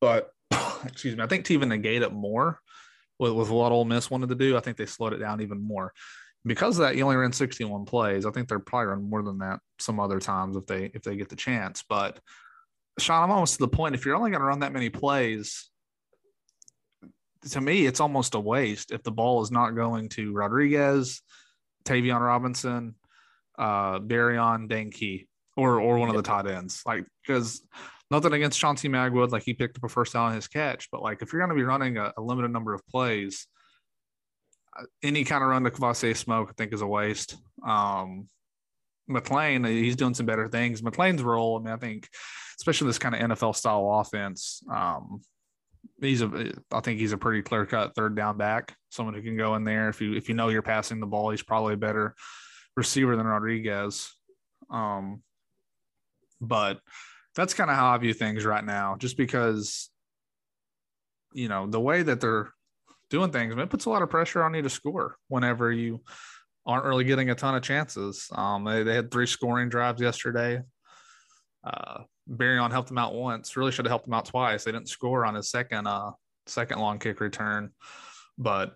But 0.00 0.30
excuse 0.84 1.16
me, 1.16 1.22
I 1.22 1.26
think 1.26 1.46
to 1.46 1.54
even 1.54 1.70
negate 1.70 2.02
it 2.02 2.12
more, 2.12 2.60
with, 3.18 3.32
with 3.32 3.50
what 3.50 3.72
Ole 3.72 3.84
Miss 3.84 4.10
wanted 4.10 4.28
to 4.30 4.34
do, 4.34 4.56
I 4.56 4.60
think 4.60 4.76
they 4.76 4.86
slowed 4.86 5.12
it 5.12 5.18
down 5.18 5.40
even 5.40 5.60
more. 5.60 5.92
Because 6.46 6.78
of 6.78 6.82
that, 6.82 6.96
you 6.96 7.04
only 7.04 7.16
ran 7.16 7.32
61 7.32 7.86
plays. 7.86 8.26
I 8.26 8.30
think 8.30 8.48
they're 8.48 8.58
probably 8.58 8.88
run 8.88 9.08
more 9.08 9.22
than 9.22 9.38
that 9.38 9.60
some 9.78 9.98
other 9.98 10.20
times 10.20 10.56
if 10.56 10.66
they 10.66 10.90
if 10.92 11.02
they 11.02 11.16
get 11.16 11.30
the 11.30 11.36
chance. 11.36 11.82
But 11.88 12.20
Sean, 12.98 13.22
I'm 13.24 13.30
almost 13.30 13.54
to 13.54 13.60
the 13.60 13.68
point. 13.68 13.94
If 13.94 14.04
you're 14.04 14.16
only 14.16 14.30
going 14.30 14.40
to 14.40 14.46
run 14.46 14.60
that 14.60 14.72
many 14.72 14.90
plays, 14.90 15.70
to 17.50 17.60
me, 17.60 17.86
it's 17.86 18.00
almost 18.00 18.34
a 18.34 18.40
waste 18.40 18.92
if 18.92 19.02
the 19.02 19.10
ball 19.10 19.42
is 19.42 19.50
not 19.50 19.70
going 19.70 20.10
to 20.10 20.32
Rodriguez, 20.32 21.22
Tayvion 21.84 22.20
Robinson, 22.20 22.94
uh, 23.58 23.98
Dane 23.98 24.90
Key, 24.90 25.26
or 25.56 25.80
or 25.80 25.98
one 25.98 26.10
of 26.10 26.16
the 26.16 26.22
tight 26.22 26.46
ends. 26.46 26.82
Like 26.84 27.04
because 27.26 27.66
nothing 28.10 28.32
against 28.32 28.58
Chauncey 28.58 28.88
Magwood, 28.88 29.30
like 29.30 29.42
he 29.42 29.54
picked 29.54 29.76
up 29.76 29.84
a 29.84 29.88
first 29.88 30.12
down 30.12 30.28
on 30.28 30.34
his 30.34 30.48
catch, 30.48 30.90
but 30.90 31.02
like 31.02 31.22
if 31.22 31.32
you're 31.32 31.40
going 31.40 31.50
to 31.50 31.60
be 31.60 31.64
running 31.64 31.96
a, 31.96 32.12
a, 32.16 32.22
limited 32.22 32.50
number 32.50 32.74
of 32.74 32.86
plays, 32.86 33.46
uh, 34.78 34.84
any 35.02 35.24
kind 35.24 35.42
of 35.42 35.50
run 35.50 35.64
to 35.64 35.70
Kavosiey 35.70 36.16
Smoke, 36.16 36.48
I 36.50 36.52
think, 36.56 36.72
is 36.72 36.82
a 36.82 36.86
waste. 36.86 37.36
Um, 37.66 38.28
McClain, 39.10 39.66
he's 39.68 39.96
doing 39.96 40.14
some 40.14 40.26
better 40.26 40.48
things. 40.48 40.82
McClain's 40.82 41.22
role, 41.22 41.58
I 41.58 41.62
mean, 41.62 41.74
I 41.74 41.76
think, 41.76 42.08
especially 42.58 42.86
this 42.86 42.98
kind 42.98 43.14
of 43.14 43.30
NFL 43.30 43.56
style 43.56 44.00
offense, 44.00 44.62
um, 44.72 45.20
he's 46.00 46.22
a, 46.22 46.52
I 46.72 46.80
think 46.80 47.00
he's 47.00 47.12
a 47.12 47.18
pretty 47.18 47.42
clear 47.42 47.66
cut 47.66 47.94
third 47.94 48.16
down 48.16 48.36
back, 48.36 48.74
someone 48.90 49.14
who 49.14 49.22
can 49.22 49.36
go 49.36 49.54
in 49.54 49.64
there. 49.64 49.88
If 49.88 50.00
you 50.00 50.14
if 50.14 50.28
you 50.28 50.34
know 50.34 50.48
you're 50.48 50.62
passing 50.62 51.00
the 51.00 51.06
ball, 51.06 51.30
he's 51.30 51.42
probably 51.42 51.74
a 51.74 51.78
better 51.78 52.14
receiver 52.76 53.16
than 53.16 53.26
Rodriguez. 53.26 54.12
Um, 54.70 55.22
but 56.40 56.80
that's 57.34 57.54
kind 57.54 57.70
of 57.70 57.76
how 57.76 57.88
I 57.88 57.98
view 57.98 58.14
things 58.14 58.44
right 58.44 58.64
now, 58.64 58.96
just 58.98 59.16
because, 59.16 59.90
you 61.32 61.48
know, 61.48 61.66
the 61.66 61.80
way 61.80 62.02
that 62.02 62.20
they're 62.20 62.50
doing 63.10 63.30
things, 63.30 63.54
it 63.56 63.70
puts 63.70 63.86
a 63.86 63.90
lot 63.90 64.02
of 64.02 64.10
pressure 64.10 64.42
on 64.42 64.54
you 64.54 64.62
to 64.62 64.70
score 64.70 65.16
whenever 65.28 65.72
you 65.72 66.00
aren't 66.66 66.84
really 66.84 67.04
getting 67.04 67.30
a 67.30 67.34
ton 67.34 67.54
of 67.54 67.62
chances. 67.62 68.28
Um, 68.32 68.64
they, 68.64 68.82
they 68.82 68.94
had 68.94 69.10
three 69.10 69.26
scoring 69.26 69.68
drives 69.68 70.00
yesterday. 70.00 70.62
Uh, 71.62 72.02
Barion 72.30 72.70
helped 72.70 72.88
them 72.88 72.98
out 72.98 73.14
once. 73.14 73.56
Really 73.56 73.72
should 73.72 73.84
have 73.84 73.90
helped 73.90 74.06
them 74.06 74.14
out 74.14 74.26
twice. 74.26 74.64
They 74.64 74.72
didn't 74.72 74.88
score 74.88 75.26
on 75.26 75.34
his 75.34 75.50
second 75.50 75.86
uh 75.86 76.12
second 76.46 76.78
long 76.78 76.98
kick 76.98 77.20
return, 77.20 77.70
but 78.38 78.74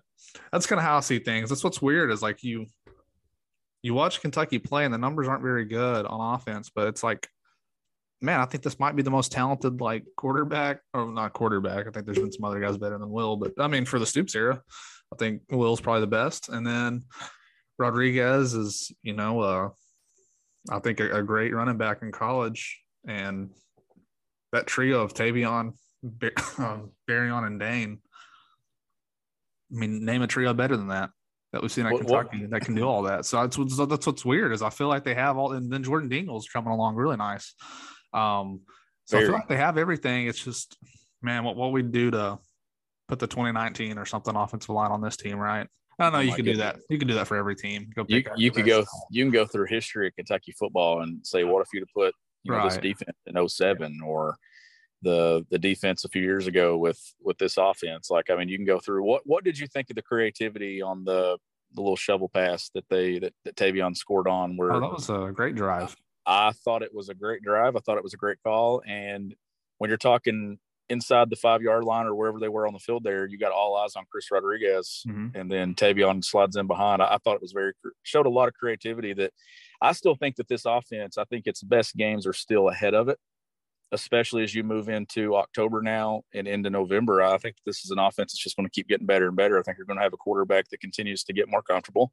that's 0.51 0.65
kind 0.65 0.79
of 0.79 0.85
how 0.85 0.97
I 0.97 1.01
see 1.01 1.19
things. 1.19 1.49
That's 1.49 1.63
what's 1.63 1.81
weird 1.81 2.11
is 2.11 2.21
like 2.21 2.43
you 2.43 2.67
you 3.81 3.93
watch 3.93 4.21
Kentucky 4.21 4.59
play 4.59 4.85
and 4.85 4.93
the 4.93 4.97
numbers 4.97 5.27
aren't 5.27 5.43
very 5.43 5.65
good 5.65 6.05
on 6.05 6.35
offense, 6.35 6.69
but 6.73 6.87
it's 6.87 7.03
like 7.03 7.27
man, 8.21 8.39
I 8.39 8.45
think 8.45 8.63
this 8.63 8.79
might 8.79 8.95
be 8.95 9.03
the 9.03 9.11
most 9.11 9.31
talented 9.31 9.81
like 9.81 10.03
quarterback, 10.15 10.81
or 10.93 11.11
not 11.11 11.33
quarterback. 11.33 11.87
I 11.87 11.91
think 11.91 12.05
there's 12.05 12.19
been 12.19 12.31
some 12.31 12.45
other 12.45 12.59
guys 12.59 12.77
better 12.77 12.97
than 12.97 13.09
Will, 13.09 13.37
but 13.37 13.53
I 13.59 13.67
mean, 13.67 13.85
for 13.85 13.99
the 13.99 14.05
Stoops 14.05 14.35
era, 14.35 14.61
I 15.13 15.15
think 15.17 15.41
Will's 15.49 15.81
probably 15.81 16.01
the 16.01 16.07
best. 16.07 16.49
And 16.49 16.65
then 16.65 17.03
Rodriguez 17.77 18.53
is, 18.53 18.91
you 19.03 19.13
know, 19.13 19.39
uh, 19.41 19.69
I 20.69 20.79
think 20.79 20.99
a, 20.99 21.17
a 21.17 21.23
great 21.23 21.53
running 21.53 21.77
back 21.77 22.01
in 22.01 22.11
college. 22.11 22.79
And 23.07 23.49
that 24.51 24.67
trio 24.67 25.01
of 25.01 25.13
Tayvion, 25.13 25.73
Bar- 26.03 26.31
um, 26.57 26.91
Barion, 27.09 27.45
and 27.45 27.59
Dane. 27.59 27.99
I 29.71 29.75
mean, 29.75 30.03
name 30.03 30.21
a 30.21 30.27
trio 30.27 30.53
better 30.53 30.75
than 30.75 30.87
that 30.89 31.11
that 31.51 31.61
we've 31.61 31.71
seen 31.71 31.85
at 31.85 31.93
what, 31.93 32.01
Kentucky 32.01 32.41
what? 32.41 32.49
that 32.51 32.61
can 32.61 32.75
do 32.75 32.83
all 32.83 33.03
that. 33.03 33.25
So 33.25 33.41
that's 33.41 33.57
what's, 33.57 33.77
that's 33.77 34.05
what's 34.05 34.25
weird 34.25 34.51
is 34.53 34.61
I 34.61 34.69
feel 34.69 34.87
like 34.87 35.03
they 35.03 35.15
have 35.15 35.37
all, 35.37 35.53
and 35.53 35.71
then 35.71 35.83
Jordan 35.83 36.09
Dingle's 36.09 36.47
coming 36.47 36.71
along 36.71 36.95
really 36.95 37.17
nice. 37.17 37.55
Um, 38.13 38.61
so 39.05 39.17
Very. 39.17 39.23
I 39.23 39.27
feel 39.27 39.35
like 39.35 39.47
they 39.47 39.57
have 39.57 39.77
everything. 39.77 40.27
It's 40.27 40.43
just, 40.43 40.77
man, 41.21 41.43
what 41.43 41.55
what 41.55 41.71
we 41.71 41.81
do 41.81 42.11
to 42.11 42.39
put 43.07 43.19
the 43.19 43.27
2019 43.27 43.97
or 43.97 44.05
something 44.05 44.35
offensive 44.35 44.69
line 44.69 44.91
on 44.91 45.01
this 45.01 45.17
team, 45.17 45.37
right? 45.37 45.67
I 45.99 46.03
don't 46.03 46.13
know. 46.13 46.19
Oh 46.19 46.21
you 46.21 46.33
can 46.33 46.45
do 46.45 46.57
that. 46.57 46.77
You 46.89 46.97
can 46.97 47.07
do 47.07 47.15
that 47.15 47.27
for 47.27 47.35
every 47.35 47.55
team. 47.55 47.89
Go 47.93 48.05
you 48.07 48.23
you 48.37 48.51
could 48.51 48.65
go. 48.65 48.85
You 49.11 49.25
can 49.25 49.31
go 49.31 49.45
through 49.45 49.65
history 49.65 50.07
of 50.07 50.15
Kentucky 50.15 50.53
football 50.57 51.01
and 51.01 51.25
say, 51.25 51.43
what 51.43 51.61
if 51.61 51.67
you'd 51.73 51.81
have 51.81 51.93
put 51.93 52.15
you 52.43 52.51
know, 52.51 52.59
right. 52.59 52.69
this 52.69 52.77
defense 52.77 53.17
in 53.25 53.49
07 53.49 53.99
or 54.05 54.37
the 55.01 55.45
the 55.49 55.59
defense 55.59 56.05
a 56.05 56.09
few 56.09 56.21
years 56.21 56.47
ago 56.47 56.77
with 56.77 56.99
with 57.21 57.37
this 57.37 57.57
offense? 57.57 58.09
Like, 58.09 58.29
I 58.29 58.37
mean, 58.37 58.47
you 58.47 58.57
can 58.57 58.65
go 58.65 58.79
through. 58.79 59.03
What 59.03 59.23
what 59.25 59.43
did 59.43 59.59
you 59.59 59.67
think 59.67 59.89
of 59.89 59.97
the 59.97 60.01
creativity 60.01 60.81
on 60.81 61.03
the 61.03 61.37
the 61.73 61.81
little 61.81 61.97
shovel 61.97 62.29
pass 62.29 62.69
that 62.75 62.85
they 62.89 63.19
that, 63.19 63.33
that 63.43 63.55
Tayvion 63.55 63.97
scored 63.97 64.27
on? 64.29 64.55
Where 64.55 64.71
oh, 64.71 64.79
that 64.79 64.93
was 64.93 65.09
a 65.09 65.31
great 65.33 65.55
drive. 65.55 65.97
I 66.29 66.51
thought 66.51 66.83
it 66.83 66.93
was 66.93 67.09
a 67.09 67.15
great 67.15 67.41
drive. 67.41 67.75
I 67.75 67.79
thought 67.79 67.97
it 67.97 68.03
was 68.03 68.13
a 68.13 68.17
great 68.17 68.37
call. 68.43 68.83
And 68.85 69.35
when 69.79 69.89
you're 69.89 69.97
talking 69.97 70.59
inside 70.87 71.31
the 71.31 71.35
five 71.35 71.63
yard 71.63 71.83
line 71.83 72.05
or 72.05 72.13
wherever 72.13 72.39
they 72.39 72.47
were 72.47 72.67
on 72.67 72.73
the 72.73 72.79
field 72.79 73.03
there, 73.03 73.25
you 73.25 73.39
got 73.39 73.51
all 73.51 73.75
eyes 73.75 73.95
on 73.95 74.05
Chris 74.11 74.29
Rodriguez. 74.29 75.03
Mm-hmm. 75.07 75.35
And 75.35 75.51
then 75.51 75.73
Tayvion 75.73 76.23
slides 76.23 76.55
in 76.55 76.67
behind. 76.67 77.01
I, 77.01 77.15
I, 77.15 77.17
thought 77.17 77.35
it 77.35 77.41
was 77.41 77.51
very, 77.51 77.73
showed 78.03 78.27
a 78.27 78.29
lot 78.29 78.47
of 78.47 78.53
creativity 78.53 79.13
that 79.13 79.33
I 79.81 79.91
still 79.93 80.13
think 80.13 80.35
that 80.35 80.47
this 80.47 80.65
offense, 80.65 81.17
I 81.17 81.23
think 81.25 81.47
its 81.47 81.63
best 81.63 81.95
games 81.95 82.27
are 82.27 82.33
still 82.33 82.69
ahead 82.69 82.93
of 82.93 83.09
it, 83.09 83.17
especially 83.91 84.43
as 84.43 84.53
you 84.53 84.63
move 84.63 84.87
into 84.87 85.35
October 85.35 85.81
now 85.81 86.21
and 86.31 86.47
into 86.47 86.69
November. 86.69 87.23
I 87.23 87.39
think 87.39 87.55
this 87.65 87.83
is 87.83 87.89
an 87.89 87.97
offense 87.97 88.33
that's 88.33 88.43
just 88.43 88.55
going 88.55 88.67
to 88.67 88.71
keep 88.71 88.87
getting 88.87 89.07
better 89.07 89.29
and 89.29 89.35
better. 89.35 89.57
I 89.57 89.63
think 89.63 89.77
you're 89.79 89.87
going 89.87 89.97
to 89.97 90.03
have 90.03 90.13
a 90.13 90.17
quarterback 90.17 90.69
that 90.69 90.79
continues 90.79 91.23
to 91.23 91.33
get 91.33 91.49
more 91.49 91.63
comfortable. 91.63 92.11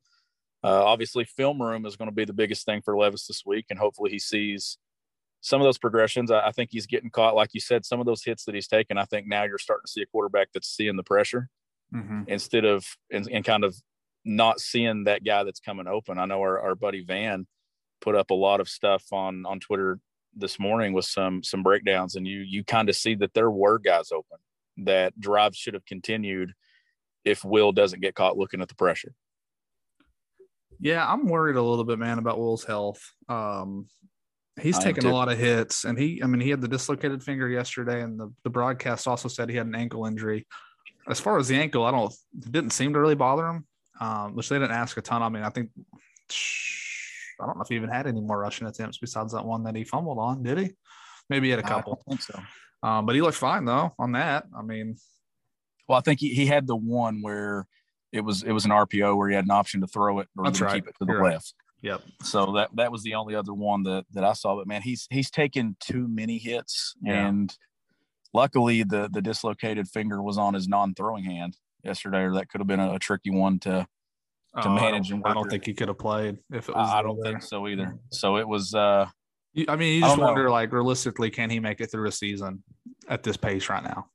Uh, 0.67 0.85
obviously, 0.85 1.25
film 1.25 1.63
room 1.63 1.87
is 1.87 1.97
going 1.97 2.11
to 2.11 2.15
be 2.15 2.25
the 2.25 2.33
biggest 2.33 2.67
thing 2.67 2.83
for 2.83 2.99
Levis 2.99 3.27
this 3.27 3.45
week, 3.47 3.67
and 3.71 3.79
hopefully 3.79 4.11
he 4.11 4.19
sees 4.19 4.79
some 5.41 5.61
of 5.61 5.65
those 5.65 5.79
progressions. 5.79 6.31
I, 6.33 6.49
I 6.49 6.51
think 6.51 6.71
he's 6.73 6.87
getting 6.87 7.11
caught, 7.11 7.37
like 7.37 7.51
you 7.53 7.61
said, 7.61 7.85
some 7.85 8.01
of 8.01 8.07
those 8.07 8.25
hits 8.25 8.45
that 8.45 8.55
he's 8.57 8.67
taken. 8.67 8.99
I 8.99 9.05
think 9.05 9.29
now 9.29 9.45
you're 9.45 9.59
starting 9.59 9.85
to 9.87 9.93
see 9.93 10.03
a 10.03 10.07
quarterback 10.07 10.49
that's 10.53 10.69
seeing 10.69 10.97
the 10.97 11.05
pressure 11.05 11.49
Mm-hmm. 11.95 12.23
instead 12.27 12.65
of 12.65 12.85
and, 13.13 13.29
and 13.31 13.45
kind 13.45 13.63
of 13.63 13.77
not 14.25 14.59
seeing 14.59 15.05
that 15.05 15.23
guy 15.23 15.45
that's 15.45 15.61
coming 15.61 15.87
open. 15.87 16.19
I 16.19 16.25
know 16.25 16.41
our, 16.41 16.61
our 16.61 16.75
buddy 16.75 17.05
Van 17.05 17.47
put 18.01 18.17
up 18.17 18.31
a 18.31 18.35
lot 18.35 18.59
of 18.59 18.69
stuff 18.69 19.05
on 19.13 19.47
on 19.47 19.61
Twitter 19.61 20.01
this 20.35 20.59
morning 20.59 20.95
with 20.95 21.05
some 21.05 21.45
some 21.45 21.63
breakdowns, 21.63 22.17
and 22.17 22.27
you 22.27 22.41
you 22.41 22.65
kind 22.65 22.89
of 22.89 22.97
see 22.97 23.15
that 23.15 23.35
there 23.35 23.53
were 23.53 23.79
guys 23.79 24.11
open 24.11 24.39
that 24.79 25.19
drives 25.21 25.57
should 25.57 25.75
have 25.75 25.87
continued 25.87 26.55
if 27.25 27.45
Will 27.45 27.71
doesn't 27.71 28.03
get 28.03 28.17
caught 28.17 28.37
looking 28.37 28.61
at 28.61 28.69
the 28.69 28.75
pressure. 28.75 29.15
Yeah, 30.81 31.07
I'm 31.11 31.27
worried 31.27 31.57
a 31.57 31.63
little 31.63 31.85
bit, 31.85 31.99
man, 31.99 32.19
about 32.19 32.39
Will's 32.39 32.65
health. 32.65 33.01
Um, 33.29 33.87
he's 34.61 34.79
taken 34.79 35.07
a 35.07 35.13
lot 35.13 35.31
of 35.31 35.39
hits, 35.39 35.85
and 35.85 35.99
he, 35.99 36.23
I 36.23 36.27
mean, 36.27 36.41
he 36.41 36.51
had 36.51 36.61
the 36.61 36.69
dislocated 36.69 37.23
finger 37.23 37.49
yesterday, 37.49 38.03
and 38.03 38.19
the, 38.19 38.33
the 38.45 38.51
broadcast 38.51 39.07
also 39.09 39.29
said 39.29 39.49
he 39.49 39.57
had 39.57 39.67
an 39.67 39.75
ankle 39.75 40.07
injury. 40.07 40.47
As 41.09 41.21
far 41.21 41.39
as 41.39 41.49
the 41.49 41.57
ankle, 41.57 41.85
I 41.85 41.91
don't, 41.91 42.13
it 42.13 42.53
didn't 42.53 42.71
seem 42.71 42.93
to 42.93 43.01
really 43.01 43.15
bother 43.15 43.47
him, 43.47 43.67
um, 44.01 44.35
which 44.35 44.49
they 44.49 44.59
didn't 44.59 44.73
ask 44.73 44.97
a 44.97 45.03
ton. 45.03 45.23
I 45.23 45.29
mean, 45.29 45.43
I 45.45 45.51
think, 45.51 45.71
I 47.41 47.47
don't 47.47 47.57
know 47.57 47.63
if 47.63 47.69
he 47.69 47.77
even 47.77 47.91
had 47.91 48.07
any 48.07 48.21
more 48.21 48.39
rushing 48.39 48.67
attempts 48.67 48.99
besides 48.99 49.33
that 49.33 49.45
one 49.45 49.65
that 49.65 49.77
he 49.77 49.85
fumbled 49.85 50.19
on, 50.19 50.43
did 50.43 50.59
he? 50.59 50.71
Maybe 51.31 51.47
he 51.47 51.51
had 51.51 51.61
a 51.61 51.63
couple, 51.63 52.03
I 52.07 52.11
think 52.11 52.23
so. 52.23 52.41
um, 52.83 53.07
but 53.07 53.15
he 53.15 53.23
looked 53.23 53.37
fine 53.37 53.65
though 53.65 53.95
on 53.99 54.13
that. 54.13 54.45
I 54.57 54.63
mean, 54.63 54.97
Well, 55.89 55.99
I 55.99 56.01
think 56.01 56.21
he, 56.21 56.35
he 56.35 56.47
had 56.47 56.67
the 56.67 56.77
one 56.77 57.23
where 57.23 57.67
it 58.17 58.25
was 58.25 58.43
it 58.43 58.53
was 58.53 58.65
an 58.65 58.71
RPO 58.73 59.17
where 59.17 59.29
he 59.29 59.35
had 59.35 59.45
an 59.45 59.51
option 59.51 59.81
to 59.83 59.87
throw 59.87 60.19
it 60.21 60.29
or 60.37 60.45
That's 60.45 60.61
right. 60.61 60.75
keep 60.75 60.89
it 60.89 60.95
to 60.99 61.05
the 61.05 61.13
You're 61.13 61.23
right. 61.23 61.33
left. 61.35 61.55
yep. 61.83 62.03
So 62.23 62.53
that 62.53 62.71
that 62.75 62.91
was 62.91 63.03
the 63.03 63.15
only 63.15 63.35
other 63.35 63.55
one 63.55 63.83
that 63.85 64.05
that 64.13 64.25
I 64.25 64.33
saw. 64.33 64.57
But 64.57 64.67
man, 64.67 64.83
he's 64.83 65.07
he's 65.11 65.31
taken 65.31 65.77
too 65.81 66.09
many 66.09 66.39
hits, 66.39 66.95
Yeah. 67.03 67.27
and 67.29 67.57
luckily 68.33 68.83
the 68.83 69.09
the 69.13 69.23
dislocated 69.23 69.89
finger 69.89 70.23
was 70.23 70.39
on 70.39 70.55
his 70.55 70.69
non-throwing 70.69 71.25
hand 71.25 71.57
yesterday, 71.85 72.23
or 72.23 72.35
that 72.35 72.49
could 72.49 72.61
have 72.61 72.69
been 72.69 72.81
a, 72.81 72.95
a 72.95 72.99
tricky 72.99 73.31
one 73.31 73.59
to. 73.61 73.87
To 74.63 74.69
Oh, 74.69 74.71
I 74.77 74.81
manage 74.81 75.11
don't- 75.11 75.19
and 75.19 75.27
I 75.27 75.35
don't 75.35 75.51
think 75.51 75.67
he 75.67 75.75
could 75.75 75.89
have 75.89 75.99
played 75.99 76.39
if 76.51 76.71
it 76.71 76.75
was. 76.75 76.89
I, 76.91 77.01
I 77.01 77.03
don't 77.03 77.21
there. 77.23 77.33
think 77.33 77.43
so 77.43 77.69
either. 77.69 77.99
So 78.11 78.39
it 78.39 78.49
was. 78.49 78.75
uh 78.75 79.07
I 79.69 79.77
mean, 79.77 79.95
you 79.97 80.01
just 80.01 80.13
don't 80.17 80.21
know. 80.21 80.27
wonder, 80.33 80.51
like, 80.51 80.73
realistically, 80.73 81.31
can 81.31 81.51
he 81.51 81.61
make 81.61 81.81
it 81.83 81.91
through 81.91 82.09
a 82.09 82.13
season 82.13 82.63
at 83.09 83.23
this 83.23 83.37
pace 83.37 83.69
right 83.69 83.83
now? 83.85 84.07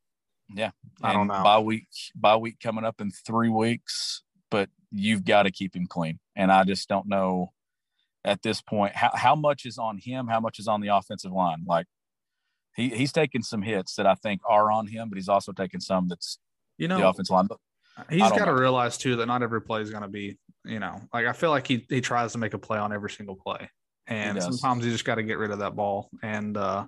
Yeah, 0.56 0.72
I 1.02 1.14
don't 1.14 1.22
and 1.22 1.30
know. 1.30 1.44
Bye 1.44 1.60
week, 1.60 1.88
bye 2.16 2.38
week 2.38 2.60
coming 2.62 2.86
up 2.86 3.02
in 3.02 3.12
three 3.12 3.50
weeks, 3.50 4.24
but 4.50 4.70
you've 4.92 5.26
got 5.26 5.44
to 5.44 5.52
keep 5.52 5.76
him 5.76 5.88
clean. 5.88 6.20
And 6.36 6.52
I 6.52 6.64
just 6.64 6.88
don't 6.90 7.08
know 7.08 7.54
at 8.24 8.42
this 8.44 8.62
point 8.62 8.96
how, 8.96 9.12
how 9.14 9.36
much 9.36 9.66
is 9.66 9.78
on 9.78 9.98
him, 9.98 10.28
how 10.28 10.40
much 10.40 10.60
is 10.60 10.68
on 10.68 10.82
the 10.82 10.90
offensive 10.90 11.32
line. 11.32 11.64
Like 11.66 11.88
he 12.76 12.90
he's 12.90 13.12
taking 13.12 13.44
some 13.44 13.62
hits 13.62 13.96
that 13.96 14.06
I 14.06 14.16
think 14.16 14.42
are 14.48 14.72
on 14.72 14.88
him, 14.88 15.10
but 15.10 15.18
he's 15.18 15.30
also 15.30 15.52
taking 15.52 15.80
some 15.80 16.08
that's 16.08 16.38
You 16.78 16.88
know 16.88 16.98
the 16.98 17.08
offensive 17.08 17.34
line. 17.34 17.48
But 17.48 17.58
he's 18.10 18.22
don't 18.22 18.38
got 18.38 18.46
to 18.46 18.54
realize 18.54 18.98
too 18.98 19.18
that 19.18 19.26
not 19.26 19.44
every 19.44 19.62
play 19.62 19.82
is 19.82 19.90
going 19.90 20.04
to 20.04 20.10
be, 20.10 20.38
you 20.66 20.80
know, 20.80 21.02
like 21.14 21.26
I 21.26 21.34
feel 21.34 21.50
like 21.50 21.68
he 21.68 21.86
he 21.90 22.02
tries 22.02 22.32
to 22.34 22.38
make 22.38 22.54
a 22.54 22.60
play 22.60 22.78
on 22.78 22.94
every 22.94 23.10
single 23.10 23.36
play, 23.36 23.70
and 24.08 24.36
does. 24.36 24.46
sometimes 24.46 24.86
you 24.86 24.92
just 24.92 25.06
got 25.06 25.16
to 25.16 25.24
get 25.24 25.38
rid 25.38 25.52
of 25.52 25.60
that 25.60 25.76
ball 25.76 26.10
and 26.24 26.58
uh 26.58 26.86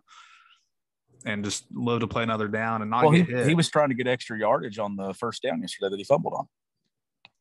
and 1.26 1.44
just 1.44 1.66
load 1.74 2.00
to 2.00 2.08
play 2.08 2.24
another 2.24 2.48
down 2.48 2.82
and 2.82 2.92
not 2.92 3.04
well, 3.04 3.12
he, 3.12 3.24
get 3.24 3.38
hit. 3.38 3.48
he 3.48 3.56
was 3.56 3.70
trying 3.70 3.90
to 3.90 3.96
get 3.96 4.08
extra 4.08 4.38
yardage 4.38 4.80
on 4.80 4.96
the 4.96 5.14
first 5.14 5.42
down 5.42 5.62
yesterday 5.62 5.90
that 5.90 5.98
he 5.98 6.04
fumbled 6.04 6.34
on. 6.34 6.48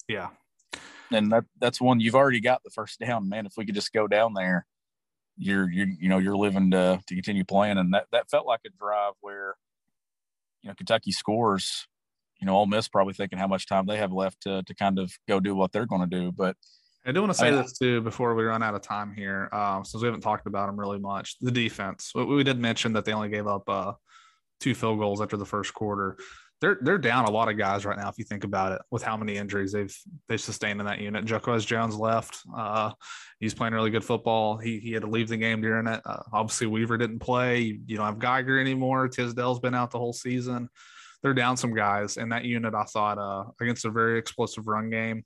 yeah, 0.09 0.29
and 1.11 1.33
that 1.33 1.45
that's 1.61 1.81
one 1.81 2.01
you've 2.01 2.15
already 2.15 2.41
got 2.41 2.63
the 2.65 2.71
first 2.71 3.01
down, 3.01 3.29
man. 3.29 3.47
If 3.47 3.53
we 3.57 3.67
could 3.67 3.75
just 3.75 3.93
go 3.93 4.07
down 4.07 4.35
there, 4.35 4.67
you're 5.37 5.71
you're 5.71 5.89
you 5.99 6.09
know 6.09 6.19
you're 6.19 6.37
living 6.37 6.71
to 6.73 7.01
to 7.07 7.15
continue 7.15 7.45
playing, 7.45 7.79
and 7.79 7.93
that 7.95 8.07
that 8.13 8.31
felt 8.31 8.47
like 8.47 8.61
a 8.67 8.71
drive 8.71 9.15
where 9.21 9.55
you 10.63 10.69
know 10.69 10.75
Kentucky 10.75 11.13
scores. 11.13 11.87
You 12.41 12.47
know, 12.47 12.57
Ole 12.57 12.67
Miss 12.67 12.89
probably 12.89 13.15
thinking 13.15 13.39
how 13.39 13.47
much 13.47 13.69
time 13.69 13.87
they 13.87 13.99
have 13.99 14.13
left 14.13 14.43
to 14.43 14.63
to 14.65 14.75
kind 14.75 14.99
of 14.99 15.13
go 15.29 15.39
do 15.39 15.55
what 15.55 15.73
they're 15.73 15.87
going 15.87 16.09
to 16.09 16.21
do, 16.21 16.33
but 16.33 16.57
I 17.05 17.13
do 17.13 17.21
want 17.21 17.33
to 17.33 17.39
say 17.39 17.51
this 17.51 17.77
too 17.77 18.01
before 18.01 18.35
we 18.35 18.45
run 18.45 18.63
out 18.63 18.75
of 18.75 18.83
time 18.83 19.13
here, 19.13 19.49
um, 19.53 19.85
since 19.85 20.03
we 20.03 20.07
haven't 20.07 20.21
talked 20.21 20.47
about 20.47 20.67
them 20.67 20.79
really 20.79 21.01
much. 21.01 21.37
The 21.41 21.51
defense. 21.51 22.13
We, 22.15 22.25
we 22.25 22.45
did 22.45 22.59
mention 22.59 22.93
that 22.93 23.05
they 23.05 23.13
only 23.13 23.29
gave 23.29 23.47
up 23.47 23.69
uh, 23.69 23.93
two 24.61 24.75
field 24.75 25.01
goals 25.01 25.21
after 25.21 25.37
the 25.37 25.45
first 25.45 25.75
quarter. 25.75 26.17
They're 26.61 26.79
they're 26.81 26.99
down 26.99 27.25
a 27.25 27.31
lot 27.31 27.49
of 27.49 27.59
guys 27.59 27.85
right 27.85 27.99
now. 27.99 28.09
If 28.09 28.19
you 28.19 28.25
think 28.25 28.45
about 28.45 28.71
it, 28.73 28.83
with 28.93 29.03
how 29.03 29.17
many 29.17 29.37
injuries 29.37 29.73
they've 29.73 29.95
they've 30.29 30.41
sustained 30.41 30.79
in 30.79 30.87
that 30.87 31.01
unit. 31.01 31.25
Jacquez 31.25 31.67
Jones 31.67 31.97
left. 31.97 32.39
Uh, 32.57 32.93
he's 33.41 33.53
playing 33.53 33.75
really 33.75 33.91
good 33.91 34.05
football. 34.05 34.59
He 34.59 34.79
he 34.79 34.93
had 34.93 35.03
to 35.03 35.11
leave 35.11 35.29
the 35.29 35.37
game 35.37 35.61
during 35.61 35.89
it. 35.89 36.01
Uh, 36.07 36.23
obviously, 36.33 36.69
Weaver 36.69 36.99
didn't 36.99 37.19
play. 37.19 37.59
You, 37.59 37.81
you 37.87 37.97
don't 37.97 38.07
have 38.07 38.21
Geiger 38.21 38.61
anymore. 38.61 39.09
Tisdale's 39.09 39.59
been 39.59 39.75
out 39.75 39.91
the 39.91 39.99
whole 39.99 40.13
season. 40.13 40.69
They're 41.21 41.35
down 41.35 41.57
some 41.57 41.75
guys, 41.75 42.17
and 42.17 42.31
that 42.31 42.45
unit 42.45 42.75
I 42.75 42.85
thought 42.85 43.19
uh, 43.19 43.51
against 43.61 43.85
a 43.85 43.91
very 43.91 44.21
explosive 44.21 44.69
run 44.69 44.89
game 44.89 45.25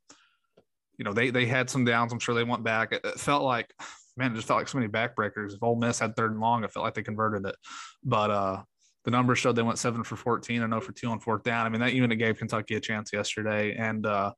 you 0.99 1.05
know, 1.05 1.13
they 1.13 1.31
they 1.31 1.47
had 1.47 1.69
some 1.71 1.85
downs. 1.85 2.13
I'm 2.13 2.19
sure 2.19 2.35
they 2.35 2.45
went 2.45 2.65
back. 2.65 2.93
It, 2.93 3.03
it 3.05 3.21
felt 3.21 3.43
like, 3.43 3.73
man, 4.17 4.33
it 4.33 4.37
just 4.37 4.49
felt 4.49 4.61
like 4.61 4.69
so 4.69 4.79
many 4.79 4.91
backbreakers. 4.91 5.55
If 5.55 5.63
Ole 5.63 5.77
Miss 5.77 5.99
had 5.99 6.17
third 6.17 6.33
and 6.33 6.41
long, 6.41 6.65
it 6.65 6.73
felt 6.73 6.85
like 6.85 6.95
they 6.95 7.03
converted 7.03 7.47
it. 7.47 7.57
But 8.05 8.31
uh, 8.31 8.63
the 9.05 9.11
numbers 9.11 9.39
showed 9.39 9.57
they 9.57 9.63
went 9.63 9.79
seven 9.79 10.03
for 10.03 10.17
14 10.17 10.63
and 10.63 10.73
0 10.73 10.81
for 10.81 10.93
two 10.93 11.09
on 11.09 11.21
fourth 11.21 11.43
down. 11.43 11.67
I 11.67 11.69
mean, 11.69 11.81
that 11.81 11.95
unit 11.95 12.19
gave 12.19 12.39
Kentucky 12.39 12.75
a 12.75 12.81
chance 12.81 13.13
yesterday. 13.13 13.75
And 13.77 14.07
uh, 14.07 14.33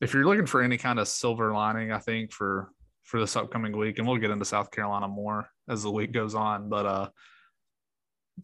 if 0.00 0.12
you're 0.12 0.26
looking 0.26 0.46
for 0.46 0.62
any 0.62 0.76
kind 0.76 0.98
of 0.98 1.08
silver 1.08 1.52
lining, 1.52 1.92
I 1.92 1.98
think 1.98 2.32
for 2.32 2.70
for 3.04 3.20
this 3.20 3.36
upcoming 3.36 3.76
week, 3.76 3.98
and 3.98 4.06
we'll 4.06 4.18
get 4.18 4.30
into 4.30 4.44
South 4.44 4.70
Carolina 4.70 5.08
more 5.08 5.48
as 5.68 5.82
the 5.82 5.90
week 5.90 6.12
goes 6.12 6.34
on, 6.34 6.68
but 6.68 6.86
uh, 6.86 7.08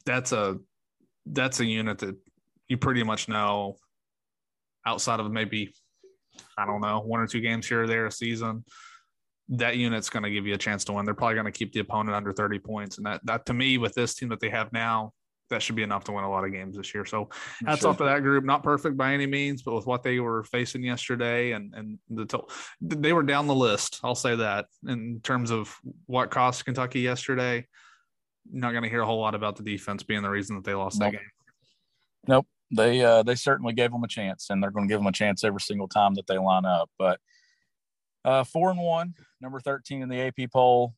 that's 0.05 0.33
a 0.33 0.59
that's 1.27 1.61
a 1.61 1.65
unit 1.67 1.99
that 1.99 2.17
you 2.69 2.77
pretty 2.77 3.03
much 3.03 3.29
know 3.29 3.77
outside 4.87 5.21
of 5.21 5.31
maybe 5.31 5.75
I 6.59 6.67
don't 6.67 6.81
know, 6.81 7.01
one 7.01 7.21
or 7.21 7.27
two 7.27 7.41
games 7.41 7.67
here 7.69 7.85
or 7.85 7.87
there 7.87 8.07
a 8.07 8.13
season, 8.13 8.65
that 9.51 9.77
unit's 9.77 10.11
going 10.11 10.25
to 10.25 10.31
give 10.31 10.47
you 10.47 10.55
a 10.55 10.59
chance 10.59 10.85
to 10.87 10.93
win. 10.93 11.05
They're 11.05 11.15
probably 11.15 11.37
going 11.37 11.47
to 11.47 11.53
keep 11.53 11.73
the 11.73 11.81
opponent 11.81 12.15
under 12.17 12.33
30 12.33 12.59
points. 12.59 12.97
And 12.99 13.07
that, 13.07 13.21
that 13.25 13.47
to 13.47 13.55
me, 13.55 13.79
with 13.79 13.95
this 13.95 14.15
team 14.15 14.29
that 14.31 14.41
they 14.41 14.51
have 14.51 14.73
now, 14.73 15.13
that 15.51 15.63
should 15.63 15.77
be 15.77 15.83
enough 15.83 16.05
to 16.05 16.13
win 16.13 16.25
a 16.25 16.31
lot 16.31 16.45
of 16.45 16.53
games 16.53 16.77
this 16.77 16.93
year. 16.95 17.07
So 17.07 17.31
hats 17.65 17.81
Sure. 17.81 17.91
off 17.91 17.97
to 17.99 18.05
that 18.05 18.21
group. 18.23 18.45
Not 18.45 18.63
perfect 18.63 18.99
by 18.99 19.15
any 19.15 19.27
means, 19.27 19.63
but 19.63 19.75
with 19.75 19.87
what 19.87 20.03
they 20.03 20.21
were 20.21 20.45
facing 20.45 20.83
yesterday 20.83 21.53
and, 21.53 21.73
and 21.75 21.99
the, 22.11 22.27
to- 22.27 22.47
they 22.83 23.15
were 23.15 23.23
down 23.23 23.47
the 23.47 23.55
list. 23.55 24.01
I'll 24.03 24.15
say 24.15 24.37
that 24.37 24.67
in 24.87 25.21
terms 25.23 25.51
of 25.51 25.75
what 26.05 26.31
cost 26.31 26.67
Kentucky 26.67 27.01
yesterday. 27.01 27.67
Not 28.51 28.73
going 28.73 28.83
to 28.83 28.91
hear 28.91 29.01
a 29.01 29.07
whole 29.07 29.21
lot 29.21 29.35
about 29.35 29.57
the 29.57 29.63
defense 29.63 30.03
being 30.03 30.23
the 30.23 30.29
reason 30.31 30.57
that 30.57 30.65
they 30.65 30.75
lost 30.75 30.99
that 31.01 31.13
game. 31.13 31.21
Nope. 32.27 32.47
They 32.71 33.03
uh, 33.03 33.23
they 33.23 33.35
certainly 33.35 33.73
gave 33.73 33.93
them 33.93 34.05
a 34.05 34.09
chance, 34.09 34.51
and 34.51 34.63
they're 34.63 34.71
going 34.71 34.87
to 34.87 34.93
give 34.93 35.01
them 35.01 35.07
a 35.07 35.13
chance 35.13 35.45
every 35.45 35.61
single 35.61 35.89
time 35.89 36.15
that 36.15 36.27
they 36.27 36.39
line 36.39 36.65
up. 36.65 36.91
But 36.99 37.21
uh, 38.25 38.45
four 38.45 38.71
and 38.71 38.81
one, 38.81 39.15
number 39.41 39.61
thirteen 39.61 40.03
in 40.03 40.09
the 40.09 40.21
AP 40.21 40.51
poll. 40.53 40.95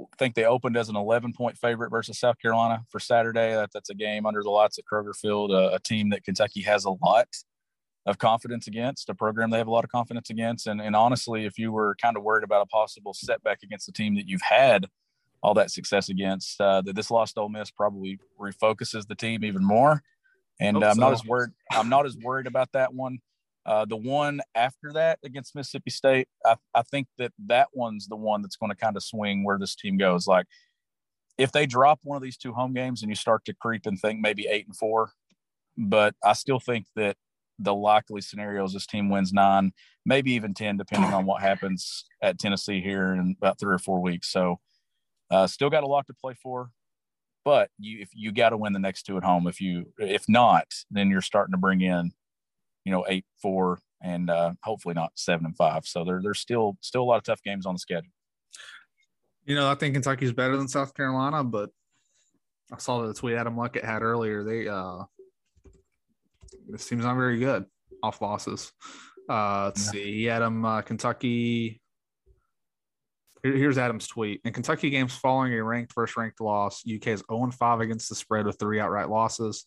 I 0.00 0.04
think 0.16 0.36
they 0.36 0.44
opened 0.44 0.76
as 0.76 0.88
an 0.88 0.94
11 0.94 1.32
point 1.32 1.58
favorite 1.58 1.90
versus 1.90 2.20
South 2.20 2.38
Carolina 2.38 2.84
for 2.88 3.00
Saturday. 3.00 3.52
That, 3.54 3.70
that's 3.74 3.90
a 3.90 3.94
game 3.96 4.26
under 4.26 4.44
the 4.44 4.50
lights 4.50 4.78
at 4.78 4.84
Kroger 4.84 5.12
Field, 5.12 5.50
a, 5.50 5.74
a 5.74 5.80
team 5.80 6.10
that 6.10 6.22
Kentucky 6.22 6.62
has 6.62 6.84
a 6.84 6.90
lot 6.90 7.26
of 8.08 8.18
confidence 8.18 8.66
against, 8.66 9.08
a 9.10 9.14
program 9.14 9.50
they 9.50 9.58
have 9.58 9.66
a 9.66 9.72
lot 9.72 9.84
of 9.84 9.90
confidence 9.90 10.30
against. 10.30 10.66
And, 10.66 10.80
and 10.80 10.96
honestly, 10.96 11.44
if 11.44 11.58
you 11.58 11.72
were 11.72 11.94
kind 12.00 12.16
of 12.16 12.22
worried 12.22 12.44
about 12.44 12.62
a 12.62 12.66
possible 12.66 13.12
setback 13.12 13.62
against 13.62 13.86
the 13.86 13.92
team 13.92 14.14
that 14.16 14.26
you've 14.26 14.42
had 14.42 14.86
all 15.42 15.54
that 15.54 15.70
success 15.70 16.08
against, 16.08 16.60
uh, 16.60 16.80
that 16.82 16.96
this 16.96 17.10
lost 17.10 17.36
Ole 17.36 17.50
Miss 17.50 17.70
probably 17.70 18.18
refocuses 18.40 19.06
the 19.06 19.14
team 19.14 19.44
even 19.44 19.64
more. 19.64 20.02
And 20.60 20.76
Hope 20.76 20.84
uh, 20.84 20.88
I'm 20.88 20.98
not 20.98 21.12
as 21.12 21.24
worried. 21.24 21.50
I'm 21.70 21.88
not 21.88 22.06
as 22.06 22.16
worried 22.16 22.46
about 22.46 22.72
that 22.72 22.92
one. 22.92 23.18
Uh, 23.64 23.84
the 23.84 23.96
one 23.96 24.40
after 24.54 24.92
that 24.94 25.18
against 25.22 25.54
Mississippi 25.54 25.90
State, 25.90 26.26
I, 26.44 26.56
I 26.74 26.82
think 26.82 27.06
that 27.18 27.32
that 27.46 27.68
one's 27.74 28.06
the 28.06 28.16
one 28.16 28.40
that's 28.40 28.56
going 28.56 28.70
to 28.70 28.76
kind 28.76 28.96
of 28.96 29.02
swing 29.02 29.44
where 29.44 29.58
this 29.58 29.74
team 29.74 29.98
goes. 29.98 30.26
Like, 30.26 30.46
if 31.36 31.52
they 31.52 31.66
drop 31.66 32.00
one 32.02 32.16
of 32.16 32.22
these 32.22 32.38
two 32.38 32.52
home 32.52 32.72
games 32.72 33.02
and 33.02 33.10
you 33.10 33.14
start 33.14 33.44
to 33.44 33.54
creep 33.54 33.84
and 33.84 34.00
think 34.00 34.20
maybe 34.20 34.46
eight 34.46 34.66
and 34.66 34.74
four, 34.74 35.12
but 35.76 36.14
I 36.24 36.32
still 36.32 36.58
think 36.58 36.86
that 36.96 37.16
the 37.58 37.74
likely 37.74 38.20
scenario 38.20 38.64
is 38.64 38.72
this 38.72 38.86
team 38.86 39.10
wins 39.10 39.32
nine, 39.32 39.72
maybe 40.06 40.32
even 40.32 40.54
ten, 40.54 40.76
depending 40.76 41.12
on 41.12 41.26
what 41.26 41.42
happens 41.42 42.06
at 42.22 42.38
Tennessee 42.38 42.80
here 42.80 43.12
in 43.12 43.36
about 43.38 43.60
three 43.60 43.74
or 43.74 43.78
four 43.78 44.00
weeks. 44.00 44.32
So, 44.32 44.60
uh, 45.30 45.46
still 45.46 45.68
got 45.68 45.84
a 45.84 45.88
lot 45.88 46.06
to 46.06 46.14
play 46.14 46.34
for 46.42 46.70
but 47.44 47.70
you 47.78 48.00
if 48.00 48.10
you 48.14 48.32
got 48.32 48.50
to 48.50 48.56
win 48.56 48.72
the 48.72 48.78
next 48.78 49.04
two 49.04 49.16
at 49.16 49.24
home 49.24 49.46
if 49.46 49.60
you 49.60 49.86
if 49.98 50.24
not 50.28 50.66
then 50.90 51.08
you're 51.10 51.20
starting 51.22 51.52
to 51.52 51.58
bring 51.58 51.80
in 51.80 52.10
you 52.84 52.92
know 52.92 53.04
eight 53.08 53.24
four 53.40 53.78
and 54.02 54.30
uh 54.30 54.52
hopefully 54.62 54.94
not 54.94 55.10
seven 55.14 55.46
and 55.46 55.56
five 55.56 55.84
so 55.86 56.04
there, 56.04 56.20
there's 56.22 56.40
still 56.40 56.76
still 56.80 57.02
a 57.02 57.04
lot 57.04 57.16
of 57.16 57.22
tough 57.24 57.42
games 57.42 57.66
on 57.66 57.74
the 57.74 57.78
schedule 57.78 58.12
You 59.44 59.54
know, 59.54 59.70
I 59.70 59.74
think 59.74 59.94
Kentucky's 59.94 60.32
better 60.32 60.56
than 60.56 60.68
South 60.68 60.92
Carolina, 60.94 61.42
but 61.42 61.70
I 62.72 62.76
saw 62.78 63.06
the 63.06 63.14
tweet 63.14 63.34
Adam 63.36 63.56
Luckett 63.56 63.84
had 63.84 64.02
earlier. 64.02 64.44
They 64.44 64.68
uh 64.68 65.04
this 66.68 66.86
team's 66.86 67.04
not 67.04 67.16
very 67.16 67.38
good 67.38 67.64
off 68.02 68.20
losses. 68.20 68.72
Uh, 69.28 69.64
let's 69.66 69.86
Yeah. 69.86 69.90
see. 69.92 70.12
He 70.12 70.24
had 70.24 70.42
him 70.42 70.64
uh, 70.64 70.82
Kentucky. 70.82 71.80
Here- 73.42 73.56
Here's 73.56 73.78
Adam's 73.78 74.06
tweet. 74.06 74.40
In 74.44 74.52
Kentucky 74.52 74.90
games 74.90 75.14
following 75.14 75.52
a 75.54 75.62
ranked 75.62 75.92
first 75.92 76.16
ranked 76.16 76.40
loss, 76.40 76.82
UK 76.86 77.08
is 77.08 77.22
0 77.30 77.50
5 77.50 77.80
against 77.80 78.08
the 78.08 78.14
spread 78.14 78.46
with 78.46 78.58
three 78.58 78.80
outright 78.80 79.08
losses. 79.08 79.64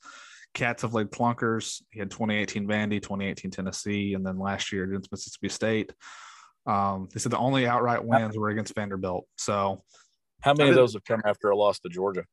Cats 0.54 0.82
have 0.82 0.94
laid 0.94 1.12
clunkers. 1.12 1.82
He 1.92 2.00
had 2.00 2.12
2018 2.12 2.68
Vandy, 2.68 3.02
2018 3.02 3.52
Tennessee, 3.52 4.14
and 4.14 4.26
then 4.26 4.38
last 4.38 4.72
year 4.72 4.84
against 4.84 5.12
Mississippi 5.12 5.50
State. 5.50 5.94
Um, 6.66 7.08
they 7.14 7.20
said 7.20 7.32
the 7.32 7.38
only 7.38 7.66
outright 7.68 8.04
wins 8.04 8.38
were 8.38 8.50
against 8.50 8.76
Vanderbilt. 8.76 9.26
So 9.38 9.84
How 10.42 10.54
many 10.54 10.70
of 10.70 10.76
those 10.76 10.94
have 10.94 11.06
come 11.06 11.22
after 11.26 11.50
a 11.50 11.56
loss 11.56 11.80
to 11.80 11.90
Georgia? 11.90 12.26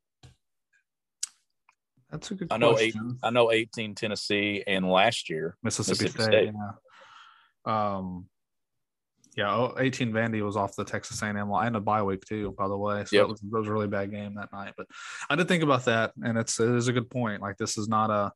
that's 2.11 2.31
a 2.31 2.35
good 2.35 2.47
I 2.51 2.57
know 2.57 2.77
eight. 2.77 2.95
I 3.23 3.29
know 3.29 3.51
18 3.51 3.95
Tennessee 3.95 4.63
and 4.65 4.89
last 4.89 5.29
year. 5.29 5.55
Mississippi, 5.63 6.05
Mississippi 6.05 6.23
State. 6.23 6.49
State. 6.49 6.53
Yeah. 7.67 7.95
Um, 7.95 8.25
yeah, 9.35 9.53
oh, 9.53 9.75
18 9.77 10.11
Vandy 10.11 10.43
was 10.43 10.57
off 10.57 10.75
the 10.75 10.83
Texas 10.83 11.21
A&M 11.21 11.49
line 11.49 11.67
and 11.67 11.75
a 11.75 11.79
bye 11.79 12.03
week 12.03 12.25
too, 12.25 12.53
by 12.57 12.67
the 12.67 12.77
way. 12.77 13.05
So 13.05 13.15
Yep. 13.15 13.23
that, 13.23 13.29
was, 13.29 13.39
that 13.41 13.59
was 13.59 13.67
a 13.67 13.71
really 13.71 13.87
bad 13.87 14.11
game 14.11 14.35
that 14.35 14.51
night. 14.51 14.73
But 14.75 14.87
I 15.29 15.35
did 15.35 15.47
think 15.47 15.63
about 15.63 15.85
that, 15.85 16.13
and 16.23 16.37
it's 16.37 16.59
it 16.59 16.69
is 16.69 16.87
a 16.87 16.93
good 16.93 17.09
point. 17.09 17.41
Like 17.41 17.57
this 17.57 17.77
is 17.77 17.87
not 17.87 18.09
a. 18.09 18.31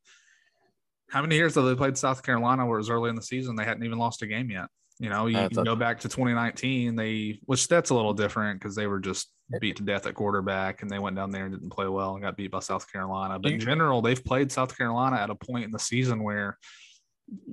How 1.10 1.22
many 1.22 1.36
years 1.36 1.56
have 1.56 1.66
they 1.66 1.76
played 1.76 1.98
South 1.98 2.24
Carolina 2.24 2.66
where 2.66 2.78
it 2.78 2.82
was 2.82 2.90
early 2.90 3.10
in 3.10 3.16
the 3.16 3.22
season 3.22 3.56
they 3.56 3.66
hadn't 3.66 3.84
even 3.84 4.00
lost 4.00 4.22
a 4.24 4.28
game 4.28 4.50
yet? 4.50 4.68
You 5.00 5.10
know, 5.10 5.26
you 5.26 5.50
can 5.50 5.64
go 5.64 5.76
back 5.76 6.00
to 6.02 6.10
2019. 6.10 6.96
They, 6.96 7.40
which 7.46 7.68
that's 7.68 7.90
a 7.90 7.96
little 7.96 8.14
different 8.14 8.60
because 8.60 8.76
they 8.76 8.88
were 8.88 9.00
just 9.00 9.32
beat 9.60 9.76
to 9.78 9.84
death 9.84 10.06
at 10.06 10.14
quarterback, 10.14 10.82
and 10.82 10.90
they 10.90 11.00
went 11.00 11.16
down 11.16 11.32
there 11.32 11.46
and 11.46 11.54
didn't 11.54 11.72
play 11.72 11.88
well 11.88 12.14
and 12.14 12.24
got 12.24 12.38
beat 12.38 12.52
by 12.52 12.60
South 12.60 12.92
Carolina. 12.92 13.38
But 13.40 13.52
in 13.52 13.60
general, 13.60 14.02
they've 14.02 14.24
played 14.24 14.52
South 14.52 14.78
Carolina 14.78 15.18
at 15.18 15.30
a 15.30 15.36
point 15.36 15.66
in 15.66 15.72
the 15.72 15.80
season 15.80 16.24
where 16.24 16.58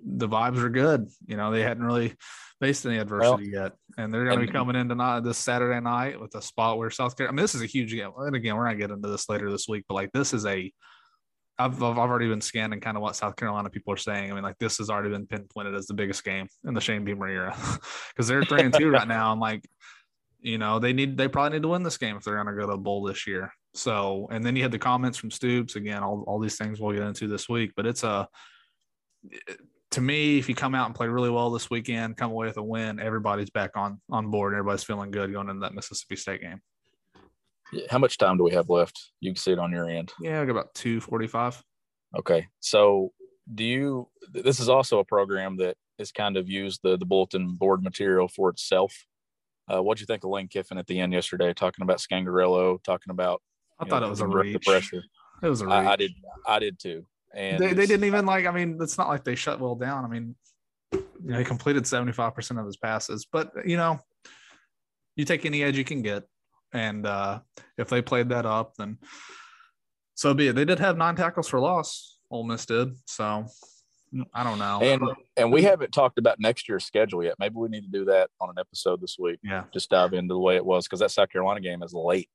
the 0.05 0.29
vibes 0.29 0.63
are 0.63 0.71
good. 0.71 1.09
You 1.27 1.37
know, 1.37 1.51
they 1.51 1.63
hadn't 1.63 1.85
really 1.85 2.15
faced 2.61 2.85
any 2.87 2.99
adversity 2.99 3.51
yet, 3.51 3.73
and 3.97 4.13
they're 4.13 4.25
going 4.25 4.39
to 4.39 4.47
be 4.47 4.53
coming 4.53 4.77
in 4.77 4.89
tonight 4.89 5.21
this 5.21 5.39
Saturday 5.39 5.81
night 5.81 6.21
with 6.21 6.35
a 6.35 6.43
spot 6.43 6.79
where 6.79 6.91
South 6.91 7.17
Carolina. 7.17 7.35
I 7.35 7.37
mean, 7.37 7.45
this 7.45 7.55
is 7.55 7.63
a 7.63 7.67
huge 7.67 7.93
game. 7.93 8.11
And 8.17 8.37
again, 8.37 8.55
we're 8.57 8.65
going 8.65 8.79
to 8.79 8.81
get 8.81 8.93
into 8.93 9.09
this 9.09 9.29
later 9.29 9.51
this 9.51 9.67
week, 9.69 9.85
but 9.89 9.95
like 9.95 10.13
this 10.13 10.33
is 10.33 10.47
a. 10.47 10.73
I've, 11.59 11.83
I've 11.83 11.99
I've 11.99 12.11
already 12.11 12.29
been 12.29 12.41
scanning 12.41 12.81
kind 12.81 12.97
of 12.97 13.03
what 13.03 13.17
South 13.17 13.37
Carolina 13.37 13.69
people 13.69 13.93
are 13.93 13.99
saying. 13.99 14.31
I 14.31 14.35
mean, 14.35 14.43
like 14.43 14.59
this 14.59 14.79
has 14.79 14.89
already 14.89 15.11
been 15.11 15.27
pinpointed 15.27 15.75
as 15.75 15.87
the 15.87 15.95
biggest 15.95 16.25
game 16.25 16.47
in 16.65 16.73
the 16.73 16.81
Shane 16.81 17.05
Beamer 17.05 17.29
era 17.29 17.57
because 18.11 18.29
they're 18.29 18.45
three 18.45 18.63
and 18.63 18.73
two 18.73 18.91
right 18.91 19.09
now, 19.09 19.33
and 19.33 19.41
like, 19.41 19.67
you 20.41 20.57
know, 20.57 20.79
they 20.79 20.93
need 20.93 21.19
they 21.19 21.29
probably 21.29 21.59
need 21.59 21.63
to 21.63 21.69
win 21.69 21.83
this 21.83 21.99
game 21.99 22.17
if 22.17 22.25
they're 22.25 22.43
going 22.43 22.47
to 22.47 22.59
go 22.59 22.67
to 22.67 22.75
a 22.75 22.79
bowl 22.79 23.05
this 23.05 23.27
year. 23.27 23.53
So, 23.75 24.27
and 24.31 24.45
then 24.45 24.57
you 24.57 24.63
had 24.63 24.73
the 24.73 24.79
comments 24.79 25.19
from 25.19 25.31
Stoops 25.31 25.77
again. 25.77 26.03
All 26.03 26.25
all 26.27 26.39
these 26.39 26.57
things 26.57 26.81
we'll 26.81 26.95
get 26.95 27.03
into 27.03 27.29
this 27.29 27.49
week, 27.49 27.73
but 27.77 27.87
it's 27.87 28.05
a 28.05 28.27
to 29.91 30.01
me, 30.01 30.39
if 30.39 30.49
you 30.49 30.55
come 30.55 30.75
out 30.75 30.87
and 30.87 30.95
play 30.95 31.09
really 31.09 31.31
well 31.31 31.51
this 31.51 31.69
weekend, 31.69 32.17
come 32.17 32.31
away 32.31 32.47
with 32.47 32.57
a 32.57 32.63
win, 32.63 33.01
everybody's 33.01 33.51
back 33.51 33.77
on 33.77 34.01
on 34.11 34.31
board. 34.31 34.55
Everybody's 34.55 34.85
feeling 34.85 35.11
good 35.11 35.33
going 35.33 35.49
into 35.49 35.61
that 35.61 35.75
Mississippi 35.75 36.17
State 36.17 36.41
game. 36.41 36.61
How 37.89 37.99
much 37.99 38.19
time 38.19 38.37
do 38.37 38.45
we 38.45 38.53
have 38.53 38.69
left? 38.69 39.11
You 39.21 39.31
can 39.31 39.37
see 39.37 39.53
it 39.53 39.59
on 39.59 39.73
your 39.73 39.89
end. 39.89 40.13
Yeah, 40.21 40.41
I 40.41 40.45
got 40.45 40.53
about 40.53 40.75
two 40.75 41.01
forty 41.01 41.27
five. 41.27 41.63
Okay. 42.17 42.47
So 42.61 43.13
do 43.53 43.65
you 43.65 44.09
this 44.33 44.61
is 44.61 44.69
also 44.69 44.99
a 44.99 45.05
program 45.05 45.57
that 45.59 45.77
has 45.99 46.13
kind 46.13 46.37
of 46.37 46.49
used 46.49 46.81
the 46.83 46.97
the 46.97 47.07
bulletin 47.07 47.55
board 47.55 47.83
material 47.83 48.29
for 48.29 48.49
itself. 48.51 49.07
Uh, 49.69 49.83
what'd 49.83 50.01
you 50.01 50.07
think 50.07 50.25
of 50.25 50.31
Lane 50.31 50.49
Kiffin 50.49 50.79
at 50.79 50.87
the 50.87 50.99
end 50.99 51.13
yesterday, 51.13 51.53
talking 51.53 51.83
about 51.83 51.99
Scangarello, 51.99 52.83
talking 52.83 53.11
about 53.11 53.41
I 53.79 53.85
thought 53.85 54.01
know, 54.01 54.09
it 54.09 54.11
was 54.11 54.21
a 54.21 54.27
the 54.27 54.61
pressure. 54.65 55.03
It 55.43 55.49
was 55.49 55.61
a 55.61 55.67
reach. 55.67 55.75
I, 55.75 55.93
I 55.93 55.97
did 55.97 56.13
I 56.47 56.59
did 56.59 56.79
too. 56.79 57.07
And 57.35 57.59
They, 57.59 57.73
they 57.73 57.87
didn't 57.87 58.05
even 58.05 58.27
like. 58.27 58.47
I 58.47 58.51
mean, 58.51 58.79
it's 58.81 58.99
not 58.99 59.09
like 59.09 59.25
they 59.25 59.35
shut 59.35 59.61
Will 59.61 59.77
down. 59.77 60.05
I 60.05 60.09
mean, 60.09 60.35
you 60.93 61.03
know, 61.23 61.39
he 61.39 61.45
completed 61.45 61.87
seventy 61.87 62.13
five 62.13 62.35
percent 62.35 62.59
of 62.59 62.67
his 62.67 62.77
passes, 62.77 63.27
but 63.31 63.53
you 63.65 63.77
know, 63.77 64.01
you 65.17 65.25
take 65.25 65.47
any 65.47 65.63
edge 65.63 65.77
you 65.77 65.85
can 65.85 66.03
get, 66.03 66.25
and 66.73 67.07
uh, 67.07 67.41
if 67.79 67.89
they 67.89 68.03
played 68.03 68.31
that 68.31 68.47
up, 68.47 68.75
then 68.77 68.99
so 70.15 70.35
be 70.35 70.49
it. 70.49 70.55
They 70.55 70.65
did 70.65 70.79
have 70.81 70.97
nine 70.97 71.17
tackles 71.17 71.49
for 71.49 71.61
loss. 71.61 72.19
Ole 72.31 72.45
Miss 72.45 72.67
did. 72.67 72.89
So 73.07 73.47
I 74.35 74.43
don't 74.43 74.59
know. 74.59 74.81
and 74.83 75.03
and 75.37 75.53
we 75.53 75.63
haven't 75.63 75.93
talked 75.93 76.19
about 76.19 76.41
next 76.41 76.69
year's 76.69 76.85
schedule 76.85 77.23
yet. 77.23 77.37
Maybe 77.39 77.55
we 77.57 77.69
need 77.69 77.83
to 77.83 77.91
do 77.91 78.05
that 78.07 78.31
on 78.41 78.51
an 78.51 78.57
episode 78.59 79.01
this 79.01 79.17
week. 79.19 79.39
yeah, 79.43 79.65
Just 79.73 79.89
dive 79.91 80.13
into 80.15 80.35
the 80.35 80.41
way 80.41 80.57
it 80.57 80.65
was 80.65 80.87
because 80.87 81.01
that 81.01 81.11
South 81.11 81.31
Carolina 81.31 81.61
game 81.61 81.83
is 81.83 81.95
late. 81.95 82.29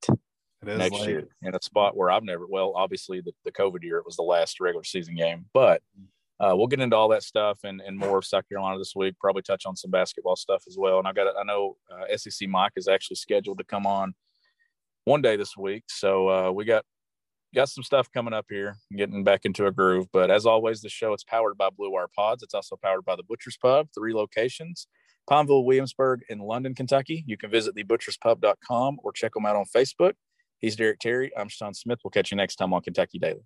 It 0.61 0.69
is 0.69 0.77
next 0.79 0.99
late. 0.99 1.09
year 1.09 1.27
in 1.43 1.55
a 1.55 1.61
spot 1.61 1.95
where 1.95 2.09
I've 2.09 2.23
never, 2.23 2.45
well, 2.47 2.73
obviously 2.75 3.21
the, 3.21 3.33
the 3.43 3.51
COVID 3.51 3.83
year, 3.83 3.97
it 3.97 4.05
was 4.05 4.15
the 4.15 4.23
last 4.23 4.59
regular 4.59 4.83
season 4.83 5.15
game, 5.15 5.45
but 5.53 5.81
uh, 6.39 6.53
we'll 6.55 6.67
get 6.67 6.81
into 6.81 6.95
all 6.95 7.09
that 7.09 7.23
stuff 7.23 7.59
and, 7.63 7.81
and 7.81 7.97
more 7.97 8.17
of 8.17 8.25
South 8.25 8.47
Carolina 8.49 8.77
this 8.77 8.93
week, 8.95 9.15
probably 9.19 9.41
touch 9.41 9.65
on 9.65 9.75
some 9.75 9.91
basketball 9.91 10.35
stuff 10.35 10.63
as 10.67 10.75
well. 10.77 10.99
And 10.99 11.07
I 11.07 11.13
got, 11.13 11.27
I 11.37 11.43
know 11.43 11.77
uh, 11.91 12.17
SEC 12.17 12.49
Mike 12.49 12.73
is 12.75 12.87
actually 12.87 13.15
scheduled 13.15 13.57
to 13.59 13.63
come 13.63 13.85
on 13.85 14.13
one 15.05 15.21
day 15.21 15.37
this 15.37 15.55
week. 15.55 15.83
So 15.87 16.29
uh, 16.29 16.51
we 16.51 16.65
got, 16.65 16.83
got 17.53 17.69
some 17.69 17.83
stuff 17.83 18.11
coming 18.11 18.33
up 18.33 18.47
here, 18.49 18.75
getting 18.95 19.23
back 19.23 19.45
into 19.45 19.65
a 19.65 19.71
groove. 19.71 20.07
But 20.11 20.29
as 20.29 20.45
always, 20.45 20.81
the 20.81 20.89
show, 20.89 21.13
it's 21.13 21.23
powered 21.23 21.57
by 21.57 21.69
Blue 21.69 21.91
Wire 21.91 22.07
Pods. 22.13 22.43
It's 22.43 22.53
also 22.53 22.75
powered 22.75 23.05
by 23.05 23.15
the 23.15 23.23
Butcher's 23.23 23.57
Pub, 23.57 23.87
three 23.95 24.13
locations. 24.13 24.87
Pineville, 25.29 25.65
Williamsburg, 25.65 26.21
and 26.29 26.41
London, 26.41 26.75
Kentucky. 26.75 27.23
You 27.25 27.37
can 27.37 27.49
visit 27.49 27.75
the 27.75 27.83
thebutcherspub.com 27.83 28.99
or 29.03 29.11
check 29.11 29.33
them 29.33 29.45
out 29.45 29.55
on 29.55 29.65
Facebook. 29.75 30.13
He's 30.65 30.75
Derek 30.75 30.97
Terry. 30.97 31.31
I'm 31.37 31.47
Sean 31.47 31.75
Smith. 31.75 31.99
We'll 32.03 32.09
catch 32.09 32.31
you 32.31 32.37
next 32.37 32.55
time 32.55 32.73
on 32.73 32.81
Kentucky 32.81 33.19
Daily. 33.19 33.43